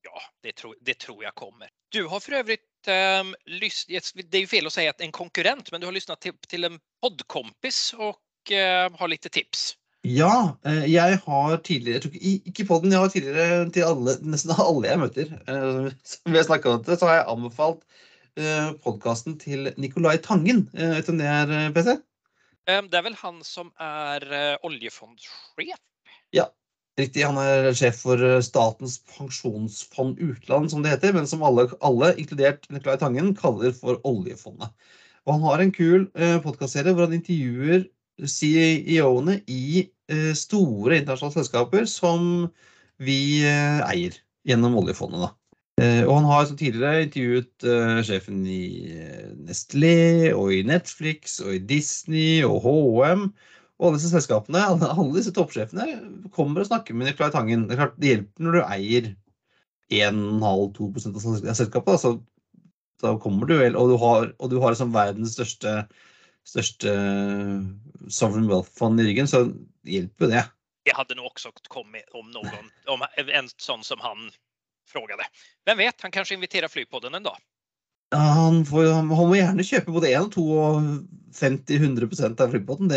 ja, 0.03 0.21
det 0.41 0.55
tror, 0.55 0.75
det 0.79 0.99
tror 0.99 1.23
jeg 1.23 1.33
kommer. 1.35 1.69
Du 1.91 2.07
har 2.07 2.19
for 2.19 2.33
øvrig 2.33 2.59
um, 2.87 3.35
lyst, 3.45 3.89
det 3.89 4.37
er 4.37 4.45
jo 4.45 4.47
fel 4.47 4.67
å 4.67 4.71
si 4.71 4.87
at 4.87 5.01
en 5.01 5.11
konkurrent, 5.11 5.71
men 5.71 5.81
du 5.81 5.87
har 5.87 5.93
lyssnat 5.93 6.21
til, 6.21 6.33
til, 6.47 6.63
en 6.63 6.79
poddkompis 7.01 7.93
og 7.97 8.15
uh, 8.53 8.87
har 8.95 9.11
litt 9.11 9.27
tips. 9.27 9.75
Ja, 10.05 10.57
eh, 10.67 10.83
jeg 10.91 11.19
har 11.23 11.55
tidligere 11.65 12.11
ikke, 12.21 12.65
på 12.69 12.77
den, 12.83 12.91
jeg 12.93 13.01
har 13.01 13.09
tidligere 13.09 13.69
til 13.73 13.87
alle, 13.87 14.13
nesten 14.21 14.51
alle 14.53 14.89
jeg 14.91 15.01
møter 15.01 15.31
eh, 15.33 15.87
som 16.05 16.33
vi 16.33 16.37
har 16.37 16.45
snakka 16.45 16.69
om 16.69 16.83
dette, 16.83 16.99
så 16.99 17.09
har 17.09 17.17
jeg 17.19 17.29
anbefalt 17.33 17.79
eh, 18.37 18.67
podkasten 18.83 19.39
til 19.41 19.71
Nicolai 19.81 20.19
Tangen. 20.21 20.67
Vet 20.73 21.07
du 21.07 21.15
om 21.15 21.23
det 21.23 21.31
er, 21.31 21.55
PC? 21.73 21.95
Det 22.65 22.99
er 22.99 23.07
vel 23.07 23.17
han 23.17 23.41
som 23.45 23.71
er 23.81 24.27
oljefondsjef? 24.65 25.81
Ja, 26.33 26.47
Riktig, 26.95 27.25
han 27.27 27.35
er 27.41 27.73
sjef 27.75 27.97
for 28.05 28.21
Statens 28.45 29.01
pensjonsfond 29.11 30.21
utland, 30.23 30.69
som 30.71 30.85
det 30.85 30.93
heter, 30.93 31.11
men 31.17 31.25
som 31.27 31.43
alle, 31.43 31.65
alle 31.83 32.13
inkludert 32.21 32.69
Nicolai 32.71 32.95
Tangen, 33.01 33.33
kaller 33.35 33.73
for 33.75 33.99
oljefondet. 34.07 34.71
Og 35.25 35.35
han 35.35 35.43
har 35.49 35.63
en 35.63 35.73
kul 35.75 36.05
eh, 36.13 36.37
podkastserie 36.43 36.93
hvor 36.93 37.09
han 37.09 37.17
intervjuer 37.17 37.83
CEO-ene 38.23 39.41
i 39.51 39.89
store 40.37 40.99
internasjonale 40.99 41.39
selskaper 41.39 41.87
som 41.89 42.47
vi 43.01 43.41
eh, 43.45 43.81
eier 43.87 44.19
gjennom 44.45 44.77
oljefondet. 44.79 45.25
Da. 45.25 45.31
Eh, 45.83 46.03
og 46.05 46.21
han 46.21 46.27
har 46.29 46.45
tidligere 46.53 47.03
intervjuet 47.03 47.65
eh, 47.67 47.97
sjefen 48.07 48.45
i 48.47 48.61
eh, 48.95 49.33
Nestlé 49.43 50.31
og 50.31 50.53
i 50.55 50.61
Netflix 50.67 51.41
og 51.43 51.57
i 51.57 51.63
Disney 51.73 52.45
og 52.47 52.61
HM. 52.63 53.27
Og 53.75 53.89
alle 53.89 53.99
disse 53.99 54.13
selskapene, 54.13 54.61
alle, 54.63 55.09
disse 55.17 55.33
toppsjefene 55.35 56.29
kommer 56.35 56.63
og 56.63 56.69
snakker 56.69 56.95
med 56.95 57.09
Nicolai 57.09 57.33
Tangen. 57.33 57.67
Det 57.67 57.75
er 57.75 57.81
klart 57.81 57.99
det 57.99 58.13
hjelper 58.13 58.45
når 58.45 58.55
du 58.55 58.61
eier 58.63 59.11
1,5-2% 59.91 61.19
av 61.19 61.59
selskapet. 61.59 61.91
Da, 61.91 61.99
så 61.99 62.15
da 63.03 63.17
kommer 63.19 63.49
du 63.49 63.57
vel, 63.59 63.75
og 63.75 63.91
du 63.91 63.97
har, 63.99 64.31
og 64.39 64.53
du 64.53 64.61
har 64.63 64.71
liksom 64.71 64.95
verdens 64.95 65.35
største, 65.35 65.81
største 66.47 66.93
sovereign 68.07 68.47
wealth-fond 68.47 69.03
i 69.03 69.09
ryggen, 69.09 69.27
så 69.27 69.43
jo 69.85 70.27
det. 70.27 70.45
Det 70.85 70.93
hade 70.95 71.15
nog 71.15 71.25
också 71.25 71.51
kommit 71.67 72.09
om 72.13 72.31
någon, 72.31 72.71
om 72.85 73.05
en 73.15 73.49
sån 73.57 73.83
som 73.83 73.99
han 73.99 74.31
frågade. 74.89 75.23
Vem 75.65 75.77
vet, 75.77 76.01
han 76.01 76.11
kanske 76.11 76.33
inviterar 76.33 76.67
Flygpodden 76.67 77.15
en 77.15 77.23
dag. 77.23 77.37
Ja, 78.09 78.17
Han, 78.17 78.65
får, 78.65 78.83
han, 78.93 79.09
han 79.09 79.29
må 79.29 79.35
gjerne 79.35 79.65
kjøpe 79.65 79.93
både 79.95 80.11
1 80.13 80.27
og 80.27 80.33
2 80.35 80.43
og 80.61 80.89
50-100% 81.35 82.43
av 82.43 82.53
flybåten. 82.53 82.91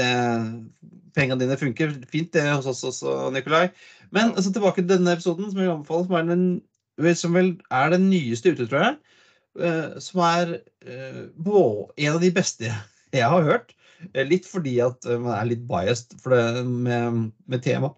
Pengene 1.16 1.40
dine 1.40 1.56
funker 1.58 1.94
fint 2.12 2.30
det 2.36 2.44
hos 2.50 2.68
oss 2.70 2.84
også, 2.86 3.14
Nikolai. 3.34 3.68
Men 4.14 4.34
altså, 4.34 4.52
tilbake 4.52 4.82
til 4.82 4.92
denne 4.92 5.16
episoden, 5.16 5.48
som 5.50 5.62
jeg 5.62 5.72
anbefaler, 5.72 6.06
som 6.06 6.18
er 6.20 6.28
den, 6.28 6.44
som 7.18 7.38
vel 7.38 7.54
er 7.80 7.94
den 7.94 8.06
nyeste 8.12 8.52
ute, 8.52 8.68
tror 8.68 8.84
jeg. 8.84 8.98
Uh, 9.58 9.96
som 10.02 10.20
er 10.22 10.54
uh, 10.86 11.24
en 11.96 12.12
av 12.12 12.20
de 12.22 12.30
beste 12.36 12.68
jeg 12.68 13.32
har 13.32 13.48
hørt. 13.48 13.72
Eh, 14.14 14.24
Litt 14.28 14.46
fordi 14.48 14.76
at 14.84 15.06
eh, 15.06 15.18
man 15.18 15.34
er 15.36 15.50
litt 15.50 15.64
biased 15.68 16.16
for 16.22 16.34
det 16.34 16.64
med, 16.66 17.32
med 17.46 17.64
tema. 17.64 17.94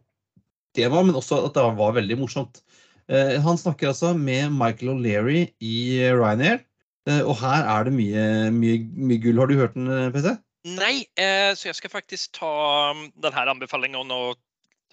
tema, 0.76 1.02
men 1.02 1.18
også 1.18 1.42
at 1.46 1.56
det 1.56 1.64
var 1.78 1.96
veldig 1.96 2.18
morsomt. 2.20 2.62
Eh, 3.10 3.36
Han 3.42 3.58
snakker 3.58 3.90
altså 3.90 4.14
med 4.16 4.52
Michael 4.54 4.94
O'Leary 4.96 5.48
i 5.60 6.00
Ryanair. 6.14 6.62
Eh, 7.08 7.20
Og 7.24 7.36
her 7.40 7.66
er 7.66 7.88
det 7.88 7.96
mye, 7.96 8.50
mye, 8.54 8.78
mye 8.94 9.22
gull. 9.22 9.40
Har 9.42 9.50
du 9.50 9.58
hørt 9.58 9.74
den, 9.74 9.90
eh, 9.90 10.10
PC? 10.14 10.36
Nei, 10.76 11.06
eh, 11.16 11.54
så 11.56 11.70
jeg 11.70 11.78
skal 11.78 11.90
faktisk 11.90 12.36
ta 12.36 12.92
denne 13.16 13.46
anbefalingen 13.48 14.12
og 14.12 14.36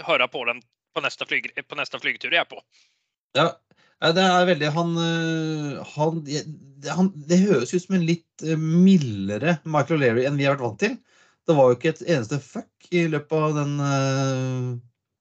høre 0.08 0.28
på 0.32 0.46
den 0.48 0.62
på 0.96 1.04
neste, 1.04 1.28
flyg, 1.30 1.52
på 1.68 1.78
neste 1.78 2.00
flygtur 2.02 2.32
jeg 2.32 2.42
er 2.42 2.50
på. 2.50 2.62
Ja. 3.38 3.52
Ja, 4.04 4.12
Det 4.14 4.24
er 4.24 4.50
veldig 4.52 4.72
Han, 4.76 4.98
eh, 5.02 5.94
han, 5.96 6.20
han 6.98 7.12
Det 7.30 7.40
høres 7.46 7.74
ut 7.74 7.86
som 7.86 7.98
en 7.98 8.06
litt 8.08 8.46
eh, 8.46 8.60
mildere 8.60 9.58
Michael 9.66 9.98
O'Leary 10.00 10.28
enn 10.28 10.38
vi 10.38 10.46
har 10.46 10.58
vært 10.58 10.68
vant 10.68 10.84
til. 10.84 10.98
Det 11.48 11.56
var 11.56 11.72
jo 11.72 11.78
ikke 11.78 11.94
et 11.96 12.04
eneste 12.06 12.40
fuck 12.44 12.92
i 12.92 13.08
løpet 13.10 13.48
av 13.50 13.58
den 13.58 13.80
eh, 13.88 14.76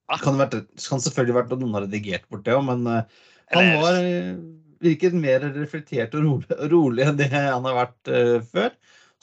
Ah. 0.07 0.21
kan, 0.23 0.37
det 0.37 0.45
vært, 0.45 0.69
kan 0.87 1.01
selvfølgelig 1.03 1.35
vært 1.35 1.53
at 1.57 1.59
noen 1.59 1.73
har 1.75 1.83
redigert 1.83 2.29
bort 2.31 2.45
det 2.47 2.53
òg, 2.55 2.61
men 2.63 2.85
han 2.87 3.71
var 3.83 3.97
virket 4.79 5.17
mer 5.19 5.43
reflektert 5.51 6.15
og 6.15 6.23
rolig, 6.23 6.59
rolig 6.75 7.03
enn 7.03 7.19
det 7.19 7.27
han 7.35 7.67
har 7.67 7.75
vært 7.75 8.13
før. 8.53 8.77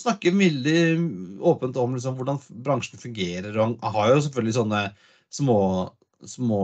Snakker 0.04 0.36
veldig 0.36 0.82
åpent 1.40 1.80
om 1.80 1.96
liksom, 1.96 2.18
hvordan 2.20 2.42
bransjen 2.68 3.00
fungerer. 3.00 3.56
og 3.56 3.64
Han 3.64 3.96
har 3.96 4.12
jo 4.12 4.26
selvfølgelig 4.26 4.58
sånne 4.58 4.82
små, 5.32 5.58
små 6.30 6.64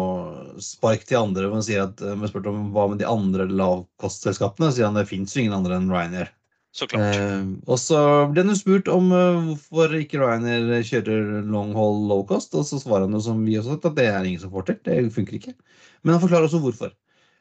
spark 0.63 1.05
til 1.07 1.21
andre. 1.21 1.49
Han 1.53 1.65
sier 1.65 1.87
at 1.87 2.01
eh, 2.01 2.17
vi 2.17 2.29
har 2.29 2.49
om 2.51 2.67
hva 2.75 2.89
med 2.91 3.01
de 3.01 3.07
andre 3.09 3.47
lavkostselskapene. 3.49 4.69
Så 4.69 4.79
sier 4.79 4.89
han 4.89 4.99
det 4.99 5.07
fins 5.09 5.35
jo 5.35 5.43
ingen 5.43 5.57
andre 5.57 5.79
enn 5.79 5.89
Ryanair. 5.91 6.31
Såklart. 6.75 7.17
Eh, 7.17 7.45
og 7.65 7.81
så 7.81 7.99
ble 8.29 8.43
han 8.43 8.53
jo 8.53 8.59
spurt 8.59 8.89
om 8.93 9.11
eh, 9.15 9.51
hvorfor 9.51 9.95
ikke 9.99 10.21
Ryanair 10.21 10.85
kjører 10.85 11.43
long 11.49 11.73
haul 11.77 12.03
low 12.11 12.23
cost, 12.29 12.53
og 12.53 12.67
så 12.67 12.81
svarer 12.81 13.07
han 13.07 13.17
jo 13.17 13.23
som 13.25 13.41
vi 13.45 13.57
også, 13.59 13.79
at 13.79 13.97
det 13.97 14.09
er 14.09 14.25
ingen 14.25 14.41
som 14.43 14.53
får 14.53 14.69
til. 14.69 14.81
Det 14.85 14.99
funker 15.15 15.39
ikke. 15.39 15.55
Men 16.03 16.15
han 16.15 16.23
forklarer 16.23 16.49
også 16.49 16.61
hvorfor. 16.63 16.93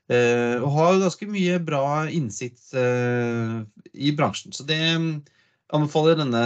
Eh, 0.08 0.56
og 0.62 0.72
har 0.72 1.02
ganske 1.02 1.28
mye 1.28 1.58
bra 1.60 2.06
innsikt 2.08 2.72
eh, 2.80 3.58
i 3.92 4.14
bransjen. 4.16 4.54
Så 4.56 4.64
det 4.68 4.80
anbefaler 5.74 6.16
denne 6.16 6.42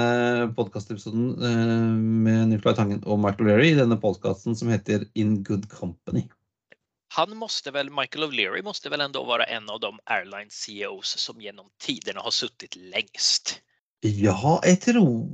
podkastepisoden 0.57 1.27
eh, 1.43 1.89
med 2.27 2.49
Nicolai 2.51 2.77
Tangen 2.79 3.03
og 3.07 3.21
Michael 3.23 3.51
Leary 3.51 3.73
i 3.73 3.79
denne 3.79 3.99
podkasten 4.03 4.57
som 4.59 4.71
heter 4.73 5.07
In 5.15 5.41
Good 5.47 5.69
Company. 5.71 6.27
Han 7.15 7.37
måste 7.37 7.71
väl, 7.71 7.91
Michael 7.91 8.25
O'Leary 8.25 8.63
måste 8.65 8.89
väl 8.89 9.01
ändå 9.01 9.25
vara 9.25 9.45
en 9.45 9.71
av 9.71 9.81
de 9.81 9.99
airline 10.05 10.51
CEOs 10.51 11.19
som 11.19 11.41
gjennom 11.41 11.67
tiderna 11.81 12.21
har 12.21 12.31
suttit 12.31 12.77
lengst? 12.77 13.61
Ja, 14.01 14.61
jeg 14.65 14.81
tror 14.81 15.29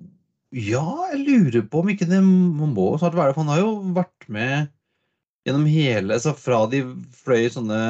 Ja, 0.51 1.07
jeg 1.12 1.20
lurer 1.28 1.62
på 1.68 1.82
om 1.82 1.91
ikke 1.93 2.09
det 2.09 2.22
må 2.24 2.86
snart 2.99 3.14
være. 3.14 3.34
For 3.36 3.45
han 3.45 3.53
har 3.53 3.61
jo 3.61 3.72
vært 3.95 4.28
med 4.32 4.70
gjennom 5.47 5.66
hele 5.68 6.16
altså 6.16 6.32
fra 6.36 6.62
de 6.72 6.82
fløy 7.14 7.51
sånne 7.53 7.80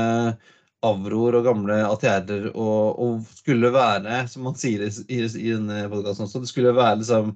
avroer 0.87 1.39
og 1.39 1.47
gamle 1.49 1.77
ATR-er 1.89 2.51
og, 2.53 2.99
og, 3.03 3.23
skulle 3.41 3.73
være, 3.75 4.23
som 4.31 4.47
man 4.47 4.57
sier 4.59 4.85
i, 4.87 4.91
i, 5.11 5.23
i 5.27 5.51
denne 5.51 5.87
podkasten 5.91 6.29
også, 6.29 6.43
det 6.45 6.51
skulle 6.51 6.77
være 6.77 7.01
liksom 7.01 7.33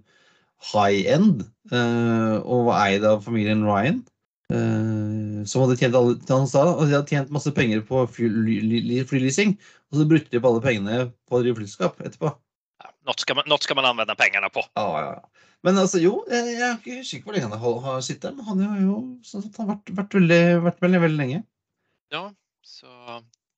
high 0.73 1.11
end 1.11 1.43
uh, 1.73 2.39
og 2.47 2.69
var 2.71 2.87
eid 2.87 3.07
av 3.09 3.25
familien 3.25 3.65
Ryan. 3.67 4.03
Uh, 4.53 5.43
som 5.49 5.65
hadde 5.65 5.79
tjent, 5.81 5.97
alle, 5.97 6.19
sa, 6.47 6.65
de 6.79 6.93
hadde 6.93 7.09
tjent 7.11 7.33
masse 7.35 7.51
penger 7.57 7.83
på 7.89 8.05
flyleasing. 8.15 9.57
Og 9.91 9.99
så 9.99 10.09
brukte 10.09 10.31
de 10.35 10.41
på 10.43 10.53
alle 10.53 10.63
pengene 10.65 10.99
på 11.27 11.39
å 11.39 11.43
drive 11.43 11.59
flyselskap 11.59 11.99
etterpå. 12.05 12.31
Nå 13.03 13.15
skal 13.17 13.25
ska 13.25 13.35
man, 13.35 13.49
något 13.51 13.67
ska 13.67 13.75
man 13.75 13.89
anvende 13.89 14.15
pengene 14.15 14.51
på. 14.55 14.63
Ja, 14.79 14.87
ja. 15.03 15.49
Men 15.67 15.79
altså, 15.79 15.99
jo, 16.03 16.21
jeg, 16.31 16.55
jeg 16.55 16.63
er 16.67 16.79
ikke 16.79 17.05
sikker 17.07 17.25
på 17.25 17.31
hvor 17.31 17.37
lenge 17.39 17.51
han 17.51 17.83
har, 17.87 17.99
sittet 18.03 18.35
men 18.35 18.47
han 18.47 18.63
har 18.67 18.79
jo 18.83 18.95
sånn 19.27 19.45
han 19.59 19.69
vært, 19.73 19.93
vært, 19.95 20.17
veldig, 20.19 20.41
vært 20.69 20.81
veldig, 20.83 21.01
veldig 21.07 21.19
lenge. 21.19 21.43
Ja, 22.15 22.23
så 22.63 22.91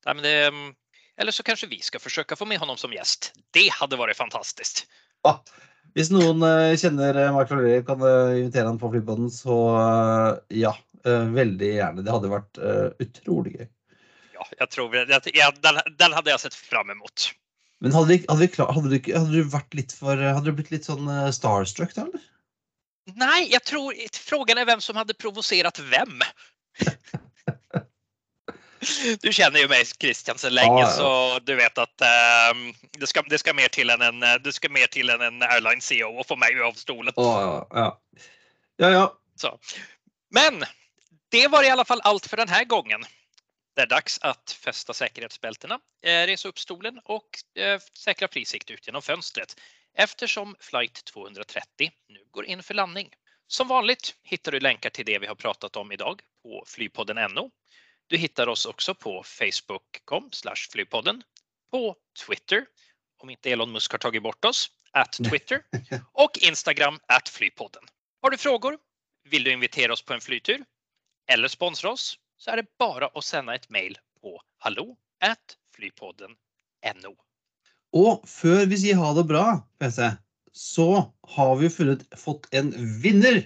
Nei, 0.05 0.15
men 0.15 0.23
det, 0.25 0.35
mm, 0.53 0.73
Eller 1.21 1.33
så 1.33 1.45
kanskje 1.47 1.71
vi 1.71 1.79
skal 1.85 2.03
forsøke 2.03 2.37
å 2.37 2.41
få 2.41 2.49
med 2.49 2.61
honom 2.61 2.77
som 2.81 2.93
gjest. 2.93 3.33
Det 3.57 3.69
hadde 3.73 3.99
vært 4.01 4.19
fantastisk. 4.19 4.83
Ah, 5.25 5.39
hvis 5.95 6.11
noen 6.11 6.43
uh, 6.43 6.75
kjenner 6.79 7.17
uh, 7.17 7.31
Mark 7.37 7.53
Laurie, 7.55 7.85
kan 7.87 8.03
uh, 8.03 8.35
invitere 8.35 8.67
han 8.67 8.81
på 8.81 8.91
Flypodden, 8.93 9.31
så 9.33 9.57
ja. 10.53 10.75
veldig 11.05 11.71
gjerne. 11.71 12.03
Det 12.03 12.13
hadde 12.13 12.33
vært 12.33 12.59
utrolig 13.05 13.55
gøy. 13.59 13.67
Ja, 14.35 14.47
jeg 14.65 14.69
tror 14.73 14.95
ja, 14.97 15.51
den, 15.63 15.81
den, 16.01 16.15
hadde 16.17 16.33
jeg 16.33 16.43
sett 16.43 16.57
fram 16.57 16.91
imot. 16.91 17.29
Men 17.85 17.93
hadde, 17.95 18.09
vi, 18.11 18.19
hadde, 18.25 18.41
vi 18.41 18.49
klar, 18.51 18.73
hadde, 18.73 18.91
du, 18.91 19.11
hadde, 19.13 19.35
du, 19.35 19.51
vært 19.53 19.77
litt 19.77 19.93
for 19.93 20.17
Hadde 20.17 20.49
du 20.49 20.57
blitt 20.57 20.73
litt 20.73 20.89
sånn 20.89 21.11
starstruck 21.37 21.93
da, 21.95 22.07
eller? 22.09 22.25
Nei, 23.21 23.45
jeg 23.53 23.61
tror 23.69 23.93
Frågan 24.17 24.63
er 24.63 24.67
hvem 24.71 24.81
som 24.81 24.97
hadde 24.97 25.17
provosert 25.21 25.83
hvem. 25.93 26.25
Du 29.23 29.31
kjenner 29.33 29.63
jo 29.63 29.69
meg 29.71 29.89
Christian 30.01 30.39
så 30.39 30.51
lenge, 30.53 30.85
ah, 30.85 30.87
ja. 30.87 30.93
så 30.93 31.41
du 31.47 31.55
vet 31.59 31.79
at 31.81 32.07
um, 32.53 32.65
det, 32.99 33.09
skal, 33.11 33.27
det, 33.31 33.41
skal, 33.41 33.57
mer 33.57 33.71
til 33.73 33.93
enn 33.93 34.05
en, 34.05 34.23
en 35.23 35.45
airline 35.47 35.85
CEO 35.85 36.13
å 36.21 36.27
få 36.27 36.37
meg 36.41 36.59
av 36.61 36.77
stolen. 36.79 37.15
Ah, 37.17 37.67
ja, 37.73 37.89
ja. 38.83 38.91
ja, 38.93 39.05
Så. 39.41 39.55
Men 40.35 40.65
det 41.35 41.47
var 41.53 41.65
i 41.65 41.71
alle 41.71 41.87
fall 41.89 42.03
alt 42.05 42.27
for 42.31 42.43
denne 42.43 42.65
gangen. 42.71 43.07
Det 43.75 43.87
er 43.87 43.91
dags 43.91 44.21
å 44.23 44.35
feste 44.55 44.95
sikkerhetsbeltene, 44.95 45.81
reise 46.05 46.27
resa 46.31 46.51
upp 46.53 46.61
stolen 46.63 47.01
og 47.11 47.41
eh, 47.59 47.81
säkra 47.99 48.29
frisikt 48.31 48.71
ut 48.71 48.87
gjennom 48.87 49.03
fönstret 49.03 49.57
eftersom 49.99 50.55
flight 50.63 51.05
230 51.11 51.91
nå 52.15 52.21
går 52.31 52.47
inn 52.51 52.63
for 52.63 52.79
landning. 52.79 53.11
Som 53.47 53.69
vanlig 53.69 53.97
hittar 54.23 54.55
du 54.55 54.61
länkar 54.61 54.91
til 54.91 55.07
det 55.07 55.19
vi 55.19 55.27
har 55.27 55.35
pratet 55.35 55.77
om 55.77 55.93
i 55.93 55.99
dag 55.99 56.23
på 56.43 56.63
flypodden.no 56.67 57.49
du 58.11 58.17
hittar 58.17 58.47
oss 58.53 58.67
også 58.67 58.95
på 58.95 59.23
facebook.com 59.27 60.31
flypodden, 60.73 61.23
på 61.71 61.95
Twitter, 62.27 62.67
om 63.23 63.31
ikke 63.31 63.55
Elon 63.55 63.73
Musk 63.73 63.93
har 63.93 63.99
tagit 63.99 64.23
bort 64.23 64.45
oss, 64.45 64.69
at 64.95 65.17
Twitter 65.25 65.65
og 66.23 66.37
Instagram 66.43 67.01
at 67.09 67.29
flypodden. 67.29 67.83
Har 68.23 68.31
du 68.31 68.37
frågor? 68.37 68.79
Vill 69.29 69.45
du 69.45 69.51
invitere 69.51 69.93
oss 69.93 70.03
på 70.03 70.15
en 70.15 70.21
flytur? 70.21 70.65
Eller 71.29 71.49
sponsra 71.49 71.95
oss? 71.97 72.19
Så 72.37 72.53
er 72.53 72.61
det 72.61 72.71
bare 72.79 73.09
å 73.15 73.23
sende 73.25 73.55
et 73.57 73.67
mail 73.73 73.97
på 74.21 74.37
hallo 74.65 74.95
at 75.25 75.57
flypodden.no. 75.75 77.15
Og 77.95 78.27
før 78.29 78.67
vi 78.69 78.79
sier 78.83 78.99
ha 78.99 79.13
det 79.17 79.25
bra, 79.31 79.45
PC, 79.81 80.11
så 80.55 80.89
har 81.37 81.57
vi 81.59 81.71
funnet, 81.73 82.05
fått 82.19 82.47
en 82.55 82.71
vinner 83.03 83.41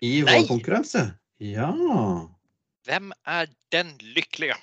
i 0.00 0.12
Nei. 0.22 0.40
vår 0.40 0.48
konkurranse. 0.50 1.04
Ja. 1.42 1.70
Hvem 2.88 3.10
er 3.28 3.50
den 3.74 3.90
lykkelige? 4.16 4.54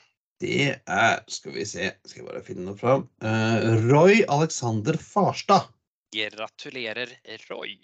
Det 0.41 0.79
er 0.89 1.19
Skal 1.29 1.53
vi 1.53 1.65
se, 1.69 1.91
skal 2.09 2.23
jeg 2.23 2.27
bare 2.27 2.43
finne 2.45 2.65
noe 2.65 2.79
fram. 2.79 3.03
Uh, 3.21 3.75
Roy 3.85 4.23
Alexander 4.25 4.97
Farstad. 4.97 5.67
Gratulerer, 6.15 7.11
Roy. 7.51 7.75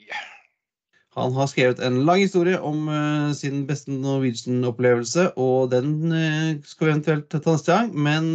Han 1.13 1.35
har 1.35 1.49
skrevet 1.51 1.83
en 1.83 1.99
lang 2.07 2.23
historie 2.23 2.57
om 2.57 2.89
uh, 2.89 3.29
sin 3.37 3.67
beste 3.69 3.93
Norwegian-opplevelse, 3.93 5.27
og 5.37 5.69
den 5.75 5.93
uh, 6.09 6.57
skal 6.65 6.87
vi 6.87 6.93
eventuelt 6.95 7.29
ta 7.29 7.43
neste 7.45 7.75
gang. 7.75 7.93
Men 7.93 8.33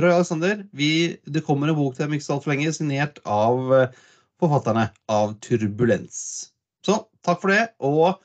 Roy 0.00 0.16
Alexander, 0.16 0.64
vi, 0.72 0.90
det 1.28 1.44
kommer 1.44 1.68
en 1.68 1.76
bok 1.76 1.98
til 1.98 2.06
dem 2.06 2.16
ikke 2.16 2.30
så 2.30 2.38
altfor 2.38 2.54
lenge, 2.54 2.72
signert 2.72 3.20
av 3.28 3.76
forfatterne 4.40 4.88
av 5.12 5.36
Turbulens. 5.44 6.22
Så 6.86 7.02
takk 7.20 7.44
for 7.44 7.52
det, 7.52 7.66
og 7.84 8.22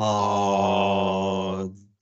ha 0.00 0.14